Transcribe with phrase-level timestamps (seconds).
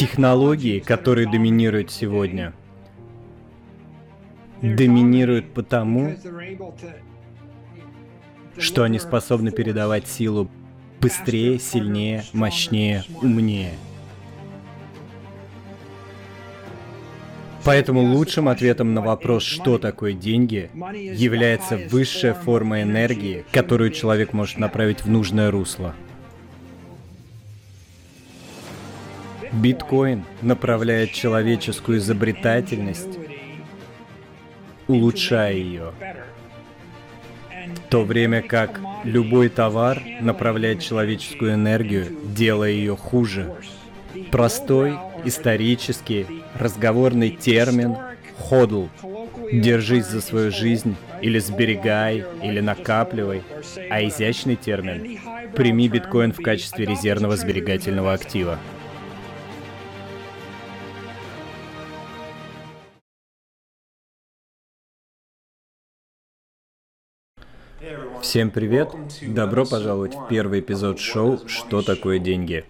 [0.00, 2.54] Технологии, которые доминируют сегодня,
[4.62, 6.16] доминируют потому,
[8.56, 10.50] что они способны передавать силу
[11.02, 13.72] быстрее, сильнее, мощнее, умнее.
[17.62, 20.70] Поэтому лучшим ответом на вопрос, что такое деньги,
[21.12, 25.94] является высшая форма энергии, которую человек может направить в нужное русло.
[29.52, 33.18] Биткоин направляет человеческую изобретательность,
[34.86, 35.92] улучшая ее.
[37.86, 43.52] В то время как любой товар направляет человеческую энергию, делая ее хуже.
[44.30, 47.96] Простой, исторический, разговорный термин
[48.38, 48.86] «ходл»
[49.52, 53.42] Держись за свою жизнь, или сберегай, или накапливай.
[53.90, 55.18] А изящный термин–
[55.56, 58.58] прими биткоин в качестве резервного сберегательного актива.
[68.22, 68.90] Всем привет!
[69.22, 72.64] Добро пожаловать в первый эпизод шоу «Что такое деньги?».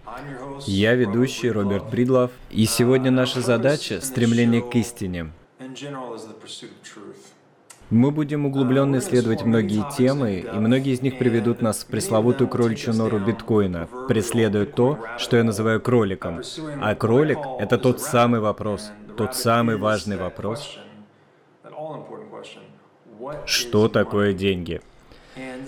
[0.65, 5.31] Я ведущий Роберт Бридлов, и сегодня наша задача– стремление к истине.
[7.89, 12.93] Мы будем углубленно исследовать многие темы, и многие из них приведут нас в пресловутую кроличью
[12.93, 16.41] нору биткоина, преследуя то, что я называю кроликом.
[16.81, 20.77] А кролик— это тот самый вопрос, тот самый важный вопрос.
[23.45, 24.81] Что такое деньги?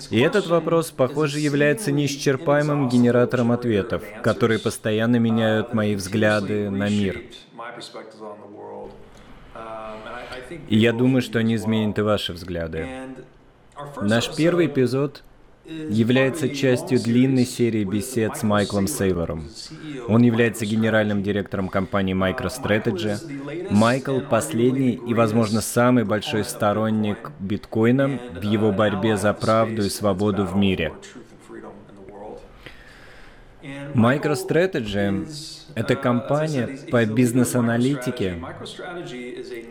[0.09, 7.21] И этот вопрос, похоже, является неисчерпаемым генератором ответов, которые постоянно меняют мои взгляды на мир.
[10.67, 12.87] И я думаю, что они изменят и ваши взгляды.
[14.01, 15.23] Наш первый эпизод
[15.65, 19.47] является частью длинной серии бесед с Майклом Сейлором.
[20.07, 23.69] Он является генеральным директором компании MicroStrategy.
[23.71, 30.45] Майкл– последний и, возможно, самый большой сторонник биткоина в его борьбе за правду и свободу
[30.45, 30.93] в мире.
[33.93, 35.27] MicroStrategy–
[35.75, 38.43] это компания по бизнес-аналитике,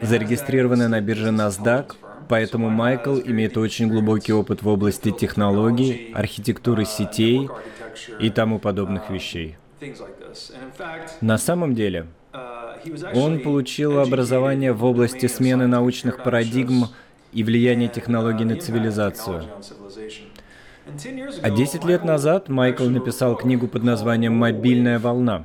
[0.00, 1.92] зарегистрированная на бирже NASDAQ
[2.28, 7.48] Поэтому Майкл имеет очень глубокий опыт в области технологий, архитектуры сетей
[8.20, 9.56] и тому подобных вещей.
[11.20, 12.06] На самом деле,
[13.14, 16.86] он получил образование в области смены научных парадигм
[17.32, 19.44] и влияния технологий на цивилизацию.
[21.42, 25.44] А 10 лет назад Майкл написал книгу под названием «Мобильная волна»,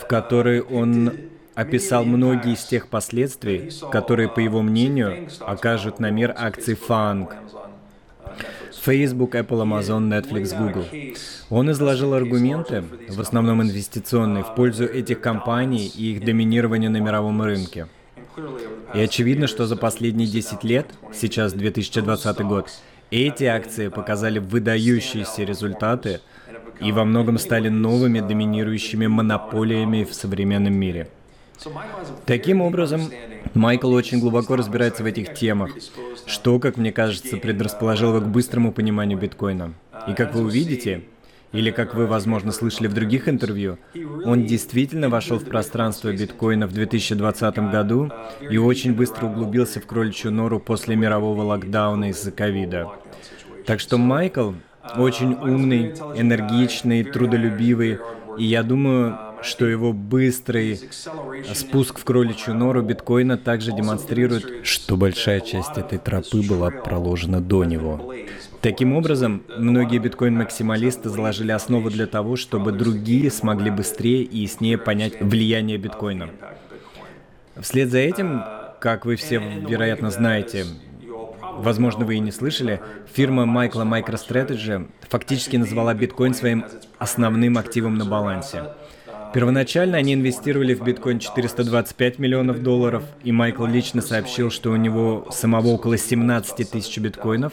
[0.00, 1.12] в которой он
[1.60, 7.28] описал многие из тех последствий, которые, по его мнению, окажут на мир акции FANG.
[8.82, 10.86] Facebook, Apple, Amazon, Netflix, Google.
[11.50, 17.42] Он изложил аргументы, в основном инвестиционные, в пользу этих компаний и их доминирования на мировом
[17.42, 17.88] рынке.
[18.94, 22.70] И очевидно, что за последние 10 лет, сейчас 2020 год,
[23.10, 26.20] эти акции показали выдающиеся результаты
[26.80, 31.08] и во многом стали новыми доминирующими монополиями в современном мире–
[32.26, 33.02] Таким образом,
[33.54, 35.70] Майкл очень глубоко разбирается в этих темах,
[36.26, 39.74] что, как мне кажется, предрасположило его к быстрому пониманию биткоина.
[40.08, 41.02] И как вы увидите,
[41.52, 43.78] или как вы, возможно, слышали в других интервью,
[44.24, 48.10] он действительно вошел в пространство биткоина в 2020 году
[48.48, 52.92] и очень быстро углубился в кроличью нору после мирового локдауна из-за ковида.
[53.66, 54.52] Так что Майкл
[54.96, 57.98] очень умный, энергичный, трудолюбивый,
[58.38, 60.80] и я думаю, что его быстрый
[61.54, 67.64] спуск в кроличью нору биткоина также демонстрирует, что большая часть этой тропы была проложена до
[67.64, 68.14] него.
[68.60, 75.20] Таким образом, многие биткоин-максималисты заложили основу для того, чтобы другие смогли быстрее и яснее понять
[75.20, 76.28] влияние биткоина.
[77.58, 78.42] Вслед за этим,
[78.80, 80.66] как вы все, вероятно, знаете,
[81.56, 82.80] возможно, вы и не слышали,
[83.12, 86.64] фирма Майкла MicroStrategy фактически назвала биткоин своим
[86.98, 88.64] основным активом на балансе.
[89.32, 95.28] Первоначально они инвестировали в биткоин 425 миллионов долларов, и Майкл лично сообщил, что у него
[95.30, 97.52] самого около 17 тысяч биткоинов,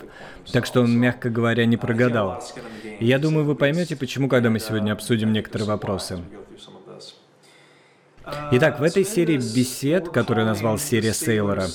[0.51, 2.43] так что он, мягко говоря, не прогадал.
[2.99, 6.19] И я думаю, вы поймете, почему, когда мы сегодня обсудим некоторые вопросы.
[8.51, 11.67] Итак, в этой серии бесед, которую я назвал «Серия Сейлора»,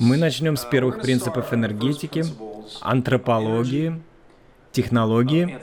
[0.00, 2.24] мы начнем с первых принципов энергетики,
[2.80, 4.00] антропологии,
[4.74, 5.58] технологии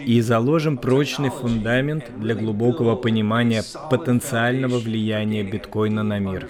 [0.00, 6.48] и заложим прочный фундамент для глубокого понимания потенциального влияния биткоина на мир.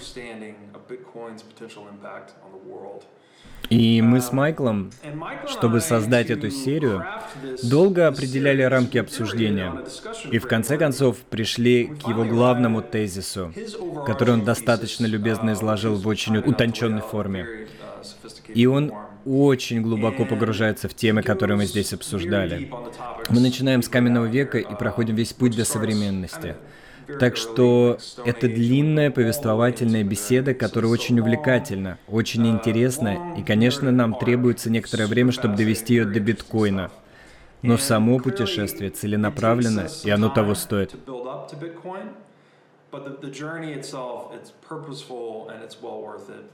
[3.68, 4.92] И мы с Майклом,
[5.48, 7.04] чтобы создать эту серию,
[7.64, 9.84] долго определяли рамки обсуждения.
[10.30, 13.52] И в конце концов пришли к его главному тезису,
[14.06, 17.66] который он достаточно любезно изложил в очень утонченной форме.
[18.54, 18.92] И он
[19.26, 22.70] очень глубоко погружается в темы, которые мы здесь обсуждали.
[23.28, 26.54] Мы начинаем с каменного века и проходим весь путь до современности.
[27.20, 34.70] Так что это длинная повествовательная беседа, которая очень увлекательна, очень интересна, и, конечно, нам требуется
[34.70, 36.90] некоторое время, чтобы довести ее до биткоина.
[37.62, 40.94] Но само путешествие целенаправленно, и оно того стоит.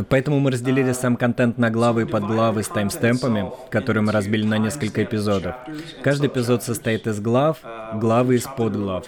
[0.09, 4.59] Поэтому мы разделили сам контент на главы и подглавы с таймстемпами, которые мы разбили на
[4.59, 5.55] несколько эпизодов.
[6.03, 7.59] Каждый эпизод состоит из глав,
[7.94, 9.06] главы из подглав.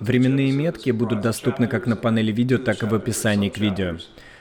[0.00, 3.96] Временные метки будут доступны как на панели видео, так и в описании к видео.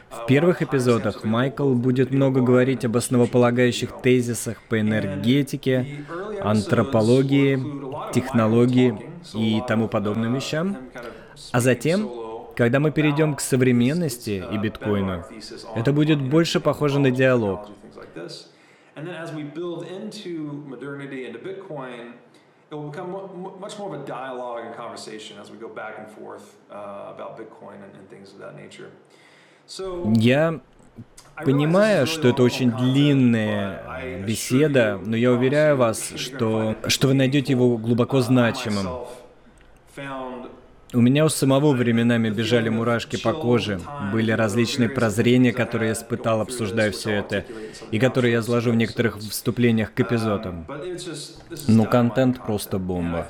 [0.10, 6.06] В первых эпизодах Майкл будет много говорить об основополагающих тезисах по энергетике,
[6.42, 7.60] антропологии,
[8.13, 8.96] технологии
[9.34, 10.78] и тому подобным вещам.
[11.51, 12.07] А затем
[12.55, 15.23] когда мы перейдем к современности и биткоину,
[15.75, 17.69] это будет больше похоже на диалог.
[30.15, 30.59] я
[31.44, 37.77] понимаю, что это очень длинная беседа, но я уверяю вас, что, что вы найдете его
[37.77, 39.05] глубоко значимым.
[40.94, 43.80] У меня у самого временами бежали мурашки по коже,
[44.12, 47.45] были различные прозрения, которые я испытал, обсуждая все это,
[47.92, 50.68] и которые я изложу в некоторых вступлениях к эпизодам.
[51.68, 53.28] Но контент просто бомба.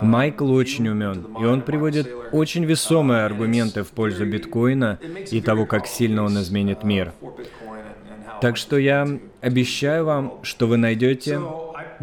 [0.00, 4.98] Майкл очень умен, и он приводит очень весомые аргументы в пользу биткоина
[5.30, 7.12] и того, как сильно он изменит мир.
[8.40, 9.08] Так что я
[9.40, 11.40] обещаю вам, что вы найдете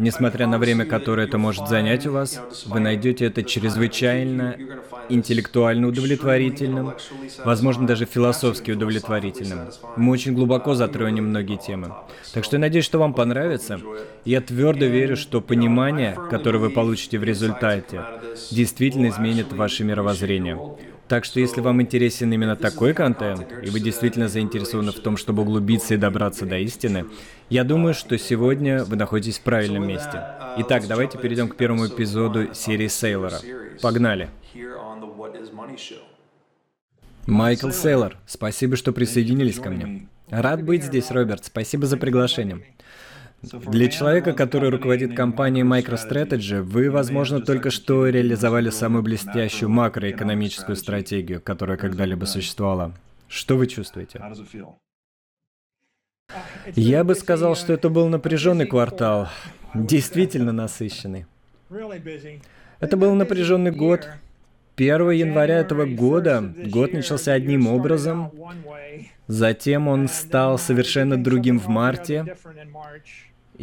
[0.02, 4.56] Несмотря на время, которое это может занять у вас, вы найдете это чрезвычайно
[5.08, 6.94] интеллектуально удовлетворительным,
[7.44, 9.68] возможно, даже философски удовлетворительным.
[9.96, 11.94] Мы очень глубоко затронем многие темы.
[12.34, 13.80] Так что я надеюсь, что вам понравится.
[14.24, 18.02] Я твердо верю, что понимание, которое вы получите в результате,
[18.50, 20.58] действительно изменит ваше мировоззрение.
[21.08, 25.42] Так что если вам интересен именно такой контент, и вы действительно заинтересованы в том, чтобы
[25.42, 27.04] углубиться и добраться до истины,
[27.50, 30.22] я думаю, что сегодня вы находитесь в правильном месте.
[30.58, 33.40] Итак, давайте перейдем к первому эпизоду серии Сейлора.
[33.82, 34.30] Погнали!
[37.26, 40.08] Майкл Сейлор, спасибо, что присоединились ко мне.
[40.30, 41.44] Рад быть здесь, Роберт.
[41.44, 42.62] Спасибо за приглашение.
[43.42, 51.40] Для человека, который руководит компанией MicroStrategy, вы, возможно, только что реализовали самую блестящую макроэкономическую стратегию,
[51.40, 52.94] которая когда-либо существовала.
[53.26, 54.20] Что вы чувствуете?
[56.76, 59.28] Я бы сказал, что это был напряженный квартал,
[59.74, 61.26] действительно насыщенный.
[62.78, 64.08] Это был напряженный год.
[64.76, 68.32] 1 января этого года год начался одним образом,
[69.26, 72.36] затем он стал совершенно другим в марте,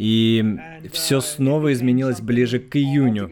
[0.00, 0.58] и
[0.90, 3.30] все снова изменилось ближе к июню.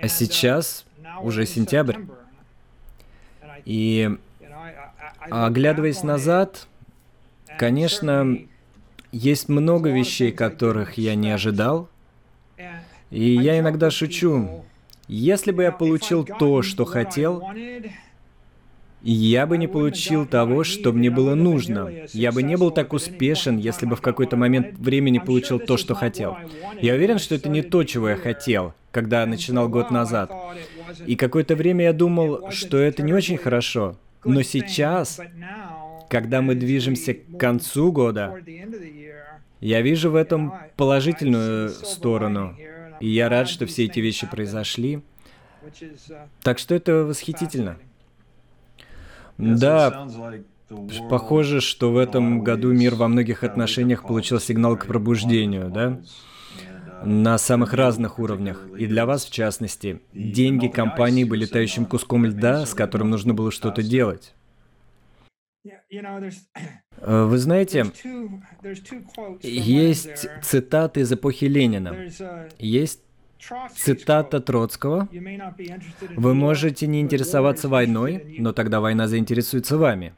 [0.00, 0.86] А сейчас
[1.20, 1.98] уже сентябрь.
[3.66, 4.08] И
[5.20, 6.66] оглядываясь назад,
[7.58, 8.38] конечно,
[9.12, 11.90] есть много вещей, которых я не ожидал.
[13.10, 14.64] И я иногда шучу.
[15.08, 17.42] Если бы я получил то, что хотел,
[19.02, 21.90] я бы не получил того, что мне было нужно.
[22.12, 25.94] Я бы не был так успешен, если бы в какой-то момент времени получил то, что
[25.94, 26.36] хотел.
[26.80, 30.32] Я уверен, что это не то, чего я хотел, когда начинал год назад.
[31.06, 33.96] И какое-то время я думал, что это не очень хорошо.
[34.24, 35.20] Но сейчас,
[36.08, 38.34] когда мы движемся к концу года,
[39.60, 42.56] я вижу в этом положительную сторону.
[43.00, 45.02] И я рад, что все эти вещи произошли.
[46.42, 47.78] Так что это восхитительно.
[49.38, 50.08] Да,
[51.08, 56.00] похоже, что в этом году мир во многих отношениях получил сигнал к пробуждению, да?
[57.04, 58.66] На самых разных уровнях.
[58.76, 63.52] И для вас, в частности, деньги компании были тающим куском льда, с которым нужно было
[63.52, 64.34] что-то делать.
[67.00, 67.86] Э, вы знаете,
[69.42, 71.94] есть цитаты из эпохи Ленина.
[72.58, 73.02] Есть
[73.74, 75.08] Цитата Троцкого.
[76.16, 80.12] Вы можете не интересоваться войной, но тогда война заинтересуется вами.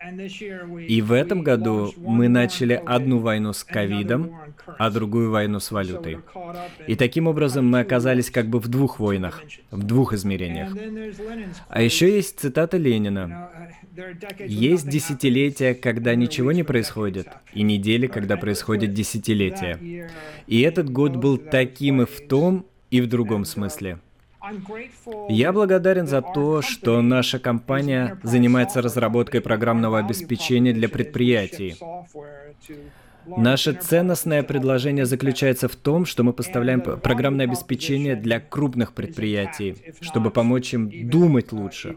[0.88, 4.36] И в этом году мы начали одну войну с ковидом,
[4.78, 6.18] а другую войну с валютой.
[6.86, 10.74] И таким образом мы оказались как бы в двух войнах, в двух измерениях.
[11.68, 13.50] А еще есть цитата Ленина.
[14.38, 20.08] Есть десятилетия, когда ничего не происходит, и недели, когда происходит десятилетие.
[20.46, 23.98] И этот год был таким и в том, и в другом смысле.
[25.28, 31.76] Я благодарен за то, что наша компания занимается разработкой программного обеспечения для предприятий.
[33.26, 40.30] Наше ценностное предложение заключается в том, что мы поставляем программное обеспечение для крупных предприятий, чтобы
[40.30, 41.96] помочь им думать лучше.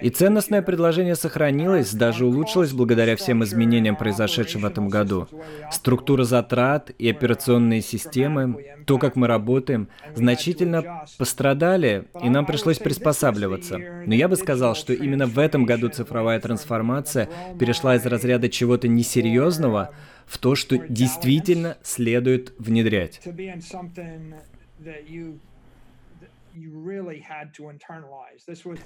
[0.00, 5.28] И ценностное предложение сохранилось, даже улучшилось благодаря всем изменениям, произошедшим в этом году.
[5.70, 13.78] Структура затрат и операционные системы, то, как мы работаем, значительно пострадали, и нам пришлось приспосабливаться.
[14.06, 18.88] Но я бы сказал, что именно в этом году цифровая трансформация перешла из разряда чего-то
[18.88, 19.94] несерьезного
[20.26, 23.20] в то, что действительно следует внедрять.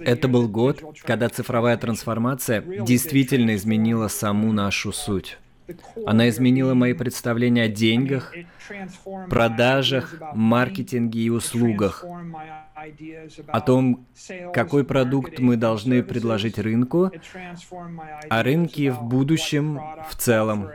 [0.00, 5.38] Это был год, когда цифровая трансформация действительно изменила саму нашу суть.
[6.06, 8.34] Она изменила мои представления о деньгах,
[9.28, 12.04] продажах, маркетинге и услугах,
[13.48, 14.06] о том,
[14.54, 17.10] какой продукт мы должны предложить рынку,
[18.30, 20.70] о рынке в будущем в целом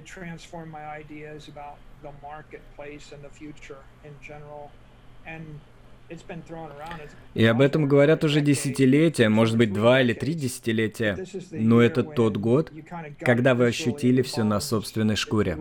[0.00, 1.76] it transformed my ideas about
[2.06, 4.70] the marketplace and the future in general.
[5.26, 5.44] And
[7.34, 11.16] и об этом говорят уже десятилетия, может быть, два или три десятилетия.
[11.52, 12.72] Но это тот год,
[13.20, 15.56] когда вы ощутили все на собственной шкуре.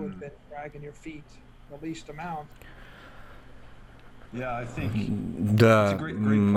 [4.32, 6.00] Да,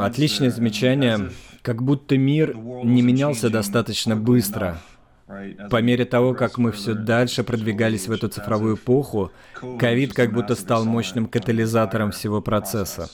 [0.00, 1.30] отличное замечание.
[1.60, 4.80] Как будто мир не менялся достаточно быстро.
[5.70, 9.30] По мере того, как мы все дальше продвигались в эту цифровую эпоху,
[9.78, 13.08] ковид как будто стал мощным катализатором всего процесса.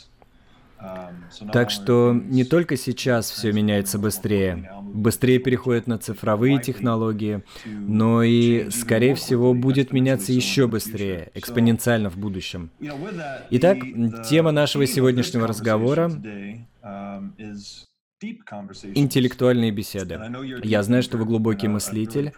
[1.52, 8.70] Так что не только сейчас все меняется быстрее, быстрее переходит на цифровые технологии, но и,
[8.70, 12.70] скорее всего, будет меняться еще быстрее, экспоненциально в будущем.
[13.50, 13.78] Итак,
[14.28, 16.10] тема нашего сегодняшнего разговора
[18.20, 20.20] интеллектуальные беседы.
[20.64, 22.32] Я знаю, что вы глубокий мыслитель,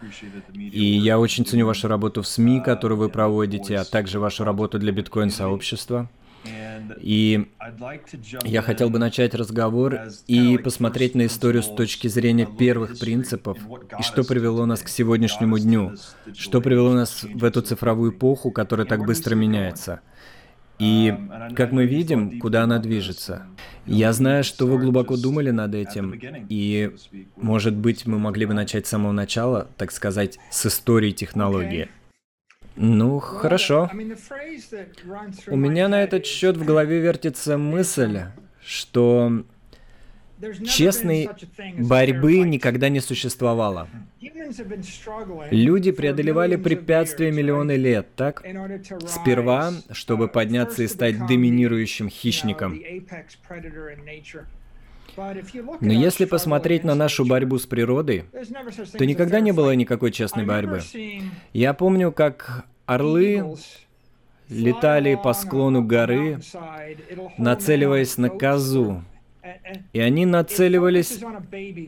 [0.53, 4.43] и я очень ценю вашу работу в СМИ, uh, которую вы проводите, а также вашу
[4.43, 6.07] работу для биткоин-сообщества.
[6.99, 7.47] И
[8.43, 13.57] я хотел бы начать разговор и посмотреть на историю с точки зрения первых принципов,
[13.99, 15.95] и что привело нас к сегодняшнему дню,
[16.35, 20.01] что привело нас в эту цифровую эпоху, которая так быстро меняется.
[20.81, 21.13] И,
[21.55, 23.45] как мы видим, куда она движется.
[23.85, 26.19] Я знаю, что вы глубоко думали над этим,
[26.49, 26.95] и,
[27.35, 31.87] может быть, мы могли бы начать с самого начала, так сказать, с истории технологии.
[32.75, 33.91] Ну, хорошо.
[35.47, 38.21] У меня на этот счет в голове вертится мысль,
[38.65, 39.43] что
[40.65, 41.29] Честной
[41.77, 43.87] борьбы никогда не существовало.
[45.51, 48.43] Люди преодолевали препятствия миллионы лет, так?
[49.07, 52.79] Сперва, чтобы подняться и стать доминирующим хищником.
[55.81, 58.25] Но если посмотреть на нашу борьбу с природой,
[58.97, 60.81] то никогда не было никакой честной борьбы.
[61.53, 63.55] Я помню, как орлы
[64.49, 66.39] летали по склону горы,
[67.37, 69.03] нацеливаясь на козу,
[69.93, 71.19] и они нацеливались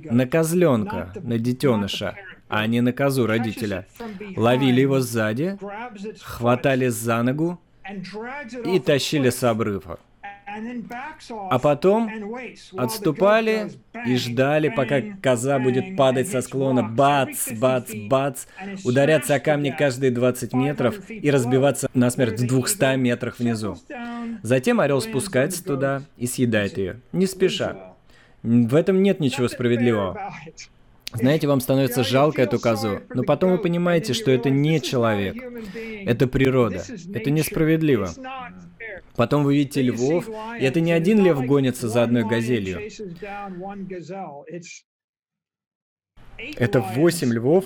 [0.09, 2.15] на козленка, на детеныша,
[2.47, 3.87] а не на козу родителя.
[4.35, 5.57] Ловили его сзади,
[6.21, 7.59] хватали за ногу
[8.65, 9.99] и тащили с обрыва.
[11.49, 12.09] А потом
[12.77, 13.71] отступали
[14.05, 18.45] и ждали, пока коза будет падать со склона, бац, бац, бац,
[18.83, 23.77] ударяться о камни каждые 20 метров и разбиваться насмерть в 200 метрах внизу.
[24.41, 27.93] Затем орел спускается туда и съедает ее, не спеша.
[28.43, 30.33] В этом нет ничего справедливого.
[31.13, 35.35] Знаете, вам становится жалко эту козу, но потом вы понимаете, что это не человек,
[36.05, 36.83] это природа,
[37.13, 38.09] это несправедливо.
[39.15, 40.29] Потом вы видите львов,
[40.59, 42.79] и это не один лев гонится за одной газелью.
[46.57, 47.65] Это восемь львов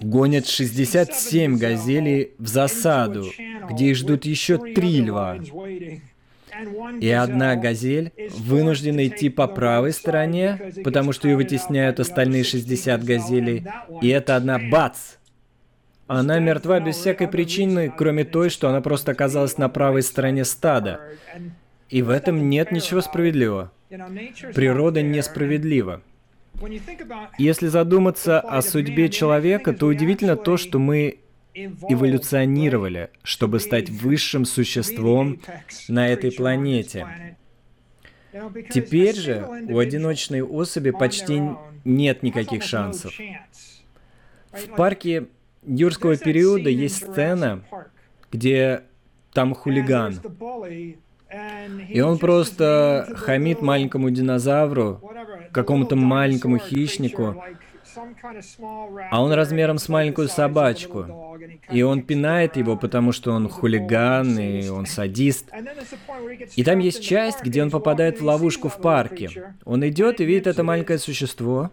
[0.00, 3.26] гонят 67 газелей в засаду,
[3.70, 5.38] где их ждут еще три льва.
[7.00, 13.66] И одна газель вынуждена идти по правой стороне, потому что ее вытесняют остальные 60 газелей.
[14.02, 15.16] И эта одна бац!
[16.14, 21.00] Она мертва без всякой причины, кроме той, что она просто оказалась на правой стороне стада.
[21.88, 23.72] И в этом нет ничего справедливого.
[24.54, 26.02] Природа несправедлива.
[27.38, 31.20] Если задуматься о судьбе человека, то удивительно то, что мы
[31.54, 35.40] эволюционировали, чтобы стать высшим существом
[35.88, 37.06] на этой планете.
[38.68, 41.40] Теперь же у одиночной особи почти
[41.86, 43.18] нет никаких шансов.
[44.52, 45.28] В парке
[45.64, 47.62] юрского периода есть сцена,
[48.30, 48.82] где
[49.32, 50.20] там хулиган.
[51.88, 55.00] И он просто хамит маленькому динозавру,
[55.52, 57.42] какому-то маленькому хищнику,
[59.10, 61.38] а он размером с маленькую собачку.
[61.70, 65.50] И он пинает его, потому что он хулиган, и он садист.
[66.56, 69.54] И там есть часть, где он попадает в ловушку в парке.
[69.64, 71.70] Он идет и видит это маленькое существо,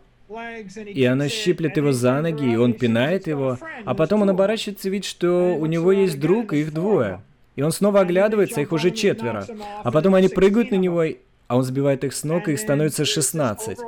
[0.85, 5.05] и она щиплет его за ноги, и он пинает его, а потом он оборачивается видит,
[5.05, 7.21] что у него есть друг, и их двое.
[7.55, 9.45] И он снова оглядывается, их уже четверо.
[9.83, 11.03] А потом они прыгают на него,
[11.47, 13.79] а он сбивает их с ног, и их становится 16.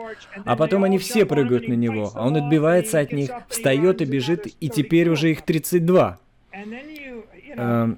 [0.44, 4.48] А потом они все прыгают на него, а он отбивается от них, встает и бежит,
[4.60, 6.18] и теперь уже их 32.
[7.56, 7.98] Эм,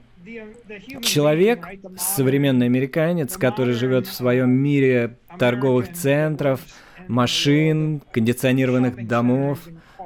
[1.01, 1.65] человек,
[1.97, 6.59] современный американец, который живет в своем мире торговых центров,
[7.07, 9.59] машин, кондиционированных домов,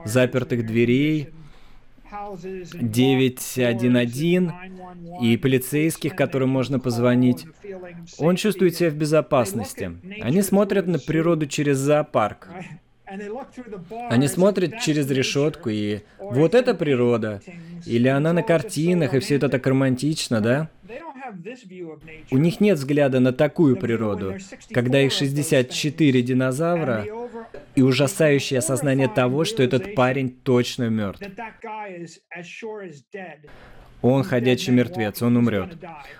[0.06, 1.30] запертых дверей,
[2.74, 4.54] 911
[5.22, 7.46] и полицейских, которым можно позвонить.
[8.18, 9.92] Он чувствует себя в безопасности.
[10.22, 12.48] Они смотрят на природу через зоопарк.
[14.10, 17.42] Они смотрят через решетку и вот это природа.
[17.86, 20.70] Или она на картинах, и все это так романтично, да?
[22.32, 24.36] У них нет взгляда на такую природу,
[24.72, 27.06] когда их 64 динозавра
[27.76, 31.22] и ужасающее осознание того, что этот парень точно мертв.
[34.02, 35.78] Он ходячий мертвец, он умрет.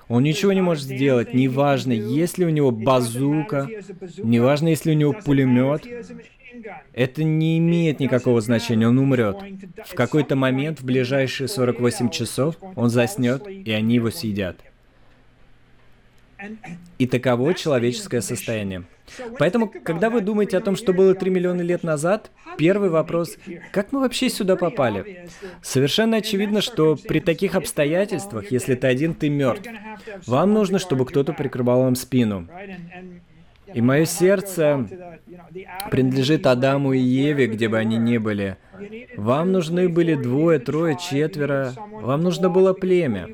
[0.08, 3.68] Он ничего не может сделать, неважно, есть ли у него базука,
[4.18, 5.86] неважно, есть ли у него пулемет.
[6.94, 9.38] Это не имеет никакого значения, он умрет.
[9.86, 14.58] В какой-то момент, в ближайшие 48 часов, он заснет, и они его съедят.
[16.98, 18.84] И таково человеческое состояние.
[19.40, 23.38] Поэтому, когда вы думаете о том, что было 3 миллиона лет назад, первый вопрос,
[23.72, 25.30] как мы вообще сюда попали?
[25.62, 29.70] Совершенно очевидно, что при таких обстоятельствах, если ты один, ты мертв.
[30.26, 32.48] Вам нужно, чтобы кто-то прикрывал вам спину.
[33.74, 34.88] И мое сердце
[35.92, 38.58] принадлежит Адаму и Еве, где бы они ни были.
[39.16, 41.74] Вам нужны были двое, трое, четверо.
[41.92, 43.30] Вам нужно было племя.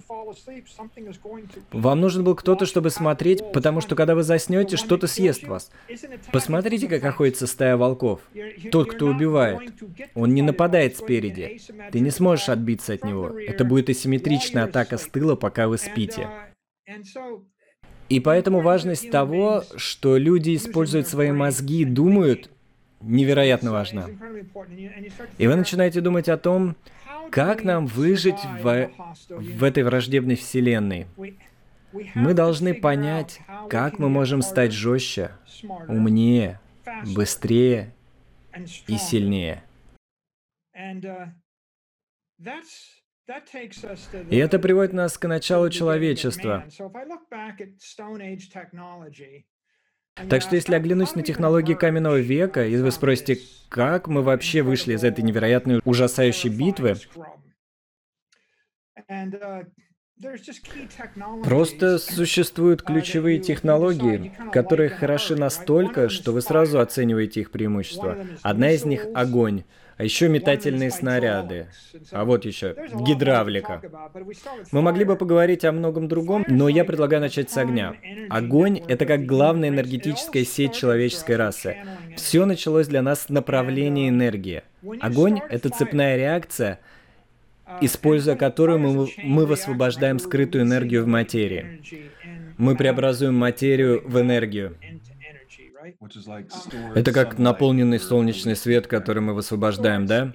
[1.71, 5.71] Вам нужен был кто-то, чтобы смотреть, потому что когда вы заснете, что-то съест вас.
[6.31, 8.21] Посмотрите, как охотится стая волков.
[8.71, 9.59] Тот, кто убивает,
[10.15, 11.59] он не нападает спереди.
[11.91, 13.37] Ты не сможешь отбиться от него.
[13.39, 16.29] Это будет асимметричная атака с тыла, пока вы спите.
[18.09, 22.49] И поэтому важность того, что люди используют свои мозги и думают,
[23.01, 24.07] невероятно важна.
[25.37, 26.75] И вы начинаете думать о том,
[27.31, 28.91] как нам выжить в,
[29.29, 31.07] в этой враждебной вселенной.
[32.15, 35.31] Мы должны понять, как мы можем стать жестче,
[35.87, 36.59] умнее,
[37.15, 37.93] быстрее
[38.87, 39.63] и сильнее.
[44.29, 46.65] И это приводит нас к началу человечества.
[50.29, 54.93] Так что если оглянусь на технологии каменного века, и вы спросите, как мы вообще вышли
[54.93, 56.95] из этой невероятной ужасающей битвы,
[61.43, 68.25] Просто существуют ключевые технологии, которые хороши настолько, что вы сразу оцениваете их преимущества.
[68.41, 69.63] Одна из них— огонь.
[69.97, 71.67] А еще метательные снаряды.
[72.11, 72.75] А вот еще
[73.05, 73.81] гидравлика.
[74.71, 77.95] Мы могли бы поговорить о многом другом, но я предлагаю начать с огня.
[78.29, 81.77] Огонь— это как главная энергетическая сеть человеческой расы.
[82.15, 84.63] Все началось для нас с направления энергии.
[84.99, 86.79] Огонь— это цепная реакция,
[87.81, 91.81] используя которую мы, мы высвобождаем скрытую энергию в материи.
[92.57, 94.75] Мы преобразуем материю в энергию.
[96.95, 100.31] Это как наполненный солнечный свет, который мы высвобождаем, да?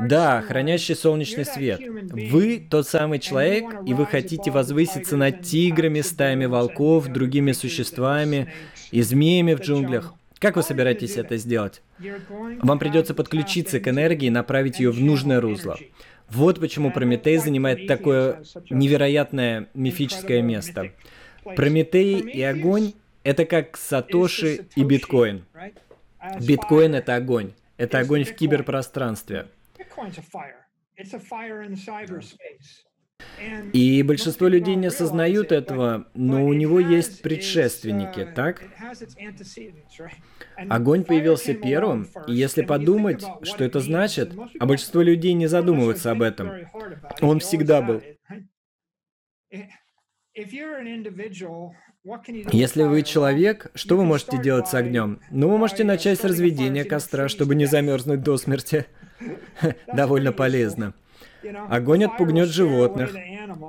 [0.00, 1.80] Да, хранящий солнечный свет.
[2.10, 8.52] Вы тот самый человек, и вы хотите возвыситься над тиграми, стаями волков, другими существами
[8.90, 10.14] и змеями в джунглях.
[10.38, 11.82] Как вы собираетесь это сделать?
[12.62, 15.78] Вам придется подключиться к энергии и направить ее в нужное русло.
[16.28, 20.92] Вот почему Прометей занимает такое невероятное мифическое место.
[21.54, 22.94] Прометей и огонь
[23.26, 25.44] это как Сатоши и биткоин.
[26.40, 27.54] Биткоин— это огонь.
[27.76, 29.48] Это огонь в киберпространстве.
[33.72, 38.62] И большинство людей не осознают этого, но у него есть предшественники, так?
[40.68, 46.22] Огонь появился первым, и если подумать, что это значит, а большинство людей не задумываются об
[46.22, 46.52] этом,
[47.20, 48.02] он всегда был.
[52.52, 55.20] Если вы человек, что вы можете делать с огнем?
[55.30, 58.86] Ну, вы можете начать с разведения костра, чтобы не замерзнуть до смерти.
[59.92, 60.94] Довольно полезно.
[61.68, 63.14] Огонь отпугнет животных,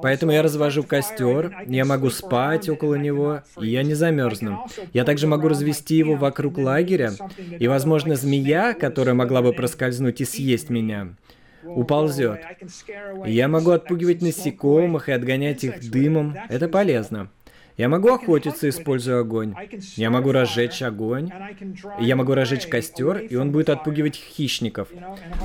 [0.02, 4.66] поэтому я развожу костер, я могу спать около него, и я не замерзну.
[4.94, 7.14] Я также могу развести его вокруг лагеря,
[7.60, 11.16] и, возможно, змея, которая могла бы проскользнуть и съесть меня,
[11.68, 12.42] уползет.
[13.26, 16.36] Я могу отпугивать насекомых и отгонять их дымом.
[16.50, 17.30] Это полезно.
[17.78, 19.54] Я могу охотиться, используя огонь.
[19.96, 21.30] Я могу разжечь огонь.
[22.00, 24.88] Я могу разжечь костер, и он будет отпугивать хищников.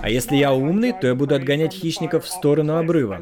[0.03, 3.21] А если я умный, то я буду отгонять хищников в сторону обрыва.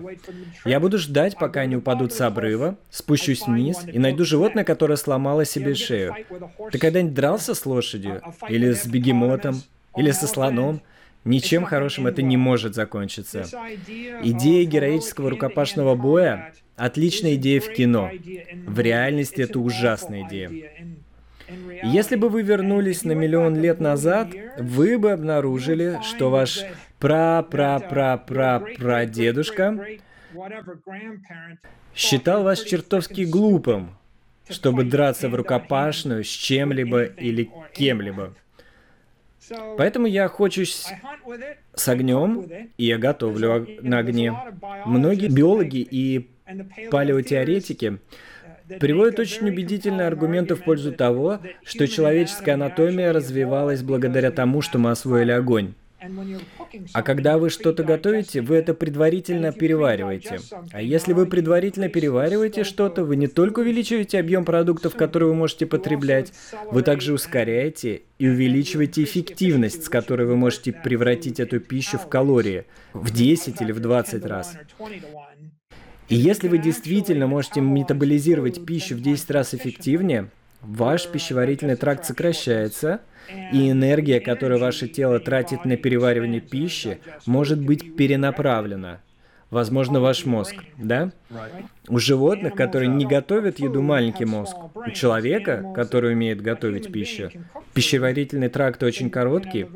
[0.64, 5.44] Я буду ждать, пока они упадут с обрыва, спущусь вниз и найду животное, которое сломало
[5.44, 6.14] себе шею.
[6.70, 8.22] Ты когда-нибудь дрался с лошадью?
[8.48, 9.60] Или с бегемотом?
[9.96, 10.82] Или со слоном?
[11.24, 13.46] Ничем хорошим это не может закончиться.
[14.22, 18.10] Идея героического рукопашного боя– отличная идея в кино.
[18.66, 20.50] В реальности это ужасная идея.
[21.82, 24.28] Если бы вы вернулись на миллион лет назад,
[24.58, 26.64] вы бы обнаружили, что ваш
[27.00, 29.86] пра-пра-пра-пра-прадедушка
[31.94, 33.96] считал вас чертовски глупым,
[34.48, 38.34] чтобы драться в рукопашную с чем-либо или кем-либо.
[39.76, 40.86] Поэтому я охочусь
[41.74, 44.34] с огнем, и я готовлю на огне.
[44.86, 46.30] Многие биологи и
[46.90, 47.98] палеотеоретики
[48.78, 54.90] приводят очень убедительные аргументы в пользу того, что человеческая анатомия развивалась благодаря тому, что мы
[54.90, 55.74] освоили огонь.
[56.92, 60.40] А когда вы что-то готовите, вы это предварительно перевариваете.
[60.72, 65.66] А если вы предварительно перевариваете что-то, вы не только увеличиваете объем продуктов, которые вы можете
[65.66, 66.32] потреблять,
[66.70, 72.64] вы также ускоряете и увеличиваете эффективность, с которой вы можете превратить эту пищу в калории
[72.94, 74.56] в 10 или в 20 раз.
[76.08, 83.00] И если вы действительно можете метаболизировать пищу в 10 раз эффективнее, ваш пищеварительный тракт сокращается,
[83.52, 89.00] и энергия, которую ваше тело тратит на переваривание пищи, может быть перенаправлена.
[89.50, 91.10] Возможно, ваш мозг, да?
[91.88, 94.56] У животных, которые не готовят еду, маленький мозг.
[94.74, 97.30] У человека, который умеет готовить пищу,
[97.74, 99.66] пищеварительный тракт очень короткий.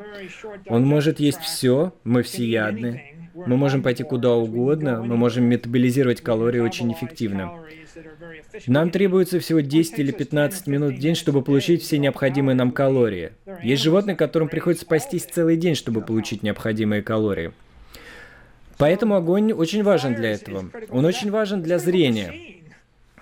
[0.69, 3.14] Он может есть все, мы всеядны.
[3.35, 7.65] Мы можем пойти куда угодно, мы можем метаболизировать калории очень эффективно.
[8.67, 13.33] Нам требуется всего 10 или 15 минут в день, чтобы получить все необходимые нам калории.
[13.63, 17.53] Есть животные, которым приходится спастись целый день, чтобы получить необходимые калории.
[18.79, 20.71] Поэтому огонь очень важен для этого.
[20.91, 22.33] Он очень важен для зрения.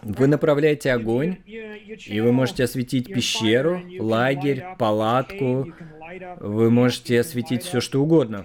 [0.02, 5.72] Вы направляете огонь, и вы можете осветить пещеру, лагерь, палатку.
[6.40, 8.44] Вы можете осветить все, что угодно.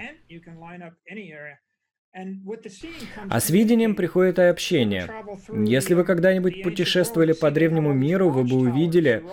[3.29, 5.07] А с видением приходит и общение.
[5.53, 9.23] Если вы когда-нибудь путешествовали по древнему миру, вы бы увидели,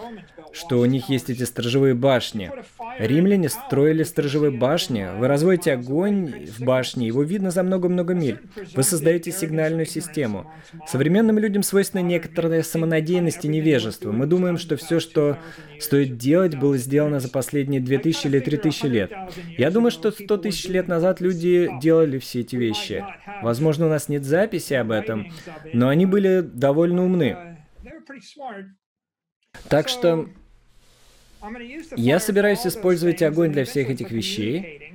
[0.54, 2.50] что у них есть эти сторожевые башни.
[2.98, 5.08] Римляне строили сторожевые башни.
[5.18, 8.40] Вы разводите огонь в башне, его видно за много-много миль.
[8.74, 10.50] Вы создаете сигнальную систему.
[10.86, 14.12] Современным людям свойственна некоторая самонадеянность и невежество.
[14.12, 15.38] Мы думаем, что все, что
[15.80, 19.12] стоит делать, было сделано за последние 2000 или 3000 лет.
[19.58, 23.04] Я думаю, что 100 тысяч лет назад люди делали все эти вещи.
[23.42, 25.32] Возможно, у нас нет записи об этом,
[25.72, 27.58] но они были довольно умны.
[29.68, 30.28] Так что
[31.96, 34.94] я собираюсь использовать огонь для всех этих вещей,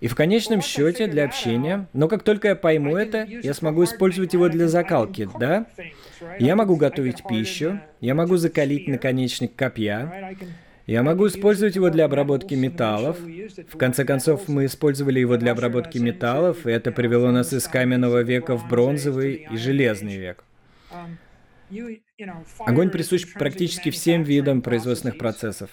[0.00, 4.32] и в конечном счете для общения, но как только я пойму это, я смогу использовать
[4.32, 5.66] его для закалки, да?
[6.38, 10.36] Я могу готовить пищу, я могу закалить наконечник копья,
[10.86, 13.18] я могу использовать его для обработки металлов.
[13.20, 18.22] В конце концов, мы использовали его для обработки металлов, и это привело нас из каменного
[18.22, 20.44] века в бронзовый и железный век.
[22.60, 25.70] Огонь присущ практически всем видам производственных процессов.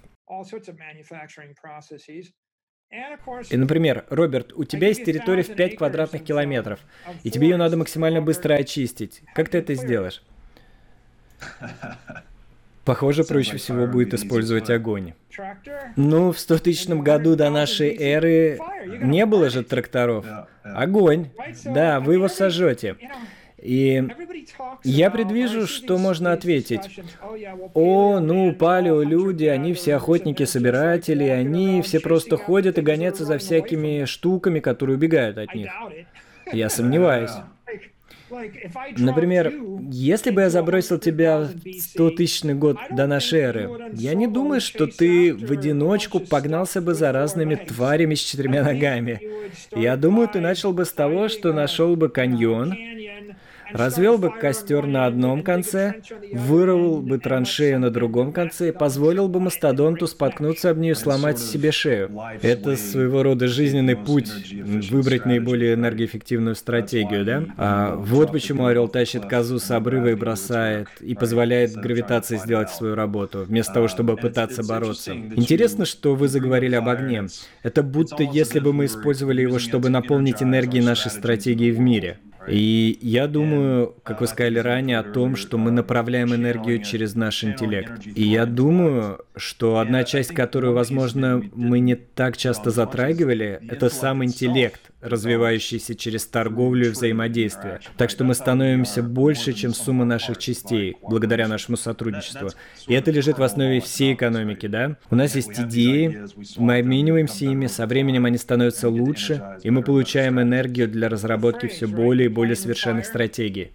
[3.49, 6.79] И, например, Роберт, у тебя есть территория в 5 квадратных километров,
[7.23, 9.23] и тебе ее надо максимально быстро очистить.
[9.33, 10.23] Как ты это сделаешь?
[12.85, 15.13] Похоже, проще всего будет использовать огонь.
[15.95, 20.25] Ну, в 100 тысячном году до нашей эры не было же тракторов.
[20.63, 21.31] Огонь.
[21.65, 22.95] Да, вы его сожжете.
[23.65, 24.03] И
[24.83, 26.99] я предвижу, что можно ответить.
[27.73, 34.05] О, ну, палео люди, они все охотники-собиратели, они все просто ходят и гонятся за всякими
[34.05, 35.71] штуками, которые убегают от них.
[36.53, 37.31] Я сомневаюсь.
[38.97, 39.51] Например,
[39.91, 44.61] если бы я забросил тебя в 100 тысячный год до нашей эры, я не думаю,
[44.61, 49.21] что ты в одиночку погнался бы за разными тварями с четырьмя ногами.
[49.75, 52.75] Я думаю, ты начал бы с того, что нашел бы каньон,
[53.71, 55.95] развел бы костер на одном конце,
[56.33, 61.39] вырвал бы траншею на другом конце и позволил бы мастодонту споткнуться об нее и сломать
[61.39, 62.11] себе шею.
[62.41, 64.29] Это своего рода жизненный путь,
[64.89, 67.45] выбрать наиболее энергоэффективную стратегию, да?
[67.57, 72.95] А вот почему орел тащит козу с обрыва и бросает, и позволяет гравитации сделать свою
[72.95, 75.13] работу, вместо того, чтобы пытаться бороться.
[75.13, 77.25] Интересно, что вы заговорили об огне.
[77.63, 82.19] Это будто если бы мы использовали его, чтобы наполнить энергией нашей стратегии в мире.
[82.47, 87.43] И я думаю, как вы сказали ранее, о том, что мы направляем энергию через наш
[87.43, 88.05] интеллект.
[88.05, 94.23] И я думаю, что одна часть, которую, возможно, мы не так часто затрагивали, это сам
[94.23, 97.79] интеллект, развивающийся через торговлю и взаимодействие.
[97.97, 102.49] Так что мы становимся больше, чем сумма наших частей, благодаря нашему сотрудничеству.
[102.87, 104.97] И это лежит в основе всей экономики, да?
[105.09, 106.25] У нас есть идеи,
[106.57, 111.87] мы обмениваемся ими, со временем они становятся лучше, и мы получаем энергию для разработки все
[111.87, 113.71] более и более совершенных стратегий.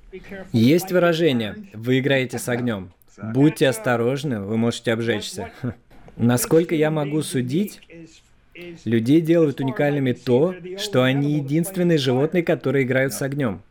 [0.53, 2.93] Есть выражение «вы играете с огнем».
[3.23, 5.51] Будьте осторожны, вы можете обжечься.
[6.17, 7.81] Насколько я могу судить,
[8.85, 13.63] людей делают уникальными то, что они единственные животные, которые играют с огнем.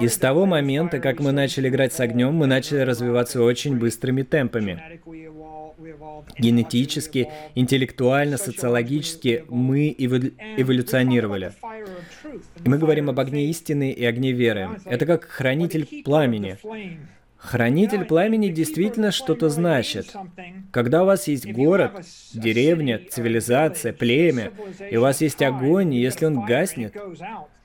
[0.00, 4.22] И с того момента, как мы начали играть с огнем, мы начали развиваться очень быстрыми
[4.22, 5.00] темпами.
[6.38, 11.52] Генетически, интеллектуально, социологически мы эволюционировали.
[12.64, 14.70] И мы говорим об огне истины и огне веры.
[14.86, 16.56] Это как хранитель пламени.
[17.44, 20.16] Хранитель пламени действительно что-то значит.
[20.70, 21.92] Когда у вас есть город,
[22.32, 24.50] деревня, цивилизация, племя,
[24.90, 26.96] и у вас есть огонь, и если он гаснет,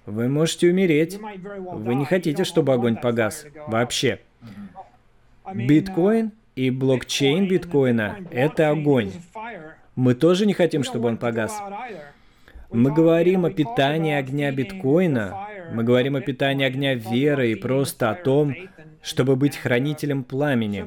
[0.06, 1.18] вы можете умереть.
[1.18, 3.46] Вы не хотите, чтобы огонь погас.
[3.68, 4.20] Вообще.
[5.54, 9.14] Биткоин и блокчейн биткоина— это огонь.
[9.96, 11.58] Мы тоже не хотим, чтобы он погас.
[12.70, 18.16] Мы говорим о питании огня биткоина, мы говорим о питании огня веры и просто о
[18.16, 18.54] том,
[19.02, 20.86] чтобы быть хранителем пламени.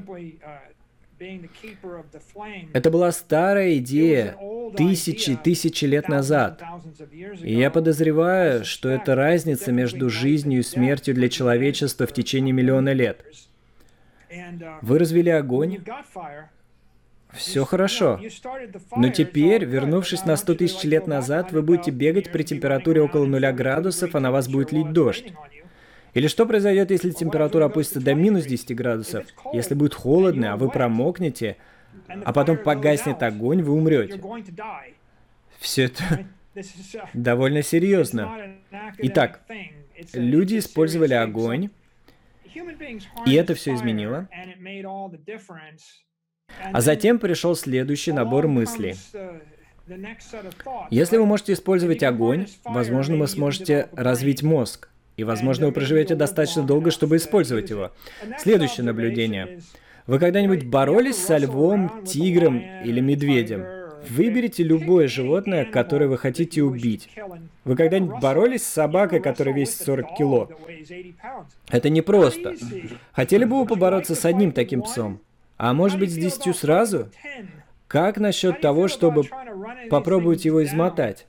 [2.72, 4.36] Это была старая идея
[4.76, 6.62] тысячи тысячи лет назад.
[7.42, 12.92] И я подозреваю, что это разница между жизнью и смертью для человечества в течение миллиона
[12.92, 13.24] лет.
[14.80, 15.84] Вы развели огонь,
[17.32, 18.20] все хорошо.
[18.96, 23.52] Но теперь, вернувшись на 100 тысяч лет назад, вы будете бегать при температуре около нуля
[23.52, 25.32] градусов, а на вас будет лить дождь.
[26.14, 29.26] Или что произойдет, если температура опустится до минус 10 градусов?
[29.52, 31.56] Если будет холодно, а вы промокнете,
[32.24, 34.20] а потом погаснет огонь, вы умрете.
[35.58, 36.26] Все это
[37.14, 38.56] довольно серьезно.
[38.98, 39.42] Итак,
[40.12, 41.70] люди использовали огонь,
[43.26, 44.28] и это все изменило.
[46.72, 48.96] А затем пришел следующий набор мыслей.
[50.90, 54.88] Если вы можете использовать огонь, возможно, вы сможете развить мозг.
[55.16, 57.90] И, возможно, вы проживете достаточно долго, чтобы использовать его.
[58.38, 59.60] Следующее наблюдение.
[60.06, 63.64] Вы когда-нибудь боролись со львом, тигром или медведем?
[64.08, 67.08] Выберите любое животное, которое вы хотите убить.
[67.64, 70.50] Вы когда-нибудь боролись с собакой, которая весит 40 кило?
[71.70, 72.54] Это непросто.
[73.12, 75.20] Хотели бы вы побороться с одним таким псом?
[75.56, 77.10] А может быть с десятью сразу?
[77.86, 79.24] Как насчет того, чтобы
[79.88, 81.26] попробовать его измотать?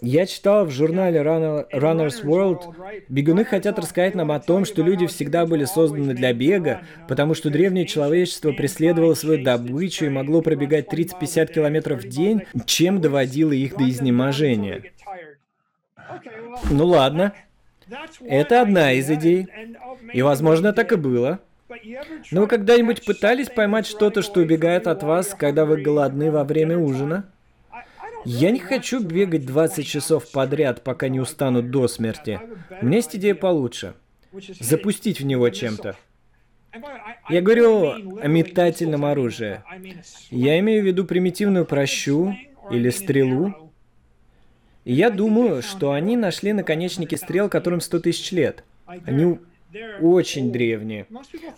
[0.00, 2.74] Я читал в журнале Runner's World,
[3.08, 7.50] бегуны хотят рассказать нам о том, что люди всегда были созданы для бега, потому что
[7.50, 13.76] древнее человечество преследовало свою добычу и могло пробегать 30-50 километров в день, чем доводило их
[13.76, 14.82] до изнеможения.
[16.70, 17.32] Ну ладно,
[18.20, 19.46] это одна из идей.
[20.12, 21.40] И возможно так и было.
[22.30, 26.76] Но вы когда-нибудь пытались поймать что-то, что убегает от вас, когда вы голодны во время
[26.76, 27.24] ужина?
[28.24, 32.40] Я не хочу бегать 20 часов подряд, пока не устану до смерти.
[32.80, 33.94] У меня есть идея получше.
[34.60, 35.96] Запустить в него чем-то.
[37.28, 39.62] Я говорю о метательном оружии.
[40.30, 42.34] Я имею в виду примитивную прощу
[42.70, 43.72] или стрелу.
[44.84, 48.64] И я думаю, что они нашли наконечники стрел, которым 100 тысяч лет.
[48.86, 49.38] Они
[50.00, 51.06] очень древние.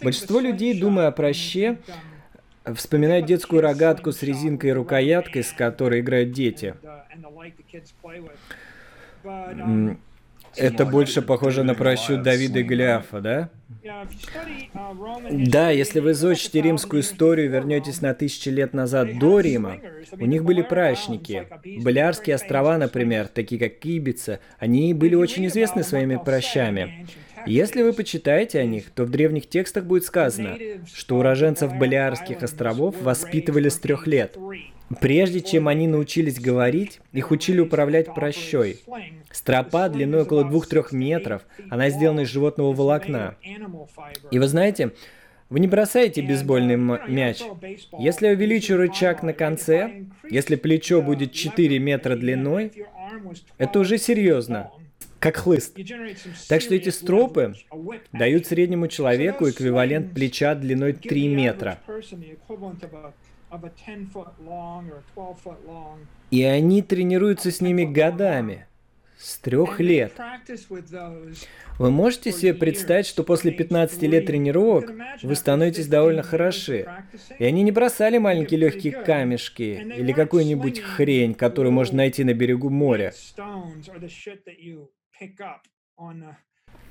[0.02, 1.78] Большинство людей, думая о проще,
[2.74, 6.74] Вспоминаю детскую рогатку с резинкой и рукояткой, с которой играют дети.
[10.56, 13.50] Это больше похоже на прощу Давида и Голиафа, да?
[15.30, 19.78] Да, если вы изучите римскую историю, вернетесь на тысячи лет назад до Рима,
[20.12, 21.48] у них были пращники.
[21.82, 27.06] Балиарские острова, например, такие как Кибица, они были очень известны своими прощами.
[27.46, 30.56] Если вы почитаете о них, то в древних текстах будет сказано,
[30.92, 34.36] что уроженцев Балиарских островов воспитывали с трех лет.
[35.00, 38.80] Прежде чем они научились говорить, их учили управлять прощой.
[39.30, 43.36] Стропа длиной около 2-3 метров, она сделана из животного волокна.
[44.30, 44.92] И вы знаете,
[45.48, 47.42] вы не бросаете бейсбольный мяч.
[47.98, 52.72] Если я увеличу рычаг на конце, если плечо будет 4 метра длиной,
[53.58, 54.70] это уже серьезно
[55.24, 55.74] как хлыст.
[56.48, 57.54] Так что эти стропы
[58.12, 61.80] дают среднему человеку эквивалент плеча длиной 3 метра.
[66.30, 68.66] И они тренируются с ними годами,
[69.16, 70.12] с трех лет.
[71.78, 76.86] Вы можете себе представить, что после 15 лет тренировок вы становитесь довольно хороши.
[77.38, 82.68] И они не бросали маленькие легкие камешки или какую-нибудь хрень, которую можно найти на берегу
[82.68, 83.14] моря.
[85.20, 85.26] Uh,
[85.98, 86.24] um,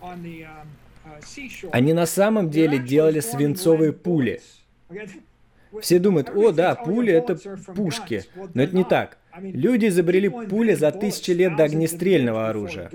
[0.01, 4.41] uh, Они на самом деле делали свинцовые пули.
[5.81, 7.35] Все думают, о да, пули это
[7.73, 8.23] пушки.
[8.53, 9.17] Но это не так.
[9.39, 12.89] Люди изобрели пули за тысячи лет до огнестрельного оружия.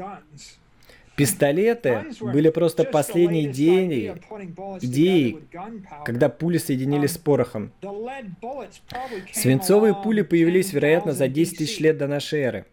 [1.17, 4.13] Пистолеты были просто последней идеей,
[4.81, 5.41] идеей,
[6.05, 7.73] когда пули соединились с порохом.
[9.33, 12.67] Свинцовые пули появились, вероятно, за 10 тысяч лет до нашей эры.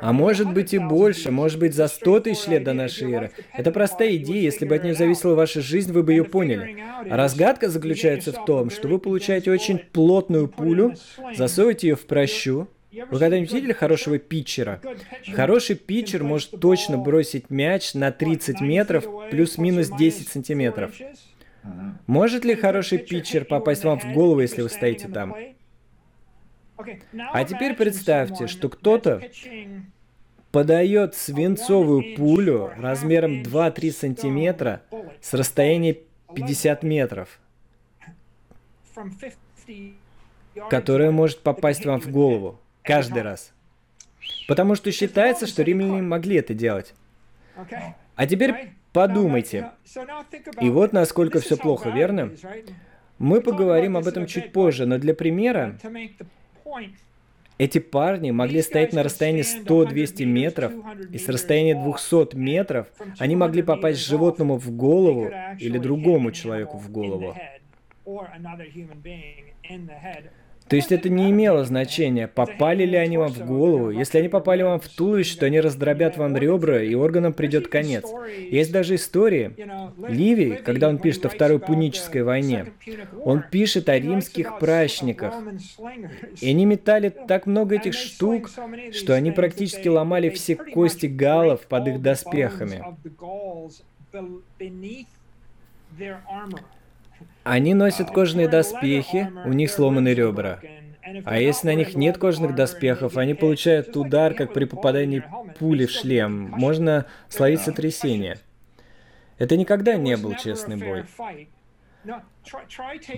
[0.00, 3.30] А может быть и больше, может быть за 100 тысяч лет до нашей эры.
[3.52, 6.82] Это простая идея, если бы от нее зависела ваша жизнь, вы бы ее поняли.
[7.08, 10.94] А разгадка заключается в том, что вы получаете очень плотную пулю,
[11.34, 12.68] засовываете ее в прощу,
[13.10, 14.80] вы когда-нибудь видели хорошего питчера?
[15.32, 20.92] Хороший питчер может точно бросить мяч на 30 метров плюс-минус 10 сантиметров.
[22.06, 25.34] Может ли хороший питчер попасть вам в голову, если вы стоите там?
[27.32, 29.22] А теперь представьте, что кто-то
[30.50, 34.82] подает свинцовую пулю размером 2-3 сантиметра
[35.20, 35.98] с расстояния
[36.34, 37.40] 50 метров,
[40.70, 43.52] которая может попасть вам в голову каждый раз.
[44.46, 46.94] Потому что считается, что римляне могли это делать.
[48.16, 49.70] А теперь подумайте.
[50.60, 52.32] И вот насколько все плохо, верно?
[53.18, 55.78] Мы поговорим об этом чуть позже, но для примера
[57.56, 60.72] эти парни могли стоять на расстоянии 100-200 метров,
[61.12, 66.90] и с расстояния 200 метров они могли попасть животному в голову или другому человеку в
[66.90, 67.36] голову.
[70.68, 73.90] То есть это не имело значения, попали ли они вам в голову.
[73.90, 78.04] Если они попали вам в туловище, то они раздробят вам ребра, и органам придет конец.
[78.50, 79.54] Есть даже истории.
[80.08, 82.72] Ливий, когда он пишет о Второй Пунической войне,
[83.24, 85.34] он пишет о римских пращниках.
[86.40, 88.50] И они метали так много этих штук,
[88.92, 92.82] что они практически ломали все кости галлов под их доспехами.
[97.44, 100.60] Они носят кожаные доспехи, у них сломаны ребра.
[101.24, 105.22] А если на них нет кожаных доспехов, они получают удар, как при попадании
[105.58, 106.50] пули в шлем.
[106.50, 108.38] Можно словить сотрясение.
[109.38, 111.04] Это никогда не был честный бой.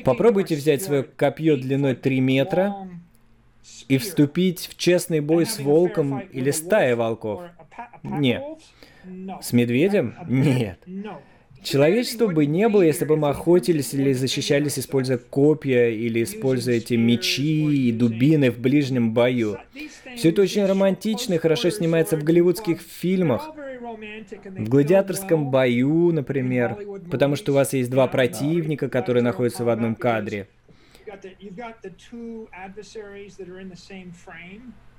[0.04, 2.74] Попробуйте взять свое копье длиной 3 метра
[3.88, 7.42] и вступить в честный бой с волком или стаей волков.
[8.02, 8.42] Нет.
[9.40, 10.16] С медведем?
[10.26, 10.80] Нет.
[11.66, 16.94] Человечества бы не было, если бы мы охотились или защищались, используя копья, или используя эти
[16.94, 19.58] мечи и дубины в ближнем бою.
[20.16, 23.50] Все это очень романтично и хорошо снимается в голливудских фильмах.
[24.44, 26.78] В гладиаторском бою, например,
[27.10, 30.46] потому что у вас есть два противника, которые находятся в одном кадре.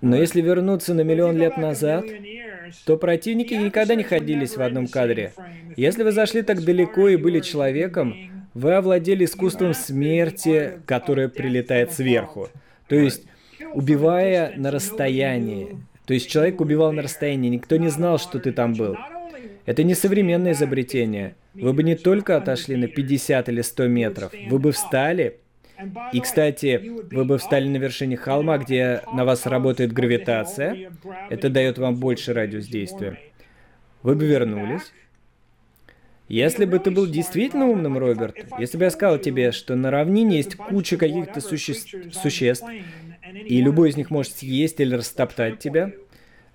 [0.02, 2.06] Но если вернуться на миллион лет назад,
[2.86, 5.34] то противники никогда не ходились в одном кадре.
[5.76, 8.16] Если вы зашли так далеко и были человеком,
[8.54, 12.50] вы овладели искусством смерти, которое прилетает сверху.
[12.88, 13.26] То есть,
[13.74, 15.78] убивая на расстоянии.
[16.06, 18.98] То есть, человек убивал на расстоянии, никто не знал, что ты там был.
[19.66, 21.36] Это не современное изобретение.
[21.54, 25.40] Вы бы не только отошли на 50 или 100 метров, вы бы встали,
[26.12, 30.92] и, кстати, вы бы встали на вершине холма, где на вас работает гравитация.
[31.30, 33.20] Это дает вам больше радиус действия.
[34.04, 34.94] Вы бы вернулись.
[36.28, 40.38] Если бы ты был действительно умным, Роберт, если бы я сказал тебе, что на равнине
[40.38, 41.74] есть куча каких-то суще...
[42.12, 42.66] существ,
[43.34, 45.94] и любой из них может съесть или растоптать тебя,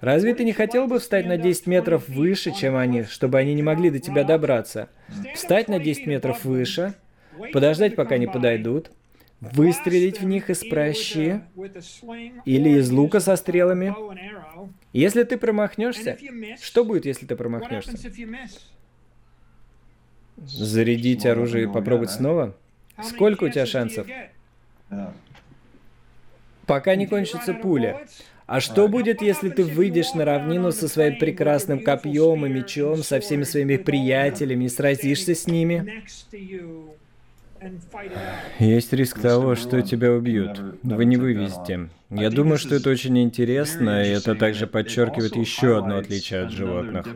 [0.03, 3.63] Разве ты не хотел бы встать на 10 метров выше, чем они, чтобы они не
[3.63, 4.89] могли до тебя добраться?
[5.33, 6.95] Встать на 10 метров выше,
[7.53, 8.91] подождать, пока они подойдут,
[9.43, 11.43] выстрелить в них из прощи
[12.45, 13.95] или из лука со стрелами.
[14.93, 16.17] Если ты промахнешься,
[16.61, 17.99] что будет, если ты промахнешься?
[20.37, 22.57] Зарядить оружие и попробовать снова?
[23.03, 24.07] Сколько у тебя шансов?
[26.67, 28.07] Пока не кончится пуля.
[28.47, 33.19] А что будет, если ты выйдешь на равнину со своим прекрасным копьем и мечом, со
[33.19, 36.03] всеми своими приятелями и сразишься с ними?
[38.59, 40.61] Есть риск того, что тебя убьют.
[40.83, 41.89] Вы не вывезете.
[42.11, 47.07] Я думаю, что это очень интересно, и это также подчеркивает еще одно отличие от животных.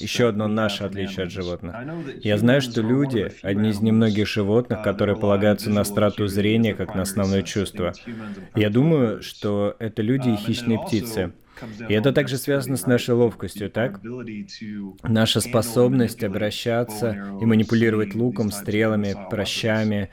[0.00, 1.74] Еще одно наше отличие от животных.
[2.22, 7.02] Я знаю, что люди— одни из немногих животных, которые полагаются на страту зрения как на
[7.02, 7.92] основное чувство.
[8.54, 11.32] Я думаю, что это люди и хищные птицы.
[11.88, 14.00] И это также связано с нашей ловкостью, так?
[15.02, 20.10] Наша способность обращаться и манипулировать луком, стрелами, прощами,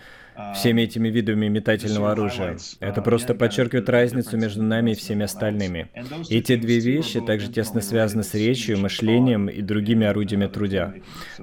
[0.55, 2.57] всеми этими видами метательного оружия.
[2.79, 5.89] Это просто подчеркивает разницу между нами и всеми остальными.
[6.29, 10.93] И эти две вещи также тесно связаны с речью, мышлением и другими орудиями трудя.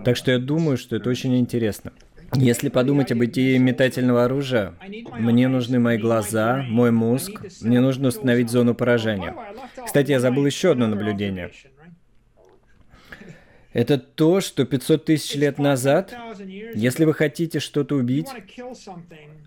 [0.04, 1.92] Так что я думаю, что это очень интересно.
[2.34, 4.74] Если подумать об идее метательного оружия,
[5.18, 9.34] мне нужны мои глаза, мой мозг, мне нужно установить зону поражения.
[9.84, 11.50] Кстати, я забыл еще одно наблюдение.
[13.72, 16.12] Это то, что 500 тысяч лет назад,
[16.74, 18.28] если вы хотите что-то убить,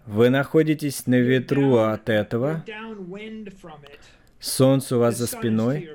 [0.05, 2.63] вы находитесь на ветру от этого,
[4.39, 5.89] солнце у вас за спиной,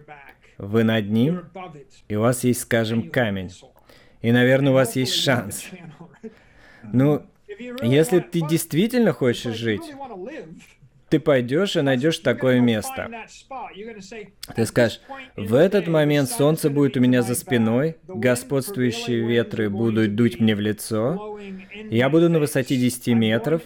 [0.58, 1.44] вы над ним,
[2.08, 3.50] и у вас есть, скажем, камень.
[4.20, 5.66] И, наверное, у вас есть шанс.
[6.82, 7.22] Ну,
[7.82, 9.92] если ты действительно хочешь жить,
[11.08, 13.10] ты пойдешь и найдешь такое место.
[14.54, 15.00] Ты скажешь,
[15.36, 20.60] в этот момент солнце будет у меня за спиной, господствующие ветры будут дуть мне в
[20.60, 21.38] лицо,
[21.90, 23.62] я буду на высоте 10 метров,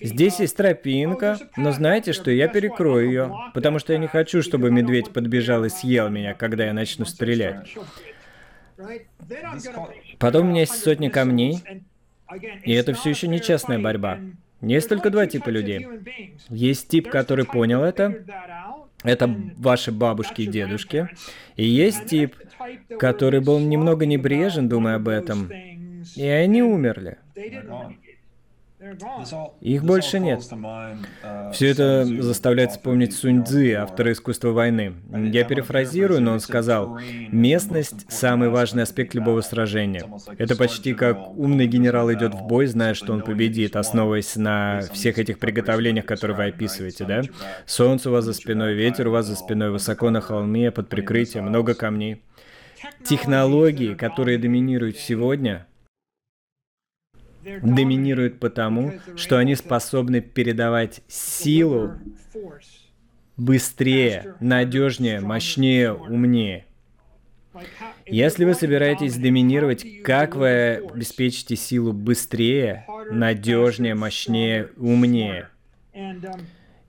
[0.00, 4.70] здесь есть тропинка, но знаете что, я перекрою ее, потому что я не хочу, чтобы
[4.70, 7.74] медведь подбежал и съел меня, когда я начну стрелять.
[10.18, 11.62] Потом у меня есть сотни камней,
[12.64, 14.18] и это все еще не честная борьба.
[14.60, 15.86] Есть только два типа людей.
[16.48, 18.24] Есть тип, который понял это,
[19.02, 21.08] это ваши бабушки и дедушки.
[21.56, 22.36] И есть тип,
[22.98, 25.50] который был немного небрежен, думая об этом,
[26.16, 27.18] и они умерли.
[29.60, 30.40] Их больше нет.
[31.52, 34.94] Все это заставляет вспомнить Сунь Цзы, автора искусства войны.
[35.12, 36.98] Я перефразирую, но он сказал,
[37.30, 40.04] местность– самый важный аспект любого сражения.
[40.38, 45.18] Это почти как умный генерал идет в бой, зная, что он победит, основываясь на всех
[45.18, 47.22] этих приготовлениях, которые вы описываете, да?
[47.66, 51.44] Солнце у вас за спиной, ветер у вас за спиной, высоко на холме, под прикрытием,
[51.44, 52.22] много камней.
[53.04, 55.66] Технологии, которые доминируют сегодня–
[57.42, 61.94] доминируют потому, что они способны передавать силу
[63.36, 66.66] быстрее, надежнее, мощнее, умнее.
[68.06, 75.48] Если вы собираетесь доминировать, как вы обеспечите силу быстрее, надежнее, мощнее, умнее?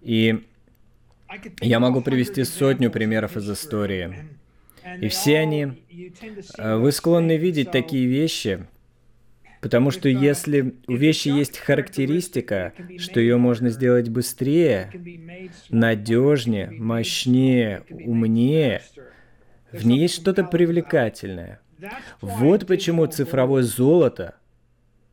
[0.02, 0.44] И
[1.62, 4.16] я могу привести сотню примеров из истории.
[5.00, 5.74] И все они...
[6.58, 8.66] Э, вы склонны видеть такие вещи,
[9.62, 14.92] Потому что если у вещи есть характеристика, что ее можно сделать быстрее,
[15.70, 18.82] надежнее, мощнее, умнее,
[19.72, 21.62] в ней есть что-то привлекательное.
[22.22, 24.36] Вот почему цифровое золото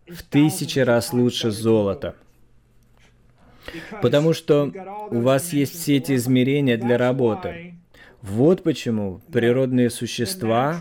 [0.09, 2.17] в тысячи раз лучше золота.
[4.01, 4.73] Потому что
[5.11, 7.75] у вас есть все эти измерения для работы.
[8.23, 10.81] Вот почему природные существа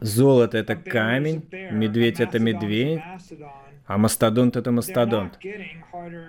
[0.00, 3.02] Золото— это камень, медведь— это медведь,
[3.86, 5.38] а мастодонт— это мастодонт.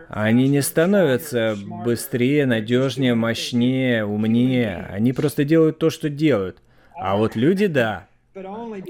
[0.10, 4.88] Они не становятся быстрее, надежнее, мощнее, умнее.
[4.92, 6.62] Они просто делают то, что делают.
[6.96, 8.08] А вот люди— да.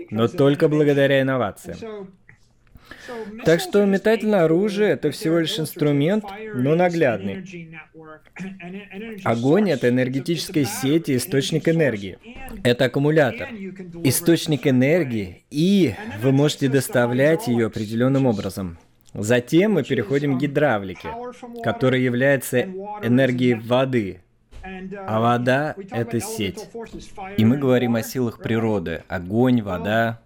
[0.09, 2.09] Но только благодаря инновациям.
[3.45, 7.45] Так что метательное оружие— это всего лишь инструмент, но наглядный.
[9.23, 12.17] Огонь— это энергетическая сеть и источник энергии.
[12.63, 13.49] Это аккумулятор,
[14.03, 18.77] источник энергии, и вы можете доставлять ее определенным образом.
[19.13, 21.09] Затем мы переходим к гидравлике,
[21.63, 22.63] которая является
[23.01, 24.19] энергией воды,
[25.07, 26.67] а вода— это сеть.
[27.37, 29.03] И мы говорим о силах природы.
[29.07, 30.21] Огонь, вода,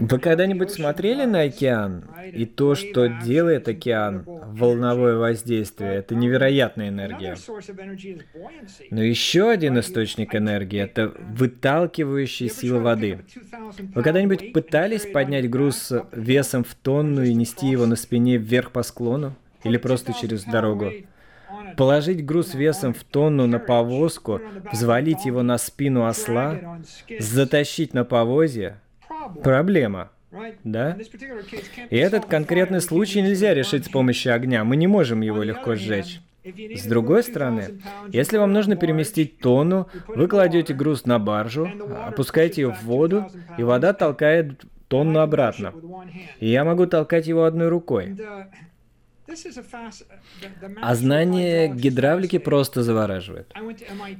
[0.00, 2.04] Вы когда-нибудь смотрели на океан?
[2.32, 7.36] И то, что делает океан, волновое воздействие, это невероятная энергия.
[8.90, 13.20] Но еще один источник энергии– это выталкивающая сила воды.
[13.94, 18.82] Вы когда-нибудь пытались поднять груз весом в тонну и нести его на спине вверх по
[18.82, 19.34] склону?
[19.64, 20.92] Или просто через дорогу?
[21.76, 24.40] Положить груз весом в тонну на повозку,
[24.72, 26.78] взвалить его на спину осла,
[27.18, 28.76] затащить на повозе–
[29.42, 30.10] проблема.
[30.64, 30.96] Да?
[31.90, 34.64] И этот конкретный случай нельзя решить с помощью огня.
[34.64, 36.20] Мы не можем его легко сжечь.
[36.44, 41.70] С другой стороны, если вам нужно переместить тонну, вы кладете груз на баржу,
[42.04, 43.26] опускаете ее в воду,
[43.58, 45.72] и вода толкает тонну обратно.
[46.40, 48.16] И я могу толкать его одной рукой.
[50.80, 53.52] А знание гидравлики просто завораживает.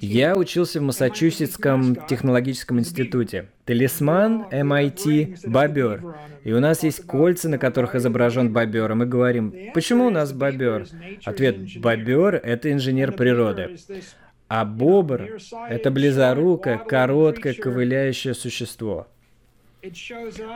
[0.01, 3.49] Я учился в Массачусетском технологическом институте.
[3.65, 6.17] Талисман MIT– бобер.
[6.45, 8.91] И у нас есть кольца, на которых изображен бобер.
[8.91, 10.87] И мы говорим, почему у нас бобер?
[11.25, 13.77] Ответ– бобер– это инженер природы.
[14.49, 15.39] А бобр–
[15.69, 19.07] это близорукое, короткое, ковыляющее существо.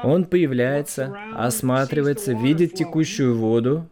[0.04, 3.88] Он появляется, осматривается, видит текущую воду,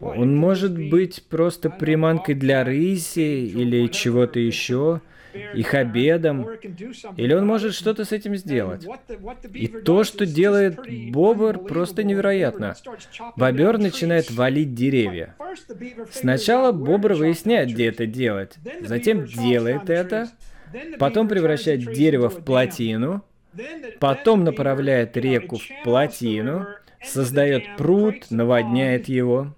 [0.00, 5.00] он может быть просто приманкой для рыси или чего-то еще,
[5.54, 6.46] их обедом,
[7.16, 8.86] или он может что-то с этим сделать.
[9.52, 10.78] И то, что делает
[11.10, 12.74] бобр, просто невероятно.
[13.36, 15.34] Бобер начинает валить деревья.
[16.10, 20.28] Сначала бобр выясняет, где это делать, затем делает это,
[20.98, 23.24] потом превращает дерево в плотину,
[23.98, 26.66] потом направляет реку в плотину,
[27.02, 29.54] создает пруд, наводняет его.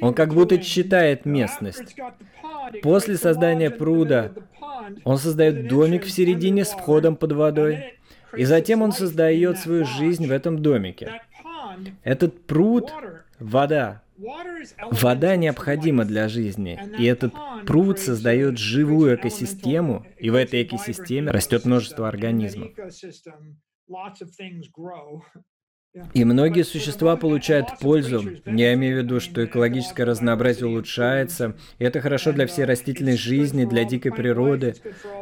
[0.00, 1.96] Он как будто читает местность.
[2.82, 4.32] После создания пруда
[5.04, 7.98] он создает домик в середине с входом под водой,
[8.36, 11.20] и затем он создает свою жизнь в этом домике.
[12.02, 12.92] Этот пруд—
[13.38, 14.02] вода.
[14.90, 17.34] Вода необходима для жизни, и этот
[17.66, 22.70] пруд создает живую экосистему, и в этой экосистеме растет множество организмов.
[26.12, 28.22] И многие существа получают пользу.
[28.44, 31.56] Я имею в виду, что экологическое разнообразие улучшается.
[31.78, 34.74] И это хорошо для всей растительной жизни, для дикой природы.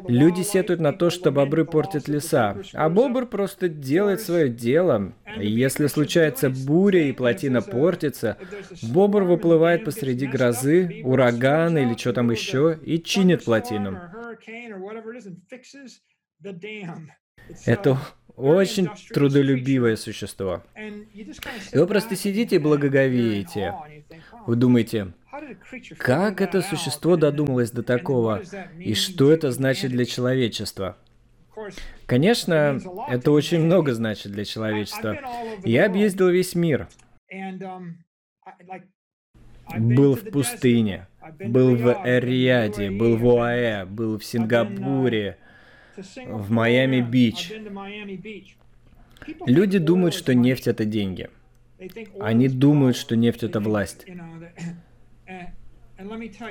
[0.08, 2.56] Люди сетуют на то, что бобры портят леса.
[2.72, 5.14] А бобр просто делает свое дело.
[5.38, 8.36] И если случается буря и плотина портится,
[8.82, 14.00] бобр выплывает посреди грозы, урагана или что там еще, и чинит плотину.
[17.66, 17.98] Это
[18.36, 20.62] очень трудолюбивое существо.
[20.76, 23.74] И вы просто сидите и благоговеете.
[24.46, 25.12] Вы думаете,
[25.98, 28.42] как это существо додумалось до такого?
[28.78, 30.96] И что это значит для человечества?
[32.06, 32.78] Конечно,
[33.08, 35.18] это очень много значит для человечества.
[35.64, 36.88] Я объездил весь мир.
[39.78, 41.08] Был в пустыне,
[41.40, 45.38] был в Эриаде, был в ОАЭ, был в Сингапуре,
[45.96, 47.52] в Майами-Бич.
[49.46, 51.30] Люди думают, что нефть это деньги.
[52.20, 54.06] Они думают, что нефть это власть.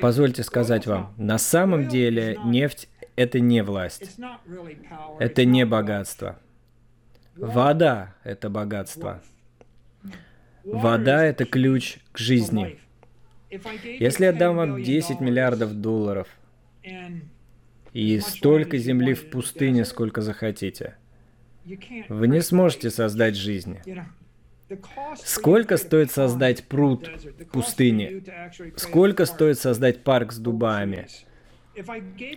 [0.02, 4.18] Позвольте сказать вам, на самом деле нефть это не власть.
[5.20, 6.40] Это не богатство.
[7.36, 9.22] Вода— это богатство.
[10.64, 12.80] Вода— это ключ к жизни.
[13.84, 16.28] Если я дам вам 10 миллиардов долларов,
[17.94, 20.96] и столько земли в пустыне, сколько захотите.
[22.10, 23.78] Вы не сможете создать жизнь.
[25.24, 28.24] Сколько стоит создать пруд в пустыне?
[28.76, 31.08] Сколько стоит создать парк с дубами?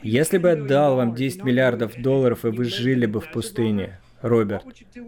[0.02, 4.64] Если бы я дал вам 10 миллиардов долларов, и вы жили бы в пустыне, Роберт,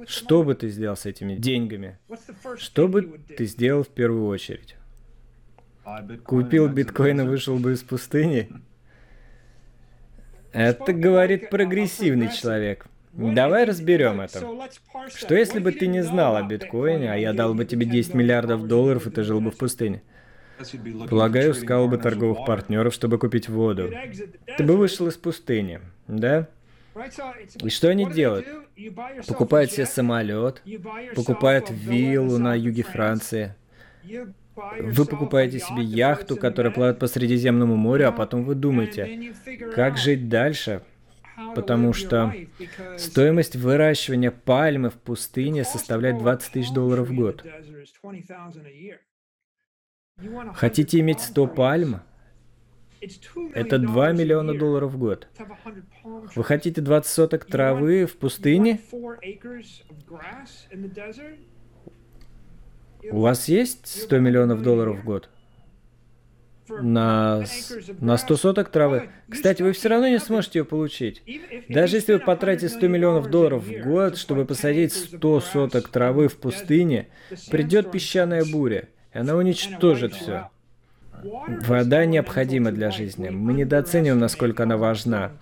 [0.06, 1.98] что бы ты сделал с этими деньгами?
[2.56, 4.76] Что бы ты сделал в первую очередь?
[6.24, 8.50] Купил биткоин и вышел бы из пустыни?
[10.58, 12.86] Это говорит прогрессивный человек.
[13.12, 14.40] Давай разберем это.
[15.14, 18.66] Что если бы ты не знал о биткоине, а я дал бы тебе 10 миллиардов
[18.66, 20.02] долларов, и ты жил бы в пустыне?
[21.08, 23.92] Полагаю, искал бы торговых партнеров, чтобы купить воду.
[24.56, 26.48] Ты бы вышел из пустыни, да?
[27.62, 28.46] И что они делают?
[29.28, 30.62] Покупают себе самолет,
[31.14, 33.54] покупают виллу на юге Франции,
[34.80, 39.34] вы покупаете себе яхту, которая плавает по Средиземному морю, а потом вы думаете,
[39.74, 40.82] как жить дальше?
[41.54, 42.34] Потому что
[42.96, 47.44] стоимость выращивания пальмы в пустыне составляет 20 тысяч долларов в год.
[50.54, 52.00] Хотите иметь 100 пальм?
[53.54, 55.28] Это 2 миллиона долларов в год.
[56.34, 58.80] Вы хотите 20 соток травы в пустыне?
[63.10, 65.28] У вас есть 100 миллионов долларов в год?
[66.68, 67.44] На,
[68.00, 69.08] на 100 соток травы.
[69.28, 71.22] Кстати, вы все равно не сможете ее получить.
[71.68, 76.36] Даже если вы потратите 100 миллионов долларов в год, чтобы посадить 100 соток травы в
[76.36, 77.08] пустыне,
[77.50, 80.50] придет песчаная буря, и она уничтожит все.
[81.22, 83.28] Вода необходима для жизни.
[83.30, 85.32] Мы недооцениваем, насколько она важна,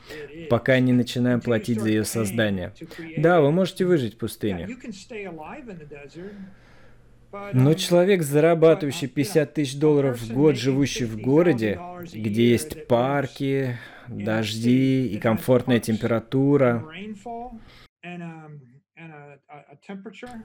[0.49, 2.73] пока не начинаем платить за ее создание.
[3.19, 4.69] Да, вы можете выжить в пустыне.
[7.53, 11.81] Но человек, зарабатывающий 50 тысяч долларов в год, живущий в городе,
[12.13, 13.79] где есть парки,
[14.09, 16.87] дожди и комфортная температура,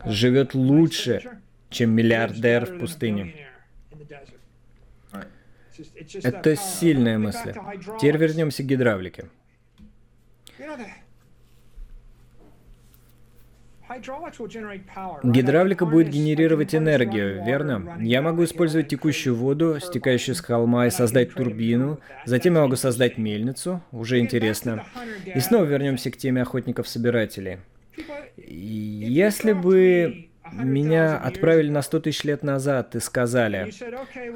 [0.05, 3.47] живет лучше, чем миллиардер в пустыне.
[6.23, 7.53] Это сильная мысль.
[7.99, 9.29] Теперь вернемся к гидравлике.
[15.23, 17.97] Гидравлика будет генерировать энергию, верно?
[17.99, 21.99] Я могу использовать текущую воду, стекающую с холма, и создать турбину.
[22.25, 23.81] Затем я могу создать мельницу.
[23.91, 24.85] Уже интересно.
[25.25, 27.57] И снова вернемся к теме охотников-собирателей.
[28.37, 33.71] Если бы меня отправили на 100 тысяч лет назад и сказали,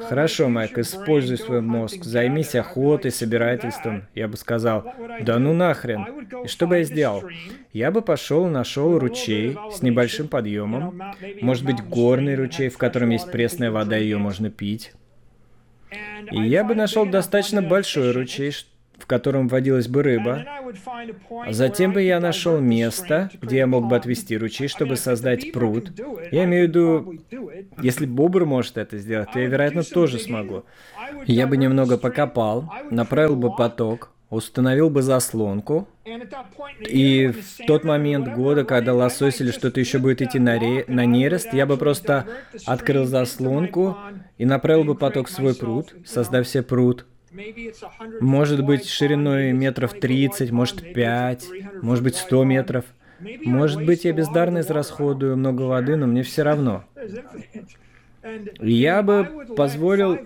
[0.08, 4.08] хорошо, Майк, используй свой мозг, займись охотой, собирательством.
[4.16, 6.28] Я бы сказал, да ну нахрен.
[6.44, 7.24] И что бы я сделал?
[7.74, 11.02] Я бы пошел, нашел ручей с небольшим подъемом,
[11.42, 14.94] может быть горный ручей, в котором есть пресная вода, ее можно пить.
[16.32, 18.52] И я бы нашел достаточно большой ручей,
[19.06, 20.46] в котором водилась бы рыба.
[21.52, 25.92] Затем бы я нашел место, где я мог бы отвести ручей, чтобы создать пруд.
[26.32, 27.14] Я имею в виду,
[27.84, 30.64] если бобр может это сделать, то я, вероятно, тоже смогу.
[31.28, 35.88] Я бы немного покопал, направил бы поток, установил бы заслонку,
[36.80, 40.84] и в тот момент года, когда лосось или что-то еще будет идти на, ре...
[40.88, 42.26] на нерест, я бы просто
[42.66, 43.96] открыл заслонку
[44.40, 47.06] и направил бы поток в свой пруд, создав себе пруд,
[48.20, 51.46] может быть, шириной метров 30, может 5,
[51.82, 52.86] может быть 100 метров.
[53.46, 56.84] Может быть, я бездарно израсходую много воды, но мне все равно.
[58.60, 60.18] Я бы позволил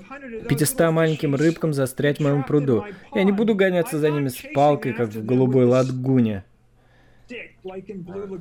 [0.47, 2.85] 500 маленьким рыбкам застрять в моем пруду.
[3.13, 6.45] Я не буду гоняться за ними с палкой, как в голубой лагуне.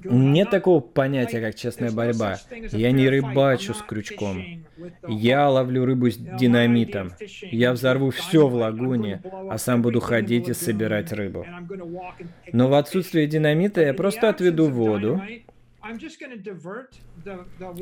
[0.04, 2.38] Нет такого понятия, как честная борьба.
[2.72, 4.64] Я не рыбачу с крючком.
[5.06, 7.12] Я ловлю рыбу с динамитом.
[7.50, 11.46] Я взорву все в лагуне, а сам буду ходить и собирать рыбу.
[12.52, 15.20] Но в отсутствие динамита я просто отведу воду.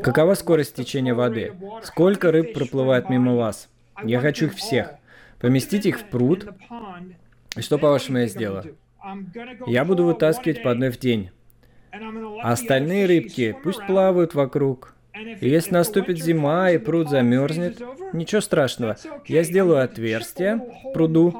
[0.02, 1.52] Какова скорость течения воды?
[1.82, 3.68] Сколько рыб проплывает мимо вас?
[4.04, 4.94] Я хочу их всех.
[5.40, 6.48] Поместить их в пруд.
[7.56, 8.76] И что, по-вашему, я сделаю?
[9.66, 11.30] Я буду вытаскивать по одной в день.
[12.42, 14.94] А остальные рыбки пусть плавают вокруг.
[15.40, 17.80] И если наступит зима и пруд замерзнет,
[18.12, 18.96] ничего страшного.
[19.26, 21.34] Я сделаю отверстие в пруду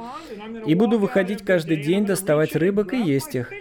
[0.67, 3.53] и буду выходить каждый день, доставать рыбок и есть их.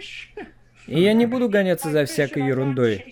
[0.86, 3.04] И я не буду гоняться за всякой ерундой.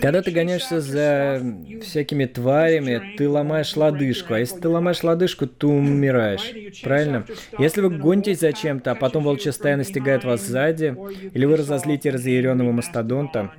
[0.00, 1.42] Когда ты гоняешься за
[1.82, 4.34] всякими тварями, ты ломаешь лодыжку.
[4.34, 6.80] А если ты ломаешь лодыжку, ты умираешь.
[6.82, 7.26] Правильно?
[7.58, 10.96] Если вы гонитесь за чем-то, а потом волчья стая настигает вас сзади,
[11.32, 13.52] или вы разозлите разъяренного мастодонта.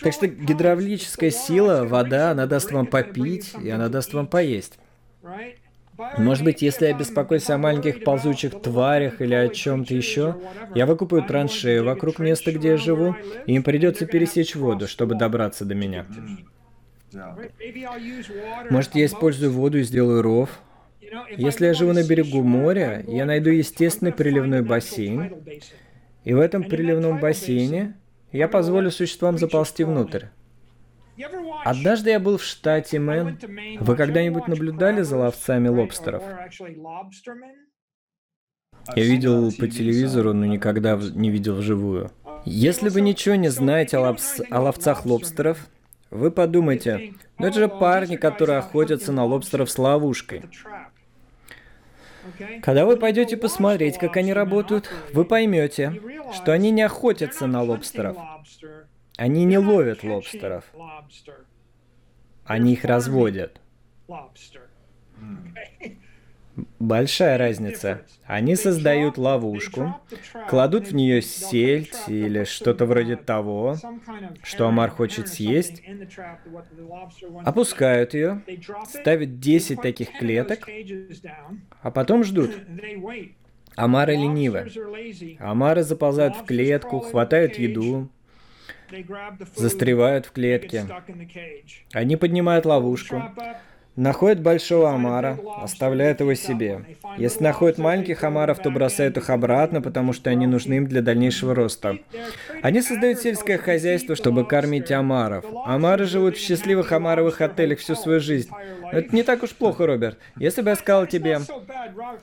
[0.00, 4.78] Так что гидравлическая сила, вода, она даст вам попить, и она даст вам поесть.
[6.18, 10.36] Может быть, если я беспокоюсь о маленьких ползучих тварях или о чем-то еще,
[10.74, 15.64] я выкупаю траншею вокруг места, где я живу, и им придется пересечь воду, чтобы добраться
[15.64, 16.06] до меня.
[18.70, 20.50] Может, я использую воду и сделаю ров.
[21.36, 25.34] Если я живу на берегу моря, я найду естественный приливной бассейн,
[26.24, 27.94] и в этом приливном бассейне
[28.32, 30.26] я позволю существам заползти внутрь.
[31.64, 33.38] Однажды я был в штате Мэн.
[33.80, 36.22] Вы когда-нибудь наблюдали за ловцами лобстеров?
[38.96, 42.10] Я видел по телевизору, но никогда не видел вживую.
[42.44, 44.40] Если вы ничего не знаете о, ловц...
[44.50, 45.68] о ловцах лобстеров,
[46.10, 50.42] вы подумайте, ну это же парни, которые охотятся на лобстеров с ловушкой.
[52.62, 56.00] Когда вы пойдете посмотреть, как они работают, вы поймете,
[56.32, 58.16] что они не охотятся на лобстеров.
[59.16, 60.64] Они не ловят лобстеров.
[62.44, 63.60] Они их разводят.
[66.78, 68.02] Большая разница.
[68.26, 69.96] Они создают ловушку,
[70.50, 73.76] кладут в нее сельдь или что-то вроде того,
[74.42, 75.82] что омар хочет съесть,
[77.44, 78.42] опускают ее,
[78.86, 80.68] ставят 10 таких клеток,
[81.80, 82.50] а потом ждут.
[83.74, 84.70] Омары ленивы.
[85.38, 88.10] Омары заползают в клетку, хватают еду,
[89.54, 90.86] застревают в клетке.
[91.92, 93.22] Они поднимают ловушку,
[93.96, 96.80] Находят большого омара, оставляют его себе.
[97.18, 101.54] Если находят маленьких омаров, то бросают их обратно, потому что они нужны им для дальнейшего
[101.54, 101.98] роста.
[102.62, 105.44] Они создают сельское хозяйство, чтобы кормить омаров.
[105.66, 108.48] Омары живут в счастливых омаровых отелях всю свою жизнь.
[108.92, 110.18] Это не так уж плохо, Роберт.
[110.36, 111.40] Если бы я сказал тебе,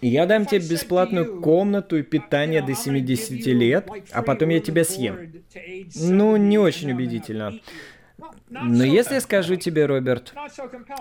[0.01, 5.34] я дам тебе бесплатную комнату и питание до 70 лет, а потом я тебя съем.
[5.95, 7.59] Ну, не очень убедительно.
[8.49, 10.34] Но если я скажу тебе, Роберт,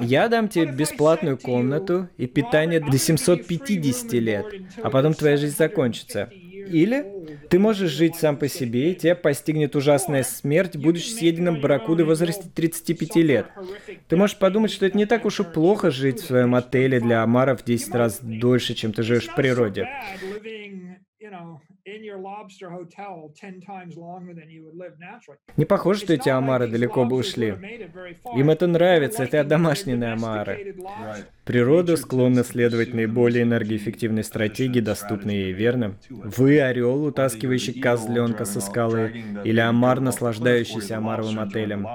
[0.00, 4.46] я дам тебе бесплатную комнату и питание до 750 лет,
[4.82, 6.30] а потом твоя жизнь закончится.
[6.32, 7.06] Или
[7.48, 12.08] ты можешь жить сам по себе, и тебя постигнет ужасная смерть, будучи съеденным барракудой в
[12.08, 13.46] возрасте 35 лет.
[14.08, 17.22] Ты можешь подумать, что это не так уж и плохо жить в своем отеле для
[17.22, 19.88] омаров в 10 раз дольше, чем ты живешь в природе.
[25.56, 27.48] Не похоже, что эти омары далеко бы ушли.
[28.36, 30.76] Им это нравится, это домашние омары.
[31.48, 35.94] Природа склонна следовать наиболее энергоэффективной стратегии, доступной ей, верно?
[36.10, 41.88] Вы орел, утаскивающий козленка со скалы, или омар, наслаждающийся омаровым отелем,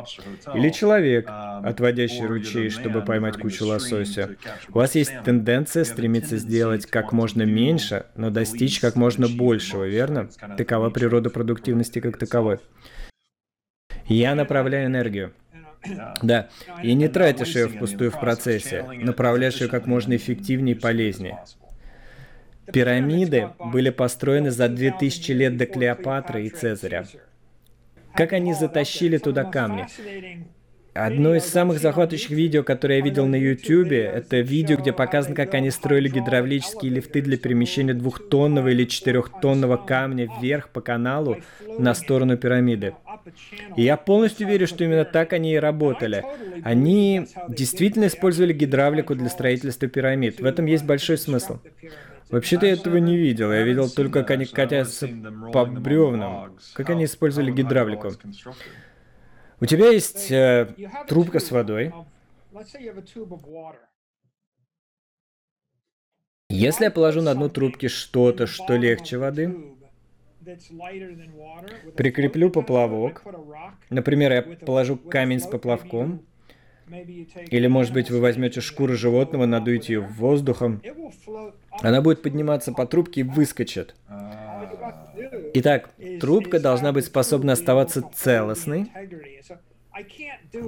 [0.56, 4.38] или человек, отводящий ручей, чтобы поймать кучу лосося.
[4.70, 10.30] У вас есть тенденция стремиться сделать как можно меньше, но достичь как можно большего, верно?
[10.58, 12.58] Такова природа продуктивности как таковой.
[14.08, 15.32] Я направляю энергию.
[16.22, 16.50] Да,
[16.82, 21.40] и не тратишь ее впустую в процессе, направляешь ее как можно эффективнее и полезнее.
[22.72, 27.06] Пирамиды были построены за 2000 лет до Клеопатры и Цезаря.
[28.16, 29.88] Как они затащили туда камни?
[30.94, 35.56] Одно из самых захватывающих видео, которое я видел на YouTube, это видео, где показано, как
[35.56, 41.38] они строили гидравлические лифты для перемещения двухтонного или четырехтонного камня вверх по каналу
[41.80, 42.94] на сторону пирамиды.
[43.76, 46.24] И я полностью верю, что именно так они и работали.
[46.64, 50.42] Они действительно использовали гидравлику для строительства пирамид.
[50.42, 51.58] В этом есть большой смысл.
[52.30, 53.52] Вообще-то я этого не видел.
[53.52, 55.10] Я видел только, как они катятся
[55.52, 56.54] по бревнам.
[56.74, 58.12] Как они использовали гидравлику.
[59.64, 60.76] У тебя есть э,
[61.08, 61.94] трубка с водой.
[66.50, 69.56] Если я положу на дно трубки что-то, что легче воды,
[71.96, 73.24] прикреплю поплавок,
[73.90, 76.26] например, я положу камень с поплавком,
[77.50, 80.82] или, может быть, вы возьмете шкуру животного, надуете ее воздухом,
[81.80, 83.96] она будет подниматься по трубке и выскочит.
[85.56, 85.90] Итак,
[86.20, 88.92] трубка должна быть способна оставаться целостной.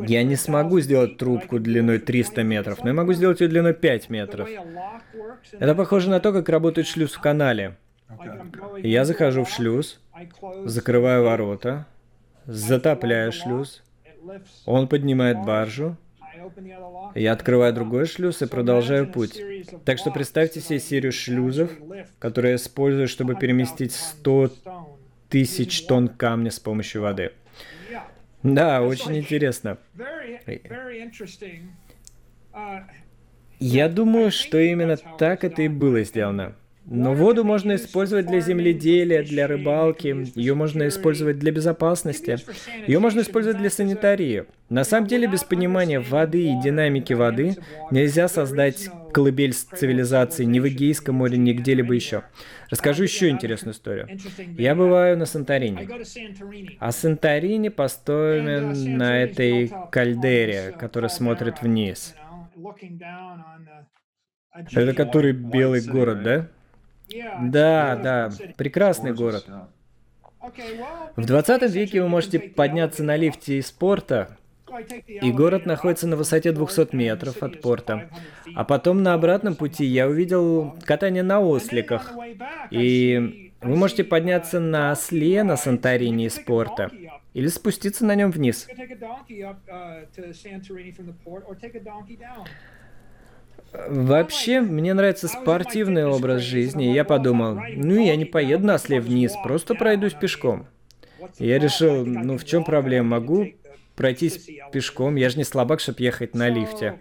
[0.08, 4.10] Я не смогу сделать трубку длиной 300 метров, но я могу сделать ее длиной 5
[4.10, 4.48] метров.
[5.52, 7.78] Это похоже на то, как работает шлюз в канале.
[8.84, 10.00] Я захожу в шлюз,
[10.66, 11.88] закрываю ворота,
[12.46, 13.84] затопляю шлюз,
[14.66, 15.98] он поднимает баржу,
[17.16, 19.42] я открываю другой шлюз и продолжаю путь.
[19.86, 21.72] Так что представьте себе серию шлюзов,
[22.20, 24.52] которые я использую, чтобы переместить 100
[25.30, 27.32] тысяч тонн камня с помощью воды.
[28.44, 29.78] Да, очень интересно.
[33.60, 36.56] Я думаю, что именно так это и было сделано.
[36.88, 42.38] Но воду можно использовать для земледелия, для рыбалки, ее можно использовать для безопасности,
[42.86, 44.46] ее можно использовать для санитарии.
[44.70, 47.56] На самом деле, без понимания воды и динамики воды
[47.90, 52.24] нельзя создать колыбель цивилизации ни в Эгейском море, ни где-либо еще.
[52.70, 54.08] Расскажу еще интересную историю.
[54.58, 55.88] Я бываю на Санторини.
[56.80, 62.16] А Санторини построен на этой кальдере, которая смотрит вниз.
[64.72, 66.48] Это который белый город, да?
[67.42, 69.48] Да, да, прекрасный город.
[71.16, 74.38] В 20 веке вы можете подняться на лифте из порта,
[75.08, 78.10] и город находится на высоте 200 метров от порта.
[78.56, 82.12] А потом на обратном пути я увидел катание на осликах.
[82.72, 86.92] И вы можете подняться на осле на Санторини из порта
[87.34, 88.68] или спуститься на нем вниз.
[93.88, 99.00] Вообще, мне нравится спортивный образ жизни, и я подумал, ну я не поеду на осле
[99.00, 100.68] вниз, просто пройдусь пешком.
[101.40, 103.48] И я решил, ну в чем проблема, могу
[103.96, 107.00] пройтись пешком, я же не слабак, чтобы ехать на лифте.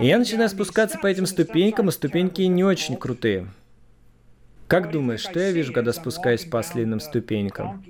[0.00, 3.48] И я начинаю спускаться по этим ступенькам, и ступеньки не очень крутые.
[4.66, 7.84] Как думаешь, что я вижу, когда спускаюсь по ослиным ступенькам?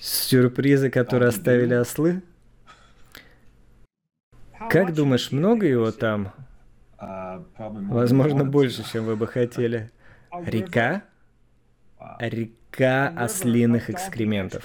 [0.00, 2.22] Сюрпризы, которые оставили ослы?
[4.68, 6.32] Как думаешь, много его там?
[7.58, 9.90] Возможно, больше, чем вы бы хотели.
[10.46, 11.02] Река?
[12.18, 14.64] Река ослиных экскрементов.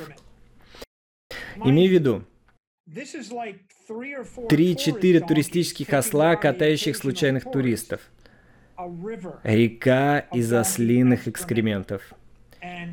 [1.64, 2.24] Имей в виду,
[4.50, 8.02] три-четыре туристических осла, катающих случайных туристов.
[9.44, 12.02] Река из ослиных экскрементов.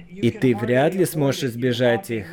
[0.09, 2.27] И ты вряд ли сможешь избежать их.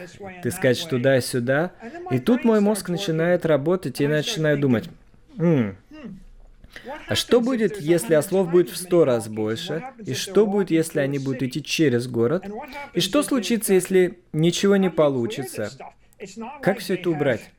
[0.44, 1.72] Ты скачешь туда-сюда.
[2.12, 4.90] И тут мой мозг начинает работать, и я начинаю думать,
[5.38, 5.78] «М,
[7.08, 9.84] а что будет, если ослов будет в сто раз больше?
[10.06, 12.46] И что будет, если они будут идти через город?
[12.94, 15.72] И что случится, если ничего не получится?
[16.62, 17.52] Как все это убрать?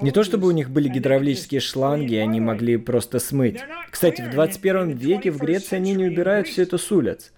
[0.00, 3.60] Не то чтобы у них были гидравлические шланги, они могли просто смыть.
[3.90, 7.32] Кстати, в 21 веке в Греции они не убирают все это с улиц.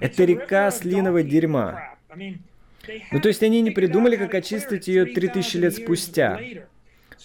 [0.00, 1.94] Это река слиного дерьма.
[3.12, 6.40] Ну то есть они не придумали, как очистить ее 3000 лет спустя.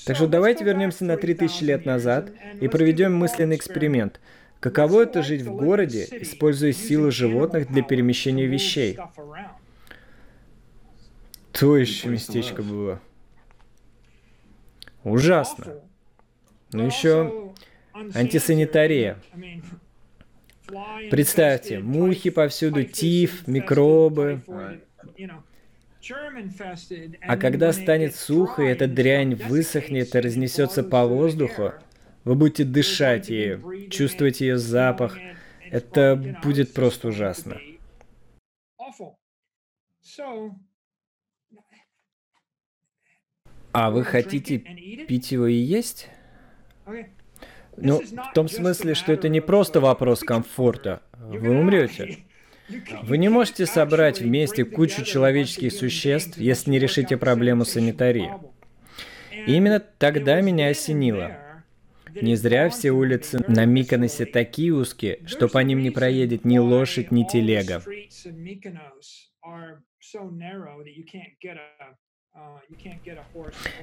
[0.03, 4.19] Так что давайте вернемся на 3000 лет назад и проведем мысленный эксперимент.
[4.59, 8.97] Каково это жить в городе, используя силу животных для перемещения вещей?
[11.51, 12.99] То еще местечко было.
[15.03, 15.75] Ужасно.
[16.71, 17.53] Ну еще
[18.13, 19.17] антисанитария.
[21.11, 24.41] Представьте, мухи повсюду, тиф, микробы.
[27.21, 31.73] А когда станет сухо, и эта дрянь высохнет и разнесется по воздуху,
[32.23, 35.17] вы будете дышать ею, чувствовать ее запах.
[35.71, 37.59] Это будет просто ужасно.
[43.71, 46.09] А вы хотите пить его и есть?
[47.77, 51.01] Ну, в том смысле, что это не просто вопрос комфорта.
[51.13, 52.19] Вы умрете.
[53.03, 58.31] Вы не можете собрать вместе кучу человеческих существ, если не решите проблему санитарии.
[59.31, 61.37] И именно тогда меня осенило.
[62.21, 67.11] Не зря все улицы на Миконосе такие узкие, что по ним не проедет ни лошадь,
[67.11, 67.83] ни телега.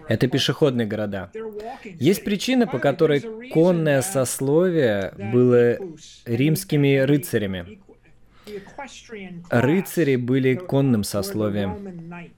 [0.08, 1.30] Это пешеходные города.
[1.84, 3.20] Есть причина, по которой
[3.50, 5.78] конное сословие было
[6.26, 7.82] римскими рыцарями.
[9.50, 12.32] Рыцари были конным сословием.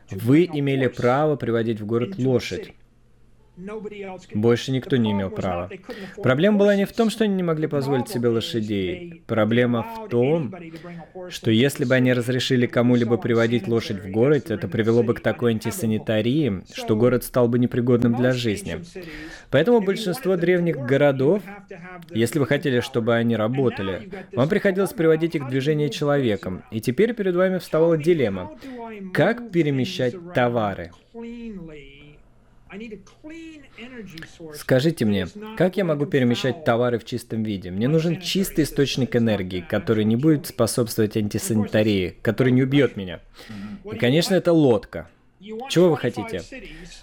[0.10, 2.74] Вы имели право приводить в город лошадь.
[4.34, 5.70] Больше никто не имел права.
[6.22, 9.24] Проблема была не в том, что они не могли позволить себе лошадей.
[9.28, 10.54] Проблема в том,
[11.30, 15.52] что если бы они разрешили кому-либо приводить лошадь в город, это привело бы к такой
[15.52, 18.82] антисанитарии, что город стал бы непригодным для жизни.
[19.52, 21.42] Поэтому большинство древних городов,
[22.12, 26.64] если вы хотели, чтобы они работали, вам приходилось приводить их в движение человеком.
[26.72, 28.52] И теперь перед вами вставала дилемма.
[29.14, 30.92] Как перемещать товары?
[34.56, 37.72] Скажите мне, как я могу перемещать товары в чистом виде?
[37.72, 43.22] Мне нужен чистый источник энергии, который не будет способствовать антисанитарии, который не убьет меня.
[43.92, 45.10] И, конечно, это лодка.
[45.70, 46.42] Чего вы хотите?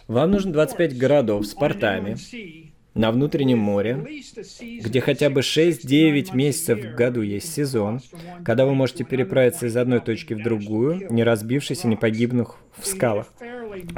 [0.08, 2.16] Вам нужно 25 городов с портами,
[2.96, 4.04] на внутреннем море,
[4.60, 8.00] где хотя бы 6-9 месяцев в году есть сезон,
[8.44, 12.86] когда вы можете переправиться из одной точки в другую, не разбившись и не погибнув в
[12.86, 13.32] скалах.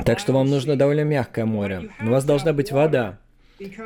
[0.05, 1.91] Так что вам нужно довольно мягкое море.
[2.01, 3.19] У вас должна быть вода.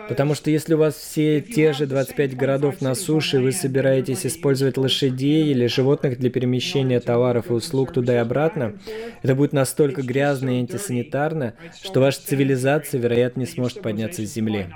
[0.09, 4.77] Потому что если у вас все те же 25 городов на суше, вы собираетесь использовать
[4.77, 8.75] лошадей или животных для перемещения товаров и услуг туда и обратно,
[9.23, 14.69] это будет настолько грязно и антисанитарно, что ваша цивилизация, вероятно, не сможет подняться с земли.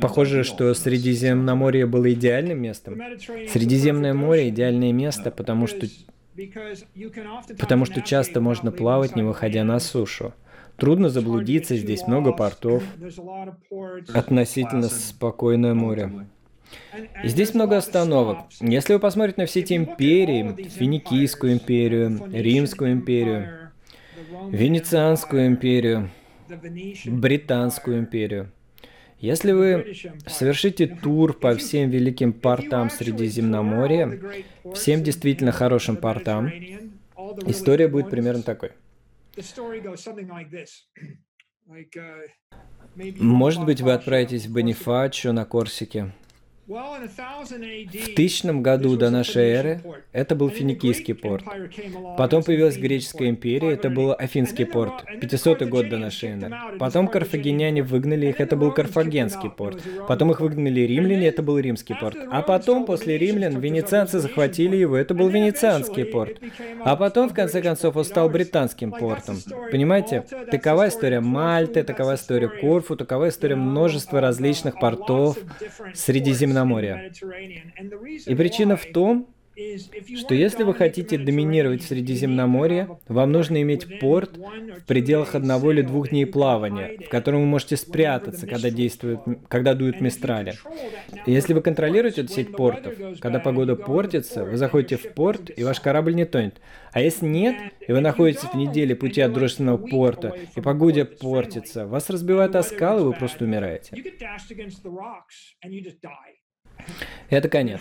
[0.00, 2.98] Похоже, что Средиземноморье было идеальным местом.
[3.48, 5.86] Средиземное море– идеальное место, потому что,
[7.58, 10.32] потому что часто можно плавать, не выходя на сушу.
[10.76, 12.84] Трудно заблудиться, здесь много портов,
[14.14, 16.28] относительно спокойное море.
[17.24, 18.38] И здесь много остановок.
[18.60, 23.70] Если вы посмотрите на все эти империи, Финикийскую империю, Римскую империю,
[24.50, 26.10] Венецианскую империю,
[27.06, 28.50] Британскую империю.
[29.20, 29.94] Если вы
[30.26, 34.20] совершите тур по всем великим портам Средиземноморья,
[34.74, 36.48] всем действительно хорошим портам,
[37.46, 38.70] история будет примерно такой.
[43.18, 46.12] Может быть, вы отправитесь в Бонифачо на Корсике,
[46.68, 49.80] в тысячном году до нашей эры
[50.12, 51.42] это был Финикийский порт.
[52.18, 56.54] Потом появилась Греческая империя, это был Афинский порт, 500 год до нашей эры.
[56.78, 59.82] Потом карфагеняне выгнали их, это был Карфагенский порт.
[60.06, 62.18] Потом их выгнали римляне, это был Римский порт.
[62.30, 66.38] А потом, после римлян, венецианцы захватили его, это был Венецианский порт.
[66.84, 69.38] А потом, в конце концов, он стал британским портом.
[69.70, 70.24] Понимаете?
[70.50, 75.38] Такова история Мальты, такова история Корфу, такова история множества различных портов
[76.58, 77.12] Средиземноморья.
[78.26, 79.28] И причина в том,
[80.16, 85.82] что если вы хотите доминировать в Средиземноморье, вам нужно иметь порт в пределах одного или
[85.82, 90.54] двух дней плавания, в котором вы можете спрятаться, когда, действует, когда дуют мистрали.
[91.26, 95.64] И если вы контролируете эту сеть портов, когда погода портится, вы заходите в порт, и
[95.64, 96.60] ваш корабль не тонет.
[96.92, 97.56] А если нет,
[97.86, 102.62] и вы находитесь в неделе пути от дружественного порта, и погода портится, вас разбивают о
[102.62, 103.96] скалы, и вы просто умираете.
[107.30, 107.80] Это конец.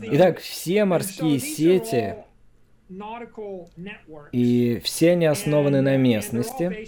[0.00, 2.16] Итак, все морские сети
[4.32, 6.86] и все они основаны на местности.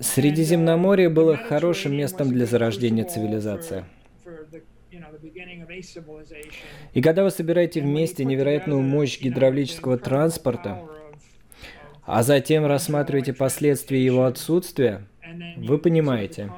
[0.00, 3.84] Средиземноморье было хорошим местом для зарождения цивилизации.
[6.94, 10.82] И когда вы собираете вместе невероятную мощь гидравлического транспорта,
[12.04, 15.06] а затем рассматриваете последствия его отсутствия,
[15.56, 16.50] вы понимаете,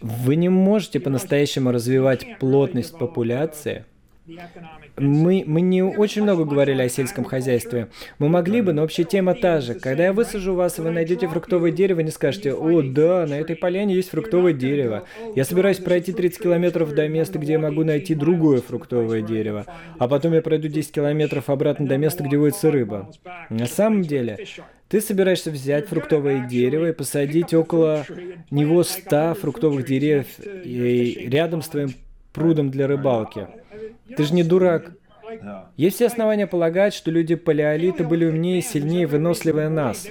[0.00, 3.84] вы не можете по-настоящему развивать плотность популяции,
[4.98, 7.88] мы, мы не очень много говорили о сельском хозяйстве.
[8.18, 9.74] Мы могли бы, но общая тема та же.
[9.74, 13.56] Когда я высажу вас, и вы найдете фруктовое дерево, не скажете, о, да, на этой
[13.56, 15.04] поляне есть фруктовое дерево.
[15.34, 19.64] Я собираюсь пройти 30 километров до места, где я могу найти другое фруктовое дерево.
[19.98, 23.10] А потом я пройду 10 километров обратно до места, где водится рыба.
[23.48, 24.46] На самом деле,
[24.88, 28.06] ты собираешься взять фруктовое дерево и посадить около
[28.50, 31.90] него 100 фруктовых деревьев и рядом с твоим
[32.32, 33.46] прудом для рыбалки.
[34.16, 34.92] Ты же не дурак.
[35.76, 40.08] Есть все основания полагать, что люди палеолита были умнее, сильнее, выносливее нас.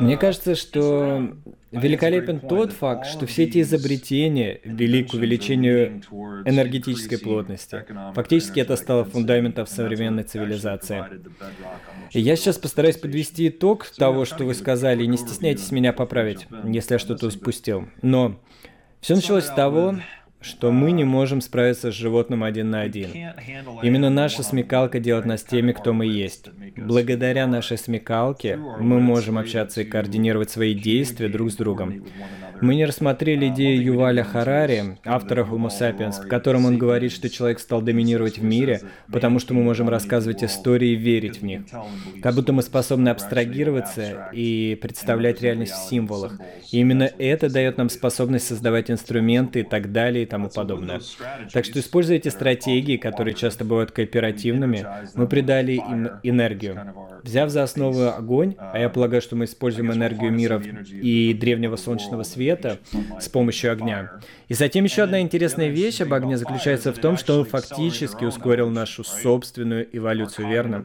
[0.00, 1.34] Мне кажется, что
[1.72, 6.02] великолепен тот факт, что все эти изобретения вели к увеличению
[6.44, 7.84] энергетической плотности.
[8.14, 11.04] Фактически это стало фундаментом современной цивилизации.
[12.12, 16.46] И я сейчас постараюсь подвести итог того, что вы сказали, и не стесняйтесь меня поправить,
[16.64, 17.88] если я что-то спустил.
[18.02, 18.40] Но
[19.00, 19.96] все началось с того,
[20.40, 23.10] что мы не можем справиться с животным один на один.
[23.82, 26.50] Именно наша смекалка делает нас теми, кто мы есть.
[26.76, 32.04] Благодаря нашей смекалке мы можем общаться и координировать свои действия друг с другом.
[32.60, 37.60] Мы не рассмотрели идею Юваля Харари, автора Homo sapiens, в котором он говорит, что человек
[37.60, 38.80] стал доминировать в мире,
[39.12, 41.62] потому что мы можем рассказывать истории и верить в них.
[42.22, 46.40] Как будто мы способны абстрагироваться и представлять реальность в символах.
[46.70, 51.00] И именно это дает нам способность создавать инструменты и так далее и тому подобное.
[51.52, 54.86] Так что используйте стратегии, которые часто бывают кооперативными.
[55.14, 56.94] Мы придали им энергию.
[57.22, 60.62] Взяв за основу огонь, а я полагаю, что мы используем энергию мира
[61.02, 62.45] и древнего солнечного света
[63.20, 64.20] с помощью огня.
[64.48, 68.70] И затем еще одна интересная вещь об огне заключается в том, что он фактически ускорил
[68.70, 70.84] нашу собственную эволюцию, верно?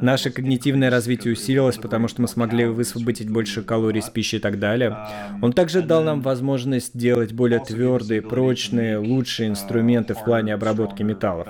[0.00, 4.58] Наше когнитивное развитие усилилось, потому что мы смогли высвободить больше калорий с пищи и так
[4.58, 4.96] далее.
[5.42, 11.48] Он также дал нам возможность делать более твердые, прочные, лучшие инструменты в плане обработки металлов.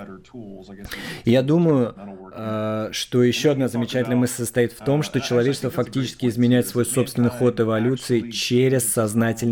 [1.23, 1.95] Я думаю,
[2.35, 7.29] а, что еще одна замечательная мысль состоит в том, что человечество фактически изменяет свой собственный
[7.29, 8.91] ход эволюции через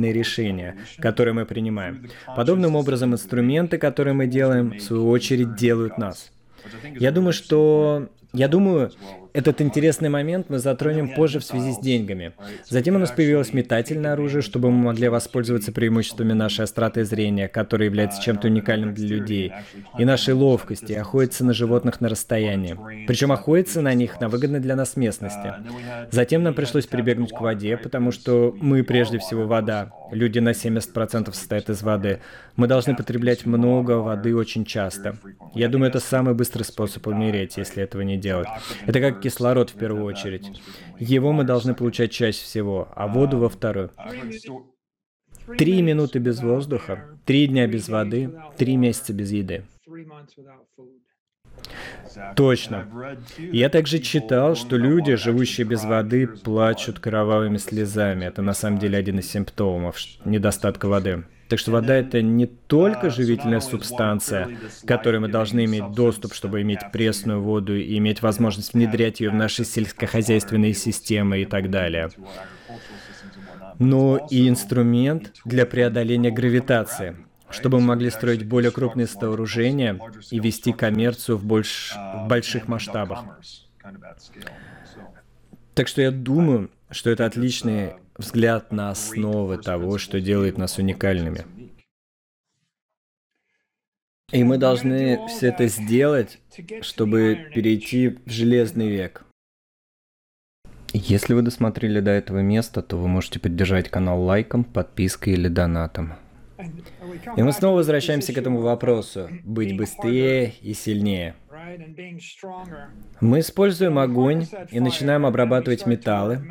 [0.02, 2.10] сознательные решения, которые мы принимаем.
[2.36, 6.32] Подобным образом инструменты, которые мы делаем, в свою очередь делают нас.
[6.99, 8.91] Я думаю, что я думаю,
[9.34, 12.34] этот интересный момент мы затронем позже в связи с деньгами.
[12.68, 17.88] Затем у нас появилось метательное оружие, чтобы мы могли воспользоваться преимуществами нашей остроты зрения, которая
[17.88, 19.54] является чем-то уникальным для людей,
[19.98, 22.78] и нашей ловкости, охотиться на животных на расстоянии.
[23.08, 25.54] Причем охотиться на них на выгодной для нас местности.
[26.12, 29.92] Затем нам пришлось прибегнуть к воде, потому что мы прежде всего вода.
[30.12, 32.20] Люди на 70% состоят из воды.
[32.62, 35.18] Мы должны потреблять много воды очень часто.
[35.55, 38.47] Я думаю, это самый быстрый способ умереть, если этого не делать.
[38.86, 40.62] Это как кислород в первую очередь.
[40.99, 43.89] Его мы должны получать чаще всего, а воду во вторую.
[45.57, 49.64] Три минуты без воздуха, три дня без воды, три месяца без еды.
[52.36, 53.18] Точно.
[53.39, 58.26] Я также читал, что люди, живущие без воды, плачут кровавыми слезами.
[58.26, 61.24] Это на самом деле один из симптомов недостатка воды.
[61.52, 64.47] Так что вода это не только живительная субстанция,
[64.84, 69.32] к которой мы должны иметь доступ, чтобы иметь пресную воду и иметь возможность внедрять ее
[69.32, 72.10] в наши сельскохозяйственные системы и так далее
[73.80, 77.18] но и инструмент для преодоления гравитации
[77.49, 79.99] чтобы мы могли строить более крупные сооружения
[80.30, 81.93] и вести коммерцию в, больш...
[81.97, 83.26] в больших масштабах.
[85.74, 91.46] Так что я думаю, что это отличный взгляд на основы того, что делает нас уникальными.
[94.32, 96.39] И мы должны все это сделать,
[96.82, 99.26] чтобы перейти в железный век.
[100.94, 106.14] Если вы досмотрели до этого места, то вы можете поддержать канал лайком, подпиской или донатом.
[107.38, 109.30] И мы снова возвращаемся к этому вопросу.
[109.44, 111.36] Быть быстрее и сильнее.
[113.20, 116.41] Мы используем огонь и начинаем обрабатывать металлы.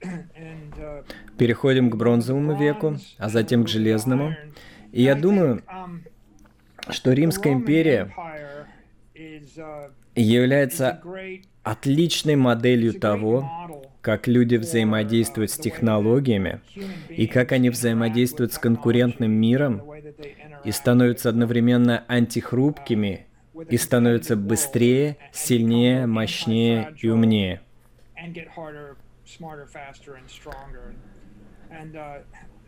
[1.38, 4.34] Переходим к бронзовому веку, а затем к железному.
[4.92, 5.62] И я думаю,
[6.90, 8.14] что Римская империя
[10.14, 11.02] является
[11.62, 13.50] отличной моделью того,
[14.00, 16.60] как люди взаимодействуют с технологиями
[17.08, 19.82] и как они взаимодействуют с конкурентным миром
[20.62, 23.26] и становятся одновременно антихрупкими
[23.68, 27.60] и становятся быстрее, сильнее, мощнее и умнее.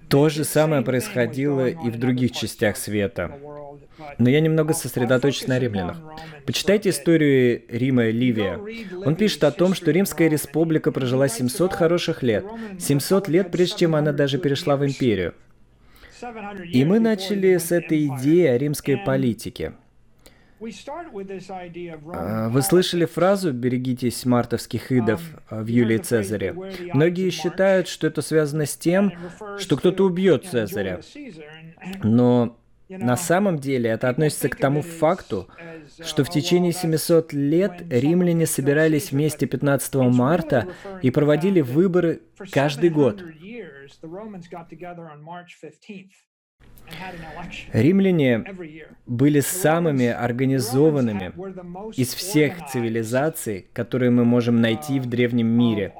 [0.08, 3.38] То же самое происходило и в других частях света.
[4.18, 6.00] Но я немного сосредоточусь на римлянах.
[6.44, 8.60] Почитайте историю Рима Ливия.
[9.04, 12.44] Он пишет о том, что Римская республика прожила 700 хороших лет.
[12.78, 15.34] 700 лет, прежде чем она даже перешла в империю.
[16.72, 19.72] И мы начали с этой идеи о римской политике.
[22.14, 26.54] А, вы слышали фразу «берегитесь мартовских идов» в Юлии Цезаре?
[26.94, 29.12] Многие считают, что это связано с тем,
[29.58, 31.00] что кто-то убьет Цезаря.
[32.02, 35.48] Но на самом деле это относится к тому факту,
[36.02, 40.68] что в течение 700 лет римляне собирались вместе 15 марта
[41.02, 43.22] и проводили выборы каждый год.
[47.72, 48.44] Римляне
[49.06, 51.32] были самыми организованными
[51.96, 55.92] из всех цивилизаций, которые мы можем найти в древнем мире.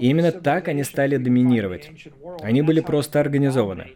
[0.00, 1.90] И именно так они стали доминировать.
[2.42, 3.92] Они были просто организованы.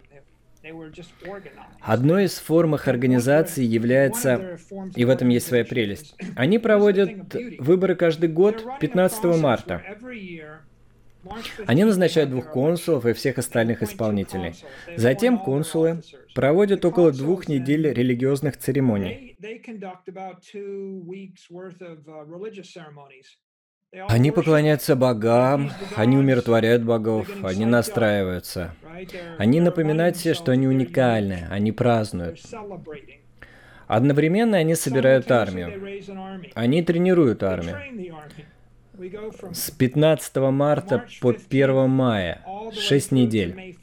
[1.81, 4.59] Одной из форм их организации является,
[4.95, 9.83] и в этом есть своя прелесть, они проводят выборы каждый год 15 марта.
[11.67, 14.55] Они назначают двух консулов и всех остальных исполнителей.
[14.97, 16.03] Затем консулы
[16.35, 19.37] проводят около двух недель религиозных церемоний.
[24.09, 28.75] Они поклоняются богам, они умиротворяют богов, они настраиваются.
[29.37, 32.41] Они напоминают себе, что они уникальны, они празднуют.
[33.87, 36.01] Одновременно они собирают армию.
[36.55, 37.79] Они тренируют армию.
[39.53, 43.77] С 15 марта по 1 мая, 6 недель.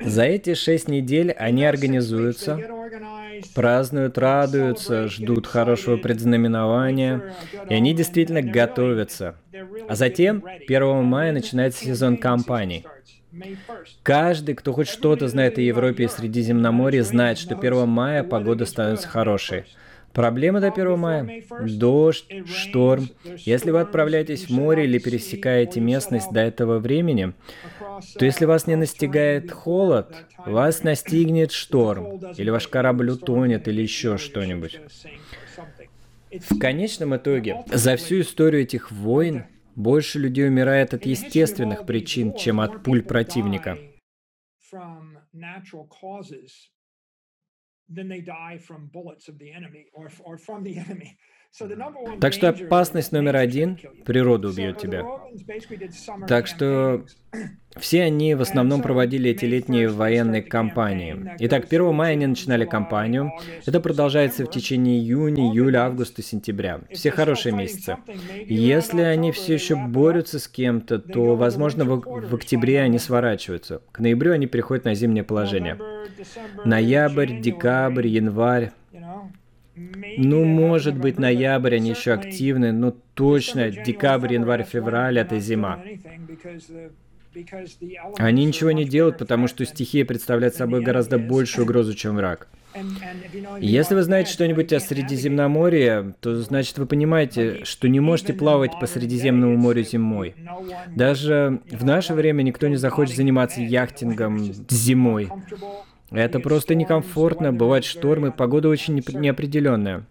[0.00, 2.58] За эти шесть недель они организуются,
[3.54, 7.34] празднуют, радуются, ждут хорошего предзнаменования,
[7.68, 9.36] и они действительно готовятся.
[9.88, 12.84] А затем 1 мая начинается сезон кампаний.
[14.02, 19.08] Каждый, кто хоть что-то знает о Европе и Средиземноморье, знает, что 1 мая погода становится
[19.08, 19.64] хорошей.
[20.12, 23.08] Проблема до 1 мая– дождь, шторм.
[23.38, 27.32] Если вы отправляетесь в море или пересекаете местность до этого времени,
[28.18, 34.18] то если вас не настигает холод, вас настигнет шторм, или ваш корабль утонет, или еще
[34.18, 34.80] что-нибудь.
[36.30, 39.44] В конечном итоге, за всю историю этих войн
[39.74, 43.78] больше людей умирает от естественных причин, чем от пуль противника.
[47.94, 51.18] then they die from bullets of the enemy or, or from the enemy.
[52.20, 55.04] Так что опасность номер один– природа убьет тебя.
[56.26, 57.04] Так что
[57.76, 61.34] все они в основном проводили эти летние военные кампании.
[61.40, 63.32] Итак, 1 мая они начинали кампанию.
[63.66, 66.80] Это продолжается в течение июня, июля, августа, сентября.
[66.90, 67.98] Все хорошие месяцы.
[68.46, 73.82] Если они все еще борются с кем-то, то, возможно, в, в октябре они сворачиваются.
[73.92, 75.78] К ноябрю они переходят на зимнее положение.
[76.64, 78.72] Ноябрь, декабрь, январь.
[79.74, 85.82] Ну, может быть, ноябрь они еще активны, но точно декабрь, январь, февраль— это зима.
[88.18, 92.48] Они ничего не делают, потому что стихия представляет собой гораздо большую угрозу, чем враг.
[93.60, 98.86] Если вы знаете что-нибудь о Средиземноморье, то значит вы понимаете, что не можете плавать по
[98.86, 100.34] Средиземному морю зимой.
[100.94, 105.28] Даже в наше время никто не захочет заниматься яхтингом зимой.
[106.14, 110.04] Это просто некомфортно, бывают штормы, погода очень неопределенная.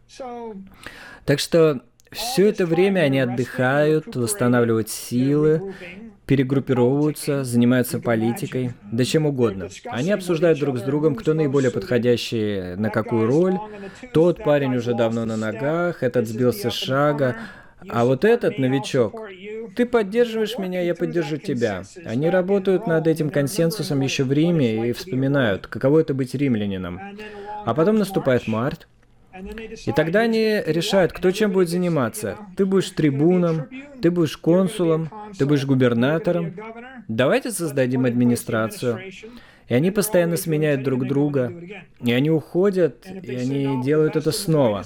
[1.25, 5.73] Так что все это время они отдыхают, восстанавливают силы,
[6.25, 9.67] перегруппировываются, занимаются политикой, да чем угодно.
[9.85, 13.57] Они обсуждают друг с другом, кто наиболее подходящий на какую роль.
[14.13, 17.35] Тот парень уже давно на ногах, этот сбился с шага,
[17.89, 19.21] а вот этот новичок,
[19.75, 21.83] ты поддерживаешь меня, я поддержу тебя.
[22.05, 26.99] Они работают над этим консенсусом еще в Риме и вспоминают, каково это быть римлянином.
[27.65, 28.87] А потом наступает март,
[29.85, 32.37] и тогда они решают, кто чем будет заниматься.
[32.57, 33.67] Ты будешь трибуном,
[34.01, 36.53] ты будешь консулом, ты будешь губернатором.
[37.07, 38.99] Давайте создадим администрацию.
[39.67, 41.53] И они постоянно сменяют друг друга.
[42.03, 44.83] И они уходят, и они делают это снова.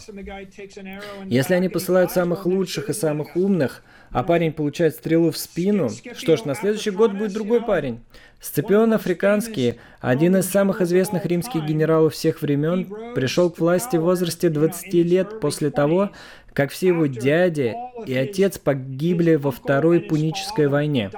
[1.25, 6.37] Если они посылают самых лучших и самых умных, а парень получает стрелу в спину, что
[6.37, 7.99] ж, на следующий год будет другой парень.
[8.39, 14.49] Сципион Африканский, один из самых известных римских генералов всех времен, пришел к власти в возрасте
[14.49, 16.11] 20 лет после того,
[16.53, 17.75] как все его дяди
[18.05, 21.09] и отец погибли во Второй Пунической войне.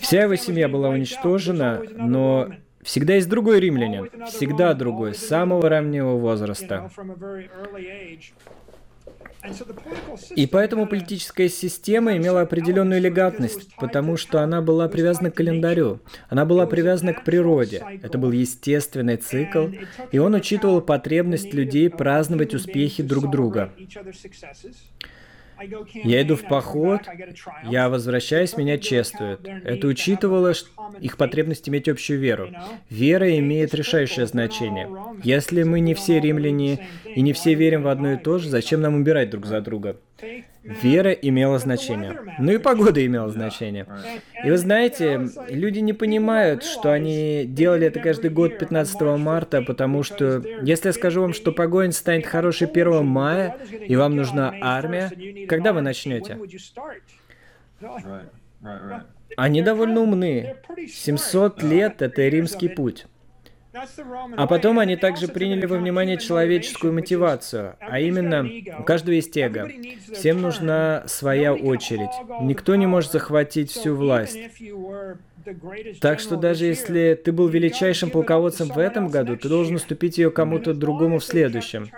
[0.00, 2.50] Вся его семья была уничтожена, но
[2.82, 6.90] всегда есть другой римлянин, всегда другой, с самого раннего возраста.
[10.34, 16.44] И поэтому политическая система имела определенную элегантность, потому что она была привязана к календарю, она
[16.44, 17.84] была привязана к природе.
[18.02, 19.68] Это был естественный цикл,
[20.10, 23.72] и он учитывал потребность людей праздновать успехи друг друга.
[25.94, 27.02] Я иду в поход,
[27.64, 29.46] я возвращаюсь, меня чествуют.
[29.46, 30.52] Это учитывало
[31.00, 32.50] их потребность иметь общую веру.
[32.90, 34.88] Вера имеет решающее значение.
[35.22, 38.80] Если мы не все римляне и не все верим в одно и то же, зачем
[38.80, 39.96] нам убирать друг за друга?
[40.62, 42.18] Вера имела значение.
[42.38, 43.86] Ну и погода имела значение.
[44.44, 50.02] И вы знаете, люди не понимают, что они делали это каждый год 15 марта, потому
[50.02, 55.10] что если я скажу вам, что погонь станет хорошей 1 мая, и вам нужна армия,
[55.46, 56.38] когда вы начнете?
[59.36, 60.56] Они довольно умны.
[60.88, 63.06] 700 лет— это римский путь.
[64.36, 69.68] А потом они также приняли во внимание человеческую мотивацию, а именно, у каждого есть эго.
[70.12, 72.10] Всем нужна своя очередь.
[72.40, 74.38] Никто не может захватить всю власть.
[76.00, 80.30] Так что даже если ты был величайшим полководцем в этом году, ты должен уступить ее
[80.30, 81.90] кому-то другому в следующем.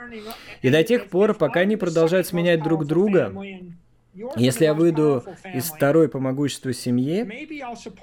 [0.62, 3.32] И до тех пор, пока они продолжают сменять друг друга,
[4.36, 5.24] если я выйду
[5.54, 7.48] из второй по могуществу семьи,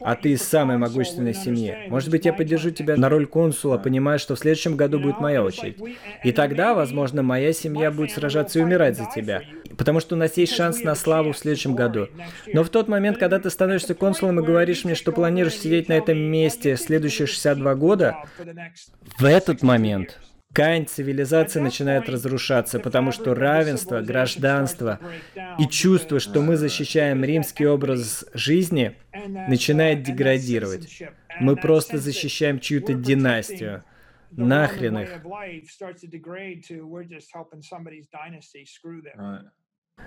[0.01, 4.17] а ты из самой могущественной семьи, может быть, я поддержу тебя на роль консула, понимая,
[4.17, 5.77] что в следующем году будет моя очередь.
[6.23, 9.41] И тогда, возможно, моя семья будет сражаться и умирать за тебя.
[9.77, 12.07] Потому что у нас есть шанс на славу в следующем году.
[12.53, 15.93] Но в тот момент, когда ты становишься консулом и говоришь мне, что планируешь сидеть на
[15.93, 18.17] этом месте следующие 62 года,
[19.17, 20.19] в этот момент
[20.57, 24.99] ткань цивилизации начинает разрушаться, потому что равенство, гражданство
[25.59, 28.95] и чувство, что мы защищаем римский образ жизни,
[29.47, 31.03] начинает деградировать.
[31.39, 33.83] Мы просто защищаем чью-то династию.
[34.31, 35.09] Нахрен их.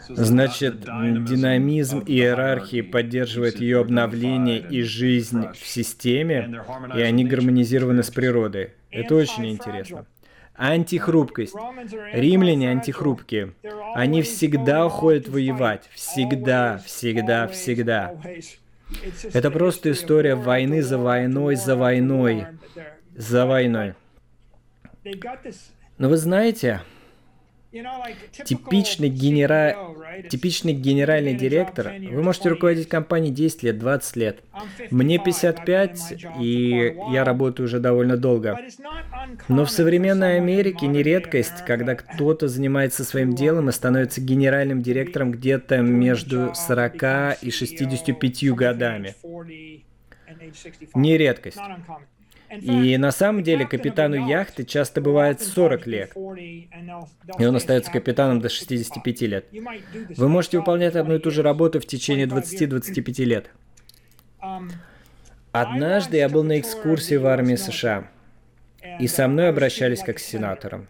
[0.09, 6.65] Значит, динамизм иерархии поддерживает ее обновление и жизнь в системе,
[6.97, 8.73] и они гармонизированы с природой.
[8.91, 10.07] Это очень интересно.
[10.61, 11.55] Антихрупкость.
[12.13, 13.55] Римляне антихрупкие.
[13.95, 15.89] Они всегда уходят воевать.
[15.95, 18.15] Всегда, всегда, всегда.
[19.33, 22.47] Это просто история войны за войной, за войной,
[23.17, 23.95] за войной.
[25.97, 26.83] Но вы знаете,
[27.73, 29.77] Типичный, генера...
[30.29, 34.41] Типичный генеральный директор, вы можете руководить компанией 10 лет, 20 лет.
[34.91, 38.59] Мне 55, и я работаю уже довольно долго.
[39.49, 45.31] Но в современной Америке не редкость, когда кто-то занимается своим делом и становится генеральным директором
[45.31, 49.15] где-то между 40 и 65 годами.
[50.95, 51.59] Не редкость.
[52.51, 58.49] И на самом деле капитану яхты часто бывает 40 лет, и он остается капитаном до
[58.49, 59.47] 65 лет.
[60.17, 63.51] Вы можете выполнять одну и ту же работу в течение 20-25 лет.
[65.53, 68.09] Однажды я был на экскурсии в армии США,
[68.99, 70.89] и со мной обращались как с сенатором.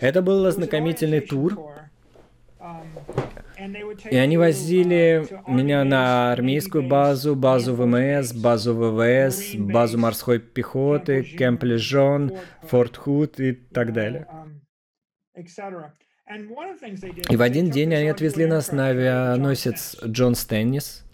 [0.00, 1.73] Это был ознакомительный тур,
[4.10, 11.64] И они возили меня на армейскую базу, базу ВМС, базу ВВС, базу морской пехоты, Кемп
[11.64, 12.32] Лежон,
[12.62, 14.26] Форт Худ и так далее.
[17.30, 21.04] И в один день они отвезли нас на авианосец Джон Стеннис.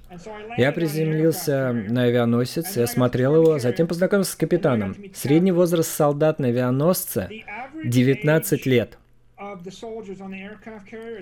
[0.56, 4.97] Я приземлился на авианосец и осмотрел его, затем познакомился с капитаном.
[5.14, 7.28] Средний возраст солдат на авианосце—
[7.85, 8.98] 19 лет.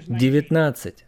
[0.08, 1.04] 19.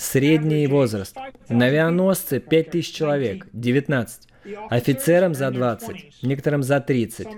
[0.00, 1.14] Средний возраст.
[1.50, 4.28] На авианосце 5000 человек, 19.
[4.70, 7.28] Офицерам за 20, некоторым за 30.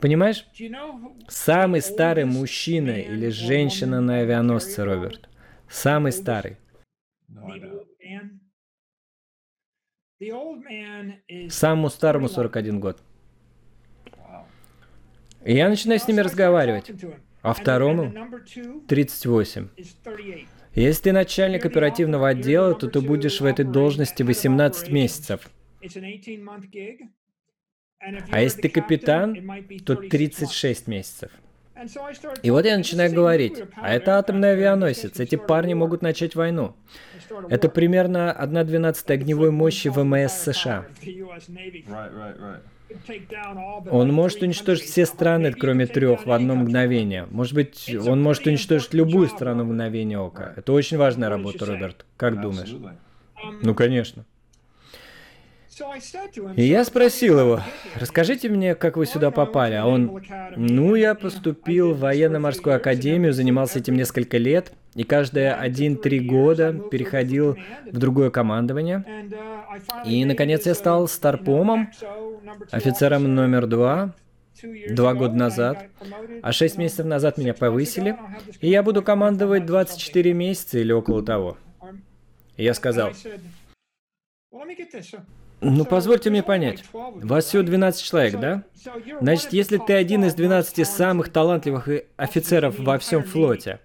[0.00, 0.44] Понимаешь?
[1.28, 5.28] Самый старый мужчина или женщина на авианосце, Роберт.
[5.68, 6.56] Самый старый.
[11.48, 13.00] Самому старому 41 год.
[15.44, 16.90] И я начинаю с ними разговаривать.
[17.42, 18.12] А второму
[18.88, 19.68] 38.
[20.74, 25.50] Если ты начальник оперативного отдела, то ты будешь в этой должности 18 месяцев.
[28.30, 29.36] А если ты капитан,
[29.84, 31.30] то 36 месяцев.
[32.42, 36.74] И вот я начинаю говорить, а это атомный авианосец, эти парни могут начать войну.
[37.48, 40.86] Это примерно 1 12 огневой мощи ВМС США.
[43.90, 47.26] Он может уничтожить все страны, кроме трех, в одно мгновение.
[47.30, 50.52] Может быть, он может уничтожить любую страну в мгновение ока.
[50.56, 52.04] Это очень важная работа, Роберт.
[52.16, 52.74] Как думаешь?
[53.62, 54.24] Ну, конечно.
[56.56, 57.60] И я спросил его,
[57.96, 59.74] расскажите мне, как вы сюда попали.
[59.74, 60.22] А он,
[60.56, 67.56] ну, я поступил в военно-морскую академию, занимался этим несколько лет, и каждые один-три года переходил
[67.90, 69.04] в другое командование.
[70.04, 71.90] И, наконец, я стал старпомом,
[72.70, 74.14] офицером номер два,
[74.90, 75.88] два года назад,
[76.42, 78.16] а шесть месяцев назад меня повысили,
[78.60, 81.56] и я буду командовать 24 месяца или около того.
[82.56, 83.12] И я сказал,
[85.60, 86.84] ну, позвольте мне понять.
[86.92, 88.62] Вас всего 12 человек, да?
[89.20, 93.80] Значит, если ты один из 12 самых талантливых офицеров во всем флоте,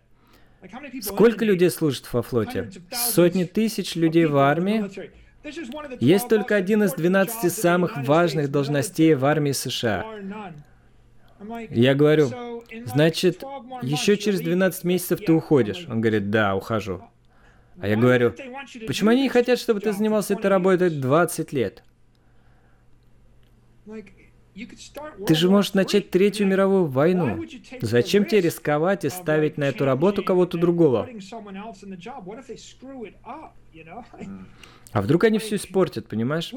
[1.01, 2.71] сколько людей служит во флоте?
[2.91, 4.89] Сотни тысяч людей в армии?
[5.99, 10.05] Есть только один из 12 самых важных должностей в армии США.
[11.69, 13.43] Я говорю, значит,
[13.81, 15.85] еще через 12 месяцев ты уходишь.
[15.89, 17.03] Он говорит, да, ухожу.
[17.79, 18.33] А я говорю,
[18.87, 21.83] почему они не хотят, чтобы ты занимался этой работой 20 лет?
[25.27, 27.43] Ты же можешь начать Третью мировую войну.
[27.81, 31.09] Зачем тебе рисковать и ставить на эту работу кого-то другого?
[34.91, 36.53] А вдруг они все испортят, понимаешь?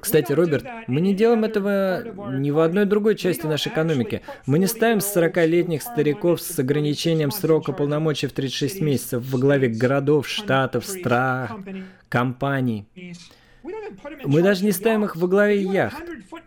[0.00, 2.02] Кстати, Роберт, мы не делаем этого
[2.32, 4.22] ни в одной другой части нашей экономики.
[4.46, 10.28] Мы не ставим 40-летних стариков с ограничением срока полномочий в 36 месяцев во главе городов,
[10.28, 12.86] штатов, стран, компаний.
[14.24, 16.02] Мы даже не ставим их во главе яхт.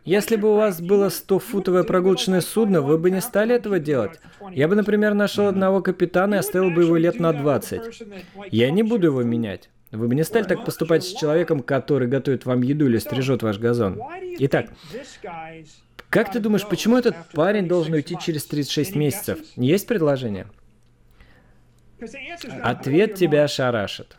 [0.05, 4.19] Если бы у вас было 100-футовое прогулочное судно, вы бы не стали этого делать.
[4.51, 8.03] Я бы, например, нашел одного капитана и оставил бы его лет на 20.
[8.51, 9.69] Я не буду его менять.
[9.91, 13.57] Вы бы не стали так поступать с человеком, который готовит вам еду или стрижет ваш
[13.57, 13.99] газон.
[14.39, 14.69] Итак,
[16.09, 19.39] как ты думаешь, почему этот парень должен уйти через 36 месяцев?
[19.55, 20.47] Есть предложение?
[22.63, 24.15] Ответ тебя шарашит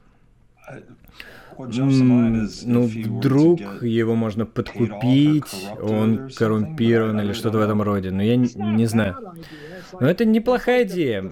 [1.67, 8.11] ну, вдруг его можно подкупить, он коррумпирован или что-то в этом роде.
[8.11, 9.17] Но я не, не знаю.
[10.01, 11.31] Но это неплохая идея.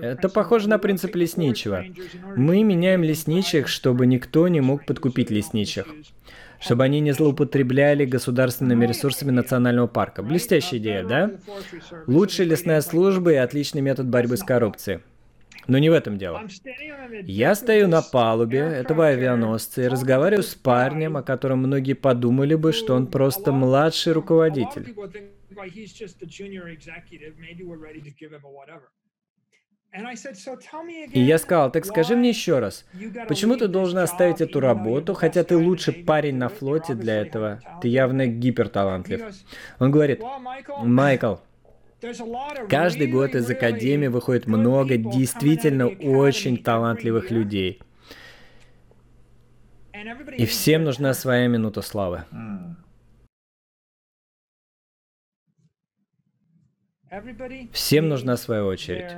[0.00, 1.84] Это похоже на принцип лесничего.
[2.36, 5.86] Мы меняем лесничих, чтобы никто не мог подкупить лесничих
[6.60, 10.22] чтобы они не злоупотребляли государственными ресурсами национального парка.
[10.22, 11.30] Блестящая идея, да?
[12.06, 15.00] Лучшая лесная служба и отличный метод борьбы с коррупцией.
[15.70, 16.42] Но не в этом дело.
[17.22, 22.72] Я стою на палубе этого авианосца и разговариваю с парнем, о котором многие подумали бы,
[22.72, 24.92] что он просто младший руководитель.
[31.12, 32.84] И я сказал, так скажи мне еще раз,
[33.28, 37.60] почему ты должен оставить эту работу, хотя ты лучший парень на флоте для этого?
[37.80, 39.22] Ты явно гиперталантлив.
[39.78, 40.20] Он говорит,
[40.82, 41.36] Майкл,
[42.68, 47.80] Каждый год из Академии выходит много действительно очень талантливых людей.
[50.38, 52.24] И всем нужна своя минута славы.
[57.72, 59.12] Всем нужна своя очередь.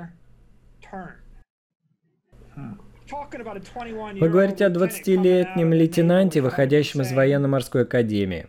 [3.13, 8.47] Вы говорите о 20-летнем лейтенанте, выходящем из военно-морской академии.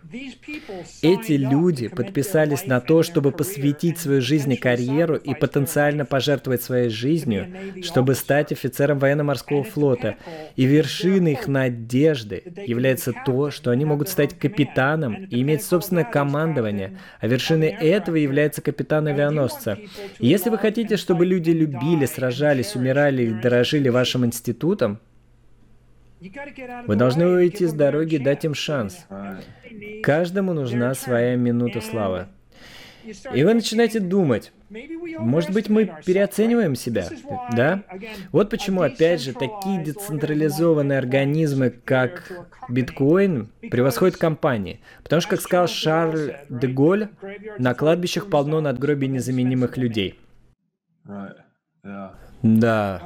[1.02, 6.90] Эти люди подписались на то, чтобы посвятить свою жизнь и карьеру и потенциально пожертвовать своей
[6.90, 7.48] жизнью,
[7.84, 10.16] чтобы стать офицером военно-морского флота.
[10.56, 17.00] И вершиной их надежды является то, что они могут стать капитаном и иметь собственное командование,
[17.20, 19.78] а вершиной этого является капитан авианосца.
[20.20, 24.53] И если вы хотите, чтобы люди любили, сражались, умирали и дорожили вашим институтом,
[26.88, 29.06] вы должны уйти с дороги и дать им шанс.
[30.02, 32.28] Каждому нужна своя минута славы.
[33.34, 34.54] И вы начинаете думать,
[35.20, 37.10] может быть, мы переоцениваем себя,
[37.52, 37.84] да?
[38.32, 42.32] Вот почему, опять же, такие децентрализованные организмы, как
[42.70, 44.80] биткоин, превосходят компании.
[45.04, 47.10] Потому что, как сказал Шарль де Голь,
[47.60, 50.18] на кладбищах полно надгробий незаменимых людей.
[52.42, 53.02] Да.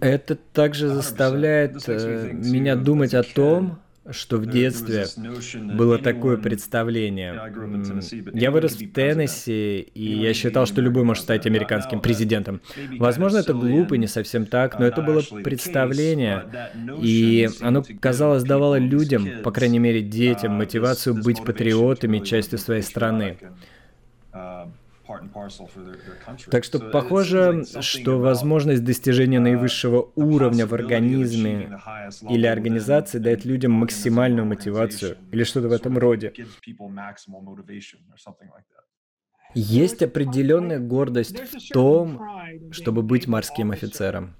[0.00, 3.78] Это также заставляет э, меня думать о том,
[4.10, 5.06] что в детстве
[5.74, 7.34] было такое представление.
[8.34, 12.60] Я вырос в Теннесси, и я считал, что любой может стать американским президентом.
[12.98, 16.44] Возможно, это глупо и не совсем так, но это было представление,
[17.00, 23.38] и оно, казалось, давало людям, по крайней мере детям, мотивацию быть патриотами, частью своей страны.
[26.50, 31.72] Так что похоже, что возможность достижения наивысшего уровня в организме
[32.28, 36.34] или организации дает людям максимальную мотивацию или что-то в этом роде.
[39.54, 42.20] Есть определенная гордость в том,
[42.70, 44.34] чтобы быть морским офицером.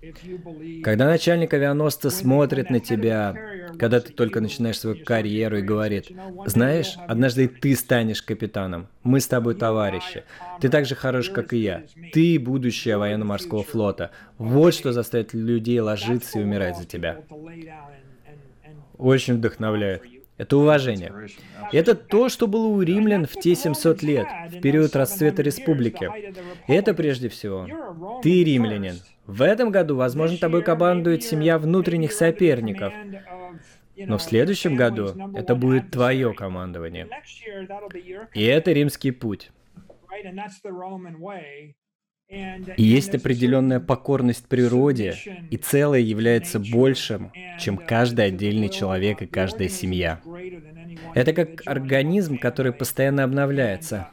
[0.84, 3.34] Когда начальник авианосца смотрит на тебя,
[3.78, 6.10] когда ты только начинаешь свою карьеру и говорит,
[6.44, 10.24] знаешь, однажды ты станешь капитаном, мы с тобой товарищи,
[10.60, 14.10] ты так же хорош, как и я, ты будущее военно-морского флота.
[14.38, 17.20] Вот что заставит людей ложиться и умирать за тебя.
[18.98, 20.02] Очень вдохновляет.
[20.38, 21.12] Это уважение.
[21.72, 26.10] Это то, что было у римлян в те 700 лет, в период расцвета республики.
[26.68, 27.66] И это прежде всего.
[28.22, 28.96] Ты римлянин.
[29.26, 32.92] В этом году, возможно, тобой командует семья внутренних соперников.
[33.96, 37.08] Но в следующем году это будет твое командование.
[38.34, 39.50] И это римский путь.
[42.28, 45.16] И есть определенная покорность природе,
[45.51, 47.31] и целое является большим,
[47.61, 50.20] чем каждый отдельный человек и каждая семья.
[51.15, 54.09] Это как организм, который постоянно обновляется.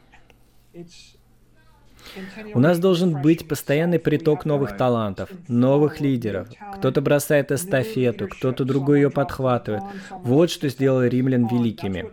[2.54, 6.48] У нас должен быть постоянный приток новых талантов, новых лидеров.
[6.76, 9.82] Кто-то бросает эстафету, кто-то другой ее подхватывает.
[10.10, 12.06] Вот что сделало римлян великими.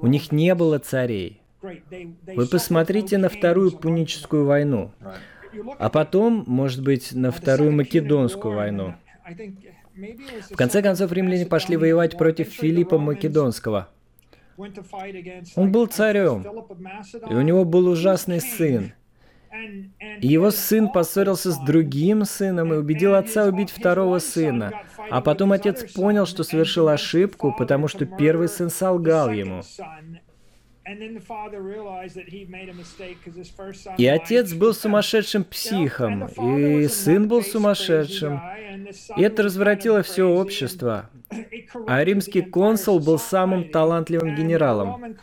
[0.00, 1.42] У них не было царей.
[1.60, 4.92] Вы посмотрите на Вторую Пуническую войну.
[5.78, 8.94] А потом, может быть, на Вторую Македонскую войну.
[10.50, 13.88] В конце концов, римляне пошли воевать против Филиппа Македонского.
[15.56, 16.46] Он был царем,
[17.28, 18.92] и у него был ужасный сын.
[20.20, 24.72] И его сын поссорился с другим сыном и убедил отца убить второго сына.
[25.10, 29.62] А потом отец понял, что совершил ошибку, потому что первый сын солгал ему.
[33.98, 38.40] И отец был сумасшедшим психом, и сын был сумасшедшим.
[39.16, 41.08] И это развратило все общество.
[41.86, 45.16] А римский консул был самым талантливым генералом.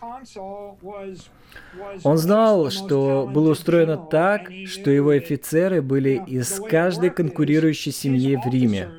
[2.04, 8.48] Он знал, что было устроено так, что его офицеры были из каждой конкурирующей семьи в
[8.48, 8.90] Риме.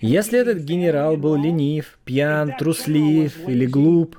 [0.00, 4.16] Если этот генерал был ленив, пьян, труслив или глуп,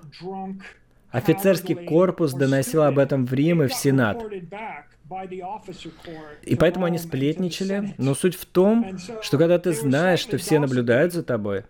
[1.09, 4.23] офицерский корпус доносил об этом в Рим и в Сенат.
[6.43, 11.13] И поэтому они сплетничали, но суть в том, что когда ты знаешь, что все наблюдают
[11.13, 11.63] за тобой,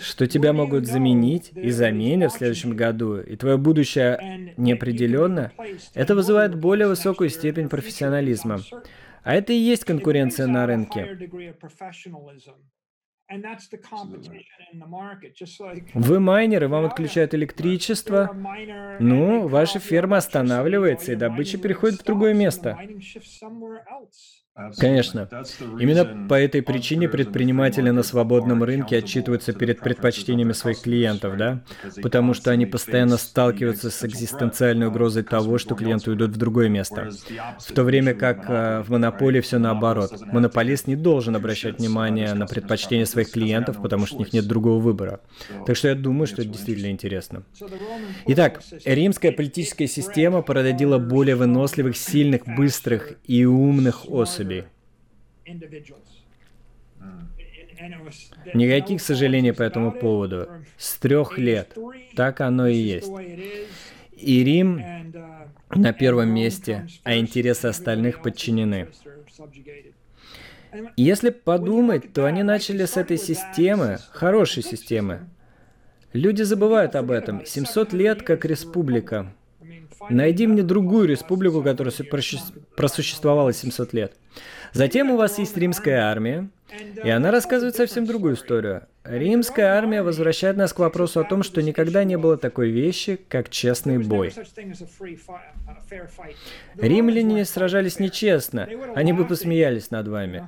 [0.00, 5.52] что тебя могут заменить и заменят в следующем году, и твое будущее неопределенно,
[5.94, 8.60] это вызывает более высокую степень профессионализма.
[9.24, 11.18] А это и есть конкуренция на рынке.
[15.94, 18.36] Вы майнеры, вам отключают электричество.
[19.00, 22.78] Ну, ваша ферма останавливается, и добыча переходит в другое место.
[24.78, 25.28] Конечно.
[25.80, 31.64] Именно по этой причине предприниматели на свободном рынке отчитываются перед предпочтениями своих клиентов, да?
[32.02, 37.10] Потому что они постоянно сталкиваются с экзистенциальной угрозой того, что клиенты уйдут в другое место.
[37.58, 40.12] В то время как э, в монополии все наоборот.
[40.32, 44.80] Монополист не должен обращать внимание на предпочтения своих клиентов, потому что у них нет другого
[44.80, 45.20] выбора.
[45.66, 47.42] Так что я думаю, что это действительно интересно.
[48.28, 54.64] Итак, римская политическая система породила более выносливых, сильных, быстрых и умных особей особей.
[58.54, 60.48] Никаких сожалений по этому поводу.
[60.76, 61.76] С трех лет.
[62.16, 63.10] Так оно и есть.
[64.16, 64.80] И Рим
[65.70, 68.88] на первом месте, а интересы остальных подчинены.
[70.96, 75.28] Если подумать, то они начали с этой системы, хорошей системы.
[76.12, 77.44] Люди забывают об этом.
[77.44, 79.32] 700 лет как республика.
[80.10, 81.94] Найди мне другую республику, которая
[82.76, 84.12] просуществовала 700 лет.
[84.72, 86.48] Затем у вас есть римская армия,
[87.04, 88.82] и она рассказывает совсем другую историю.
[89.04, 93.50] Римская армия возвращает нас к вопросу о том, что никогда не было такой вещи, как
[93.50, 94.32] честный бой.
[96.76, 100.44] Римляне сражались нечестно, они бы посмеялись над вами.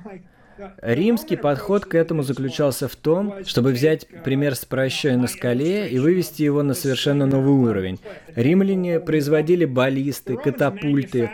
[0.81, 5.99] Римский подход к этому заключался в том, чтобы взять пример с прощой на скале и
[5.99, 7.99] вывести его на совершенно новый уровень.
[8.35, 11.29] Римляне производили баллисты, катапульты,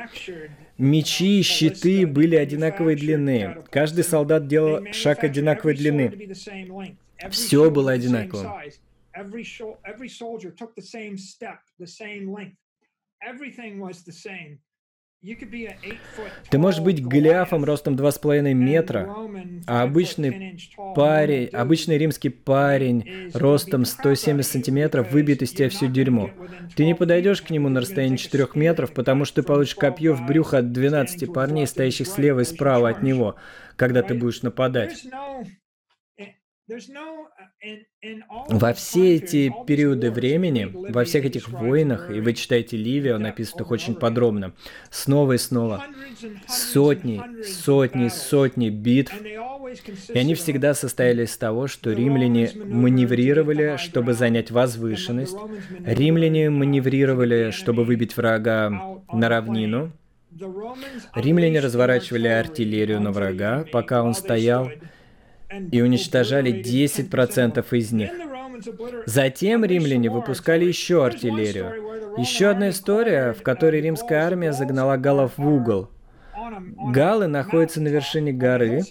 [0.78, 3.64] Мечи и щиты были одинаковой длины.
[3.70, 6.34] Каждый солдат делал шаг одинаковой длины.
[7.30, 8.52] Все было одинаковым.
[16.50, 19.16] Ты можешь быть Голиафом ростом 2,5 метра,
[19.66, 20.60] а обычный
[20.96, 26.32] парень, обычный римский парень ростом 170 сантиметров выбьет из тебя все дерьмо.
[26.76, 30.26] Ты не подойдешь к нему на расстоянии 4 метров, потому что ты получишь копье в
[30.26, 33.36] брюхо от 12 парней, стоящих слева и справа от него,
[33.78, 35.06] когда ты будешь нападать.
[38.50, 43.62] Во все эти периоды времени, во всех этих войнах, и вы читаете Ливия, он описывает
[43.66, 44.54] их очень подробно,
[44.90, 45.84] снова и снова,
[46.48, 54.50] сотни, сотни, сотни битв, и они всегда состояли из того, что римляне маневрировали, чтобы занять
[54.50, 55.36] возвышенность,
[55.86, 59.92] римляне маневрировали, чтобы выбить врага на равнину,
[61.14, 64.72] римляне разворачивали артиллерию на врага, пока он стоял,
[65.72, 68.12] и уничтожали 10% из них.
[69.06, 72.16] Затем римляне выпускали еще артиллерию.
[72.18, 75.90] Еще одна история, в которой римская армия загнала галлов в угол.
[76.92, 78.82] Галлы находятся на вершине горы,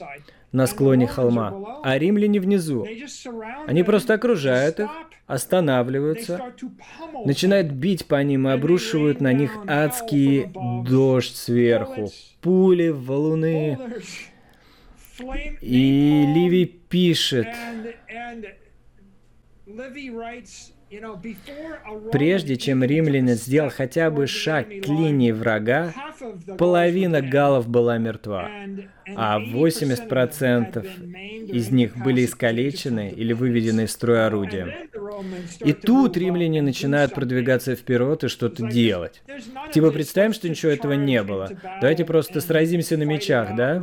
[0.51, 2.87] на склоне холма, а римляне внизу.
[3.67, 4.91] Они просто окружают их,
[5.27, 6.53] останавливаются,
[7.25, 10.51] начинают бить по ним и обрушивают на них адский
[10.85, 12.11] дождь сверху.
[12.41, 13.79] Пули, валуны,
[15.61, 17.47] и Ливи пишет,
[22.10, 25.93] Прежде чем римлянин сделал хотя бы шаг к линии врага,
[26.59, 28.51] половина галов была мертва,
[29.16, 34.70] а 80% из них были искалечены или выведены из строя орудием.
[35.60, 39.23] И тут римляне начинают продвигаться вперед и что-то делать.
[39.73, 41.51] Типа представим, что ничего этого не было.
[41.81, 43.82] Давайте просто сразимся на мечах, да?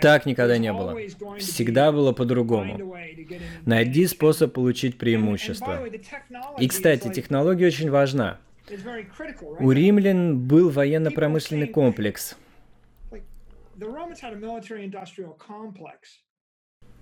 [0.00, 0.96] Так никогда не было.
[1.38, 2.96] Всегда было по-другому.
[3.64, 5.86] Найди способ получить преимущество.
[6.58, 8.38] И, кстати, технология очень важна.
[9.60, 12.36] У римлян был военно-промышленный комплекс.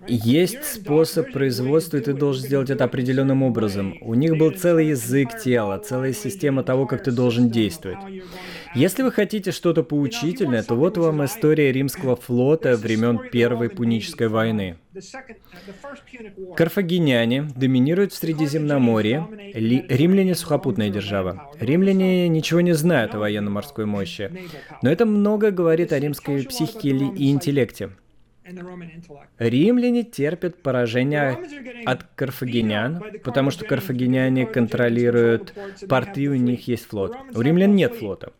[0.05, 3.97] Есть способ производства, и ты должен сделать это определенным образом.
[4.01, 7.97] У них был целый язык тела, целая система того, как ты должен действовать.
[8.75, 14.77] Если вы хотите что-то поучительное, то вот вам история римского флота времен Первой Пунической войны.
[16.55, 19.85] Карфагеняне доминируют в Средиземноморье, Ли...
[19.89, 21.51] римляне– сухопутная держава.
[21.59, 24.31] Римляне ничего не знают о военно-морской мощи,
[24.81, 27.89] но это много говорит о римской психике и интеллекте.
[29.37, 31.37] Римляне терпят поражение
[31.85, 35.53] от карфагенян, потому что карфагеняне контролируют
[35.89, 37.15] порты, у них есть флот.
[37.33, 38.33] У римлян нет флота.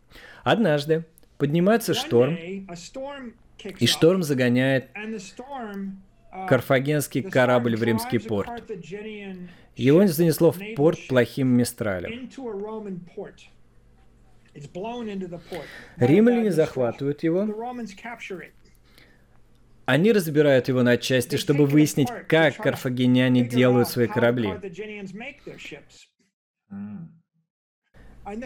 [0.43, 1.05] Однажды
[1.38, 8.63] поднимается шторм, и шторм загоняет uh, карфагенский корабль в римский порт.
[9.75, 12.29] Его занесло в порт плохим мистралем.
[15.97, 17.73] Римляне захватывают его,
[19.88, 24.49] они разбирают его на части, чтобы выяснить, как карфагеняне делают свои корабли.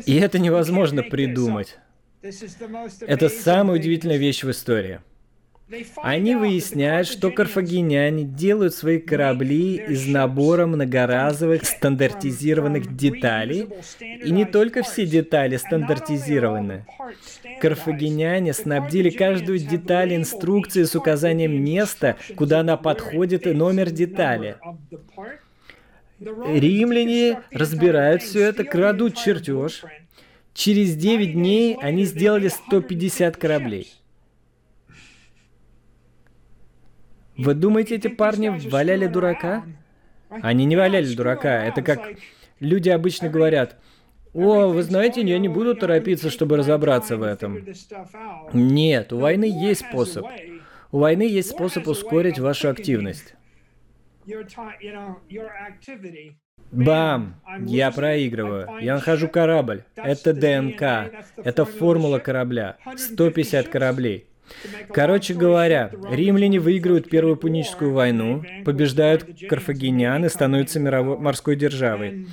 [0.06, 1.80] И это невозможно придумать.
[2.22, 5.02] Это самая удивительная вещь в истории.
[5.98, 13.68] Они выясняют, что карфагеняне делают свои корабли из набора многоразовых стандартизированных деталей,
[14.00, 16.86] и не только все детали стандартизированы.
[17.62, 24.58] Карфагеняне снабдили каждую деталь инструкцией с указанием места, куда она подходит и номер детали.
[26.20, 29.84] Римляне разбирают все это, крадут чертеж.
[30.54, 34.01] Через 9 дней они сделали 150 кораблей.
[37.38, 39.64] Вы думаете, эти парни валяли дурака?
[40.30, 41.66] Они не валяли дурака.
[41.66, 42.00] Это как
[42.60, 43.78] люди обычно говорят,
[44.34, 47.66] о, вы знаете, я не буду торопиться, чтобы разобраться в этом.
[48.54, 50.26] Нет, у войны есть способ.
[50.92, 53.36] У войны есть способ ускорить вашу активность.
[56.72, 57.42] Бам!
[57.60, 58.80] Я проигрываю.
[58.80, 59.84] Я нахожу корабль.
[59.96, 61.14] Это ДНК.
[61.44, 62.78] Это формула корабля.
[62.96, 64.28] 150 кораблей.
[64.94, 72.28] Короче говоря, римляне выигрывают Первую Пуническую войну, побеждают карфагенян и становятся мировой, морской державой.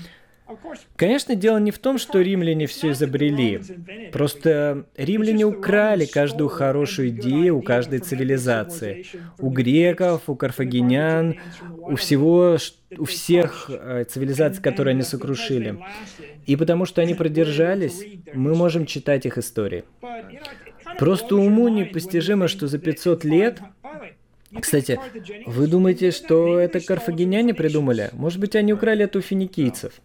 [0.96, 3.60] Конечно, дело не в том, что римляне все изобрели.
[4.12, 9.06] Просто римляне украли каждую хорошую идею у каждой цивилизации.
[9.38, 11.38] У греков, у карфагенян,
[11.80, 12.56] у всего,
[12.96, 15.78] у всех э, цивилизаций, которые они сокрушили.
[16.46, 19.84] И потому что они продержались, мы можем читать их истории.
[20.98, 23.60] Просто уму непостижимо, что за 500 лет...
[24.60, 24.98] Кстати,
[25.46, 28.10] вы думаете, что это карфагеняне придумали?
[28.12, 30.00] Может быть, они украли это у финикийцев?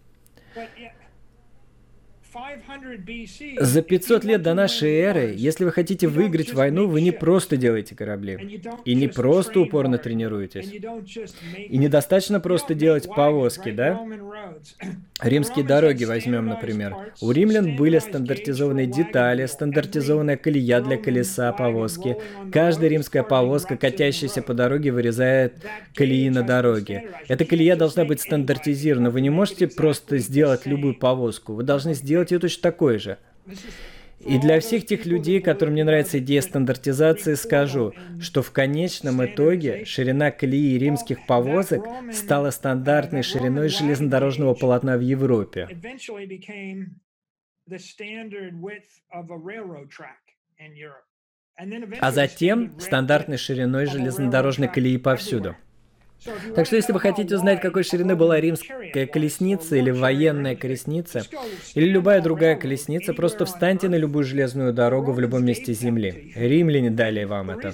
[3.58, 7.94] За 500 лет до нашей эры, если вы хотите выиграть войну, вы не просто делаете
[7.94, 8.60] корабли.
[8.84, 10.70] И не просто упорно тренируетесь.
[10.72, 14.04] И недостаточно просто делать повозки, да?
[15.22, 16.96] Римские дороги возьмем, например.
[17.20, 22.16] У римлян были стандартизованные детали, стандартизованная колея для колеса повозки.
[22.52, 25.64] Каждая римская повозка, катящаяся по дороге, вырезает
[25.94, 27.10] колеи на дороге.
[27.28, 29.10] Эта колея должна быть стандартизирована.
[29.10, 31.54] Вы не можете просто сделать любую повозку.
[31.54, 33.18] Вы должны сделать ее точно такой же.
[34.26, 39.84] И для всех тех людей, которым не нравится идея стандартизации, скажу, что в конечном итоге
[39.84, 45.68] ширина колеи римских повозок стала стандартной шириной железнодорожного полотна в Европе.
[52.00, 55.56] А затем стандартной шириной железнодорожной колеи повсюду.
[56.54, 61.22] Так что если вы хотите узнать, какой ширины была римская колесница или военная колесница,
[61.74, 66.32] или любая другая колесница, просто встаньте на любую железную дорогу в любом месте Земли.
[66.34, 67.72] Римляне дали вам это.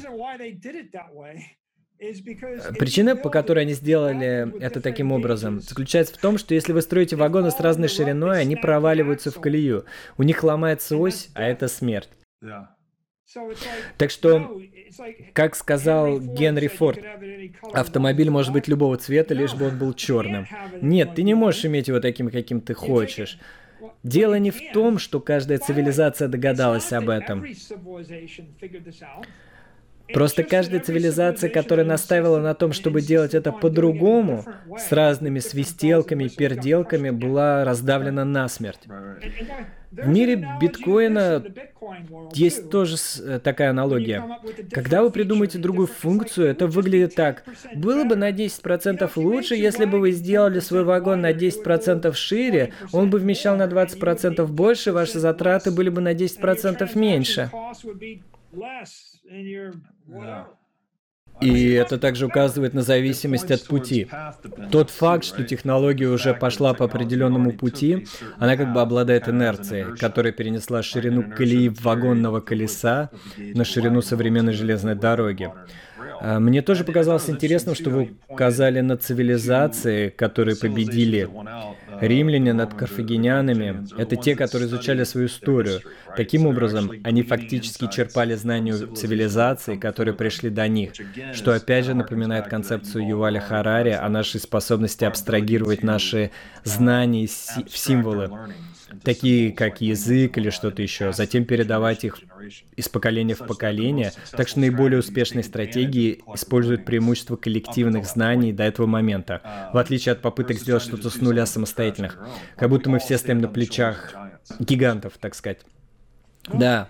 [2.79, 7.15] Причина, по которой они сделали это таким образом, заключается в том, что если вы строите
[7.15, 9.85] вагоны с разной шириной, они проваливаются в колею.
[10.17, 12.09] У них ломается ось, а это смерть.
[13.99, 14.61] Так что,
[15.33, 17.01] как сказал Генри Форд,
[17.73, 20.47] автомобиль может быть любого цвета, лишь бы он был черным.
[20.81, 23.39] Нет, ты не можешь иметь его таким, каким ты хочешь.
[24.03, 27.45] Дело не в том, что каждая цивилизация догадалась об этом.
[30.13, 34.45] Просто каждая цивилизация, которая наставила на том, чтобы делать это по-другому,
[34.77, 38.81] с разными свистелками, перделками, была раздавлена насмерть.
[39.91, 41.45] В мире биткоина
[42.33, 44.25] есть тоже э, такая аналогия.
[44.71, 47.43] Когда вы придумаете другую функцию, это выглядит так.
[47.75, 53.11] Было бы на 10% лучше, если бы вы сделали свой вагон на 10% шире, он
[53.11, 57.51] бы вмещал на 20% больше, ваши затраты были бы на 10% меньше.
[61.41, 64.09] И это также указывает на зависимость от пути.
[64.71, 68.07] Тот факт, что технология уже пошла по определенному пути,
[68.39, 74.95] она как бы обладает инерцией, которая перенесла ширину колеи вагонного колеса на ширину современной железной
[74.95, 75.51] дороги.
[76.21, 81.29] А, мне тоже показалось интересным, что вы указали на цивилизации, которые победили.
[82.01, 85.81] Римляне над карфагенянами— это те, которые изучали свою историю.
[86.17, 90.93] Таким образом, они фактически черпали знания цивилизации, которые пришли до них,
[91.33, 96.31] что опять же напоминает концепцию Юваля Харари о нашей способности абстрагировать наши
[96.65, 98.31] знания в символы
[99.03, 102.19] такие как язык или что-то еще, затем передавать их
[102.77, 104.13] из поколения в поколение.
[104.33, 110.23] Так что наиболее успешные стратегии используют преимущество коллективных знаний до этого момента, в отличие от
[110.23, 112.19] попыток сделать что-то с нуля самостоятельных.
[112.57, 114.15] Как будто мы все стоим на плечах
[114.59, 115.61] гигантов, так сказать.
[116.53, 116.89] Да.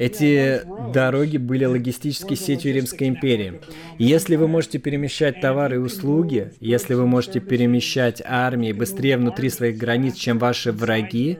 [0.00, 0.62] Эти
[0.94, 3.60] дороги были логистической сетью Римской империи.
[3.98, 9.76] Если вы можете перемещать товары и услуги, если вы можете перемещать армии быстрее внутри своих
[9.76, 11.38] границ, чем ваши враги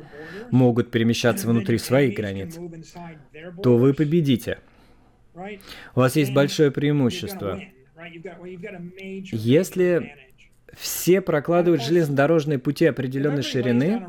[0.51, 2.59] могут перемещаться внутри своих границ,
[3.63, 4.59] то вы победите.
[5.95, 7.63] У вас есть большое преимущество.
[9.33, 10.30] Если
[10.81, 14.03] все прокладывают железнодорожные пути определенной ширины,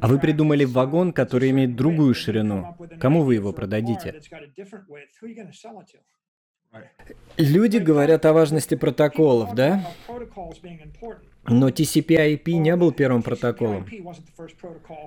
[0.00, 2.76] а вы придумали вагон, который имеет другую ширину.
[3.00, 4.20] Кому вы его продадите?
[7.36, 9.84] Люди говорят о важности протоколов, да?
[11.46, 13.86] Но TCP/IP не был первым протоколом.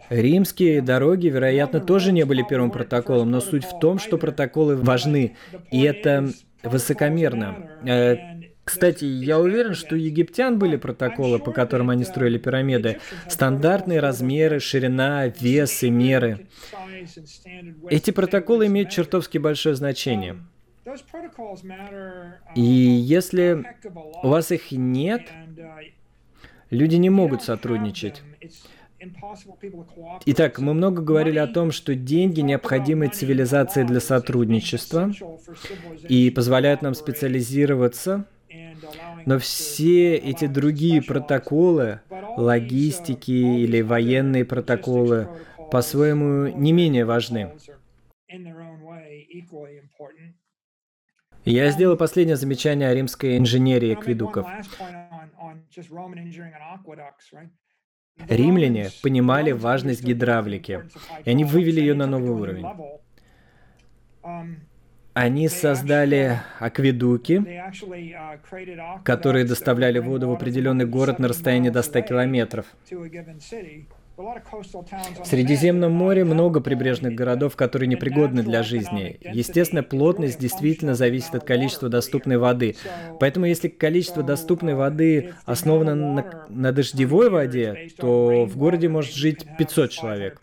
[0.10, 5.38] Римские дороги, вероятно, тоже не были первым протоколом, но суть в том, что протоколы важны,
[5.72, 6.30] и это
[6.62, 7.70] высокомерно.
[8.66, 13.00] Кстати, я уверен, что у египтян были протоколы, по которым они строили пирамиды.
[13.30, 16.48] Стандартные размеры, ширина, вес и меры.
[17.90, 20.38] Эти протоколы имеют чертовски большое значение.
[22.56, 23.66] И если
[24.24, 25.22] у вас их нет,
[26.72, 28.24] люди не могут сотрудничать.
[30.26, 35.12] Итак, мы много говорили о том, что деньги необходимы цивилизации для сотрудничества
[36.10, 38.26] и позволяют нам специализироваться
[39.26, 42.02] но все эти другие протоколы,
[42.38, 45.27] логистики или военные протоколы,
[45.72, 47.53] по-своему не менее важны.
[51.45, 54.47] Я сделал последнее замечание о римской инженерии акведуков.
[58.27, 60.89] Римляне понимали важность гидравлики,
[61.26, 62.65] и они вывели ее на новый уровень.
[65.16, 67.42] Они создали акведуки,
[69.06, 72.66] которые доставляли воду в определенный город на расстоянии до 100 километров.
[74.18, 79.18] В Средиземном море много прибрежных городов, которые непригодны для жизни.
[79.22, 82.76] Естественно, плотность действительно зависит от количества доступной воды.
[83.22, 89.46] Поэтому если количество доступной воды основано на, на дождевой воде, то в городе может жить
[89.58, 90.42] 500 человек.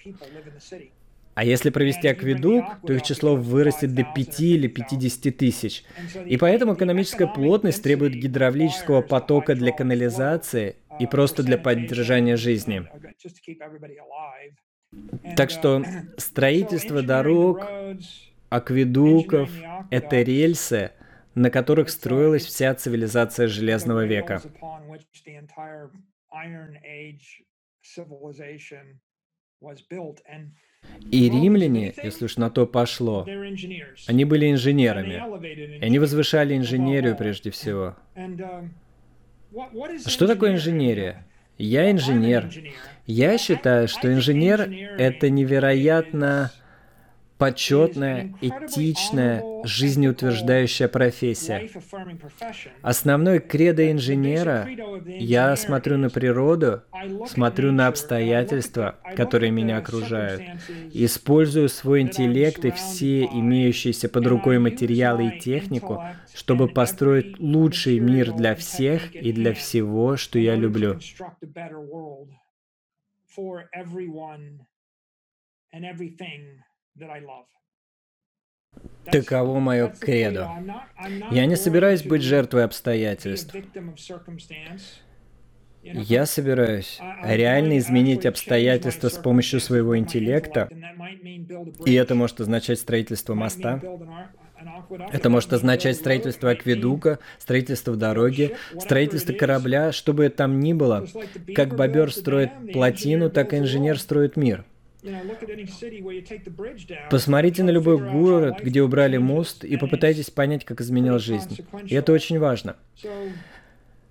[1.34, 5.84] А если провести акведук, то их число вырастет до 5 или 50 тысяч.
[6.26, 12.86] И поэтому экономическая плотность требует гидравлического потока для канализации и просто для поддержания жизни.
[15.36, 15.82] Так что
[16.18, 17.66] строительство дорог,
[18.50, 19.50] акведуков—
[19.90, 20.90] это рельсы,
[21.34, 24.42] на которых строилась вся цивилизация Железного века.
[31.10, 33.26] И римляне, если уж на то пошло,
[34.06, 35.22] они были инженерами.
[35.78, 37.96] И они возвышали инженерию прежде всего.
[40.06, 41.26] Что такое инженерия?
[41.59, 42.50] Я инженер.
[43.06, 44.62] Я считаю, что инженер—
[44.98, 46.50] это невероятно
[47.43, 51.69] почетная, этичная, жизнеутверждающая профессия.
[52.82, 54.69] Основной кредо инженера—
[55.19, 56.82] я смотрю на природу,
[57.27, 60.40] смотрю на обстоятельства, которые меня окружают,
[60.93, 66.01] использую свой интеллект и все имеющиеся под рукой материалы и технику,
[66.32, 71.01] чтобы построить лучший мир для всех и для всего, что я люблю.
[75.74, 76.60] and everything
[79.05, 80.51] Таково мое кредо.
[81.31, 83.55] Я не собираюсь быть жертвой обстоятельств.
[85.82, 90.69] Я собираюсь реально изменить обстоятельства с помощью своего интеллекта,
[91.85, 93.81] и это может означать строительство моста,
[95.12, 101.06] это может означать строительство акведука, строительство дороги, строительство корабля, что бы это там ни было.
[101.55, 104.64] Как бобер строит плотину, так и инженер строит мир.
[107.10, 111.58] Посмотрите на любой город, где убрали мост, и попытайтесь понять, как изменилась жизнь.
[111.86, 112.76] И это очень важно.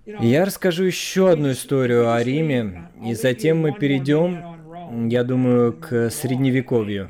[0.06, 7.10] Я расскажу еще одну историю о Риме, и затем мы перейдем, я думаю, к Средневековью.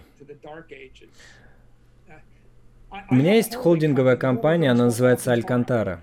[3.10, 6.02] У меня есть холдинговая компания, она называется Алькантара.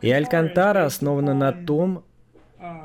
[0.00, 2.04] И Алькантара основана на том,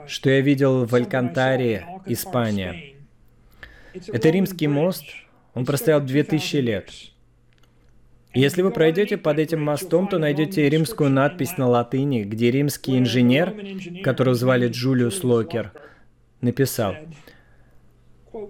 [0.06, 2.93] что я видел в Алькантаре, Испания.
[4.08, 5.04] Это римский мост,
[5.54, 6.92] он простоял 2000 лет.
[8.34, 14.02] Если вы пройдете под этим мостом, то найдете римскую надпись на латыни, где римский инженер,
[14.04, 15.72] которого звали Джулиус Локер,
[16.42, 16.96] написал,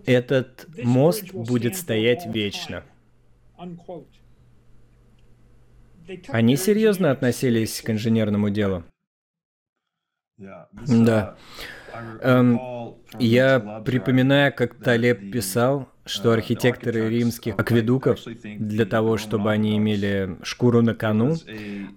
[0.06, 2.86] «Этот мост будет стоять вечно».
[6.30, 8.84] Они серьезно относились к инженерному делу.
[10.38, 11.38] Да.
[12.22, 12.60] Эм,
[13.20, 20.82] я припоминаю, как Талеб писал, что архитекторы римских акведуков, для того, чтобы они имели шкуру
[20.82, 21.36] на кону,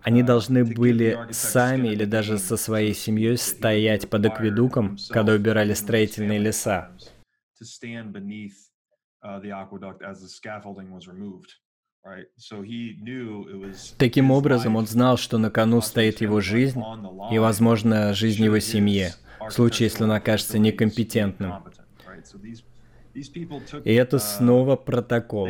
[0.02, 6.38] они должны были сами или даже со своей семьей стоять под акведуком, когда убирали строительные
[6.38, 6.90] леса.
[13.98, 16.80] Таким образом, он знал, что на кону стоит его жизнь
[17.32, 19.08] и, возможно, жизнь его семьи,
[19.48, 21.54] в случае, если он окажется некомпетентным.
[23.84, 25.48] И это снова протокол.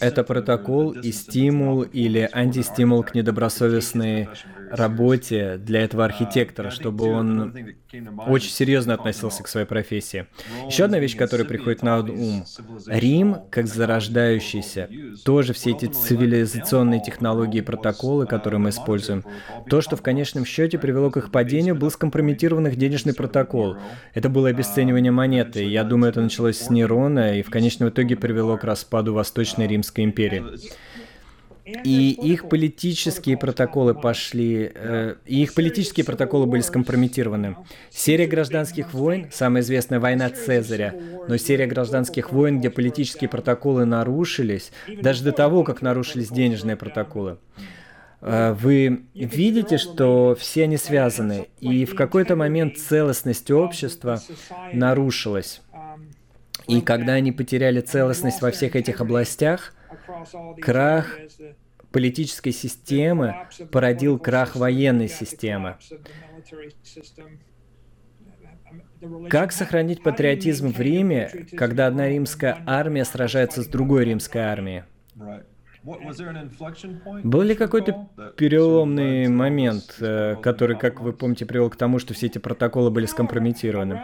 [0.00, 4.28] Это протокол и стимул или антистимул к недобросовестной
[4.70, 7.54] работе для этого uh, архитектора, чтобы он
[8.26, 10.26] очень серьезно относился к своей профессии.
[10.66, 12.44] Еще одна вещь, которая приходит на ум.
[12.86, 14.88] Рим, как зарождающийся,
[15.24, 19.24] тоже все эти цивилизационные технологии и протоколы, которые мы используем,
[19.68, 23.76] то, что в конечном счете привело к их падению, был скомпрометирован их денежный протокол.
[24.14, 25.64] Это было обесценивание монеты.
[25.64, 30.04] Я думаю, это началось с Нерона и в конечном итоге привело к распаду Восточной Римской
[30.04, 30.44] империи.
[31.84, 37.56] И их политические протоколы пошли, э, и их политические протоколы были скомпрометированы.
[37.90, 40.94] Серия гражданских войн, самая известная война Цезаря,
[41.28, 44.70] но серия гражданских войн, где политические протоколы нарушились,
[45.02, 47.38] даже до того, как нарушились денежные протоколы.
[48.20, 54.20] Э, вы видите, что все они связаны, и в какой-то момент целостность общества
[54.72, 55.62] нарушилась.
[56.66, 59.74] И когда они потеряли целостность во всех этих областях,
[60.60, 61.18] крах
[61.92, 65.76] политической системы породил крах военной системы.
[69.30, 74.82] Как сохранить патриотизм в Риме, когда одна римская армия сражается с другой римской армией?
[75.86, 82.26] Был ли какой-то переломный момент, э, который, как вы помните, привел к тому, что все
[82.26, 84.02] эти протоколы были скомпрометированы?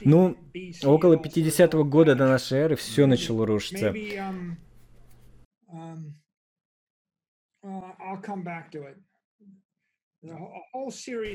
[0.00, 0.38] Ну,
[0.82, 3.88] около 50-го года до нашей эры все начало рушиться.
[3.90, 4.56] Um,
[5.70, 6.14] um,
[7.62, 7.92] uh,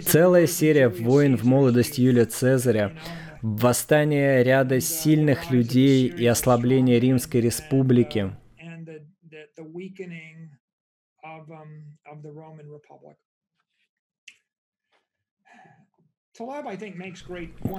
[0.02, 2.98] Целая серия войн в молодости Юлия Цезаря,
[3.44, 8.36] восстание ряда сильных людей и ослабление Римской Республики–
[9.58, 10.50] the weakening
[11.24, 13.18] of, um, of the Roman Republic.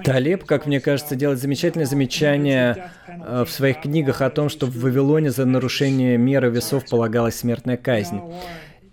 [0.05, 4.77] Талеб, как мне кажется, делает замечательное замечание э, в своих книгах о том, что в
[4.77, 8.21] Вавилоне за нарушение меры весов полагалась смертная казнь.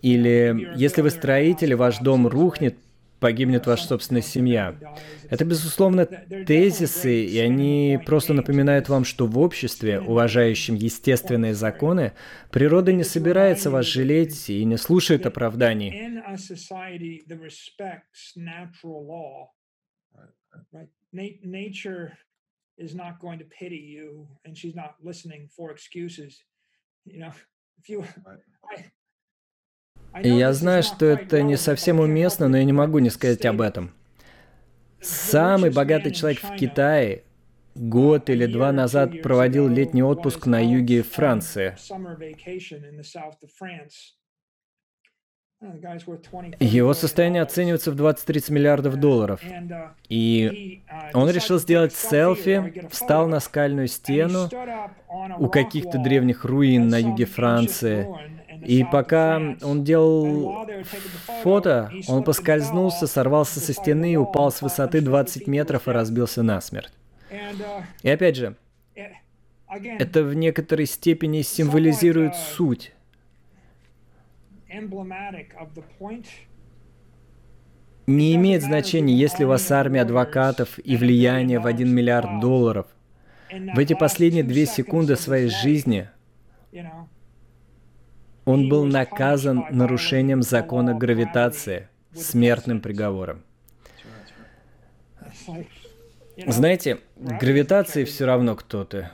[0.01, 2.77] Или если вы строитель, ваш дом рухнет,
[3.23, 4.75] погибнет ваша собственная семья.
[5.31, 12.13] Это, безусловно, тезисы, и они просто напоминают вам, что в обществе, уважающем естественные законы,
[12.51, 15.91] природа не собирается вас жалеть и не слушает оправданий.
[22.79, 26.43] is not going to pity you and she's not listening for excuses.
[27.05, 27.33] You know,
[27.79, 28.03] if you,
[28.73, 28.91] I,
[30.21, 33.61] и я знаю, что это не совсем уместно, но я не могу не сказать об
[33.61, 33.93] этом.
[35.01, 37.25] Самый богатый человек в Китае
[37.75, 41.77] год или два назад проводил летний отпуск на юге Франции.
[46.59, 49.41] Его состояние оценивается в 20-30 миллиардов долларов.
[50.09, 50.83] И
[51.15, 54.49] он решил сделать селфи, встал на скальную стену
[55.39, 58.09] у каких-то древних руин на юге Франции
[58.65, 60.67] и пока он делал
[61.43, 66.93] фото, он поскользнулся, сорвался со стены, упал с высоты 20 метров и разбился насмерть.
[68.03, 68.57] И опять же,
[69.67, 72.93] это в некоторой степени символизирует суть.
[78.07, 82.87] Не имеет значения, если у вас армия адвокатов и влияние в 1 миллиард долларов.
[83.51, 86.09] В эти последние две секунды своей жизни
[88.45, 93.43] он был наказан нарушением закона гравитации, смертным приговором.
[96.47, 99.09] Знаете, гравитации все равно кто ты.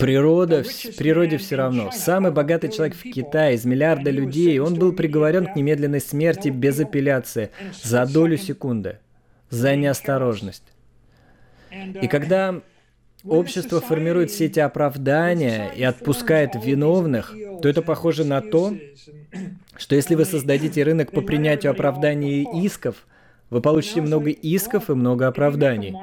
[0.00, 1.92] Природа, в природе все равно.
[1.92, 6.80] Самый богатый человек в Китае из миллиарда людей, он был приговорен к немедленной смерти без
[6.80, 7.50] апелляции
[7.80, 8.98] за долю секунды,
[9.48, 10.64] за неосторожность.
[11.70, 12.60] И когда
[13.24, 18.74] общество формирует все эти оправдания и отпускает виновных, то это похоже на то,
[19.76, 23.06] что если вы создадите рынок по принятию оправданий и исков,
[23.50, 25.94] вы получите много исков и много оправданий.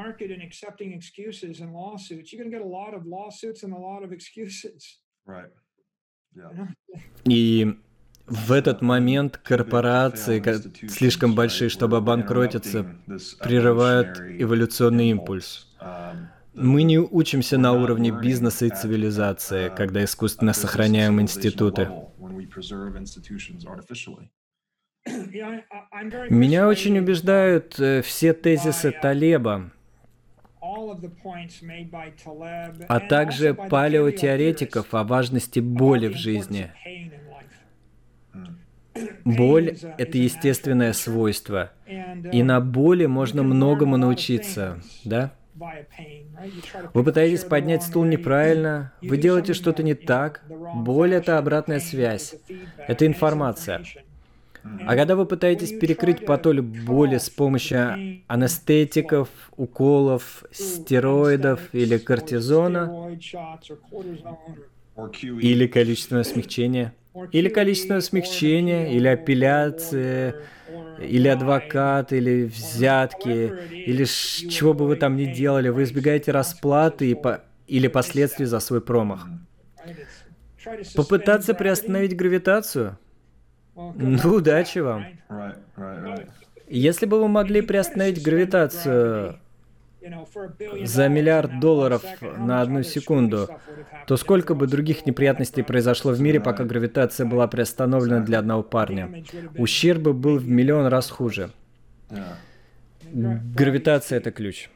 [7.23, 7.77] И
[8.27, 10.43] в этот момент корпорации,
[10.87, 12.85] слишком большие, чтобы обанкротиться,
[13.39, 15.73] прерывают эволюционный импульс.
[16.57, 21.89] Мы не учимся на уровне бизнеса и цивилизации, когда искусственно сохраняем институты.
[26.29, 29.71] Меня очень убеждают э, все тезисы Талеба,
[32.87, 36.71] а также палеотеоретиков о важности боли в жизни.
[39.23, 45.33] Боль— это естественное свойство, и на боли можно многому научиться, да?
[46.93, 50.41] Вы пытаетесь поднять стул неправильно, вы делаете что-то не так.
[50.75, 52.35] Боль— это обратная связь,
[52.87, 53.83] это информация.
[54.85, 63.17] А когда вы пытаетесь перекрыть потоль боли с помощью анестетиков, уколов, стероидов или кортизона,
[65.41, 66.93] или количественного смягчения,
[67.31, 70.35] или количественного смягчения, или апелляции,
[70.99, 74.05] или адвокат, или взятки, или
[74.49, 78.81] чего бы вы там ни делали, вы избегаете расплаты и по или последствий за свой
[78.81, 79.27] промах.
[80.95, 82.97] Попытаться приостановить гравитацию?
[83.75, 85.05] Ну, удачи вам.
[86.67, 89.39] Если бы вы могли приостановить гравитацию
[90.83, 93.49] за миллиард долларов на одну секунду,
[94.05, 99.23] то сколько бы других неприятностей произошло в мире, пока гравитация была приостановлена для одного парня?
[99.57, 101.51] Ущерб был в миллион раз хуже.
[103.11, 104.69] Гравитация— это ключ.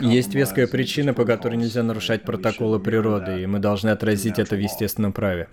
[0.00, 4.60] Есть веская причина, по которой нельзя нарушать протоколы природы, и мы должны отразить это в
[4.60, 5.48] естественном праве.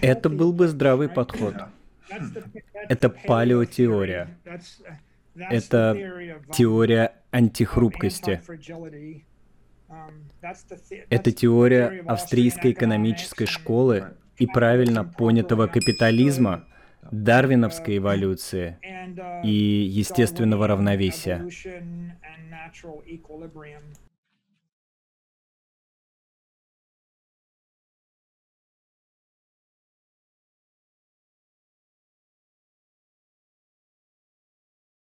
[0.00, 1.54] Это был бы здравый подход.
[2.88, 4.28] Это палеотеория.
[5.36, 5.96] Это
[6.52, 8.40] теория антихрупкости.
[11.10, 16.64] Это теория австрийской экономической школы и правильно понятого капитализма,
[17.10, 18.78] дарвиновской эволюции
[19.44, 21.46] и естественного равновесия.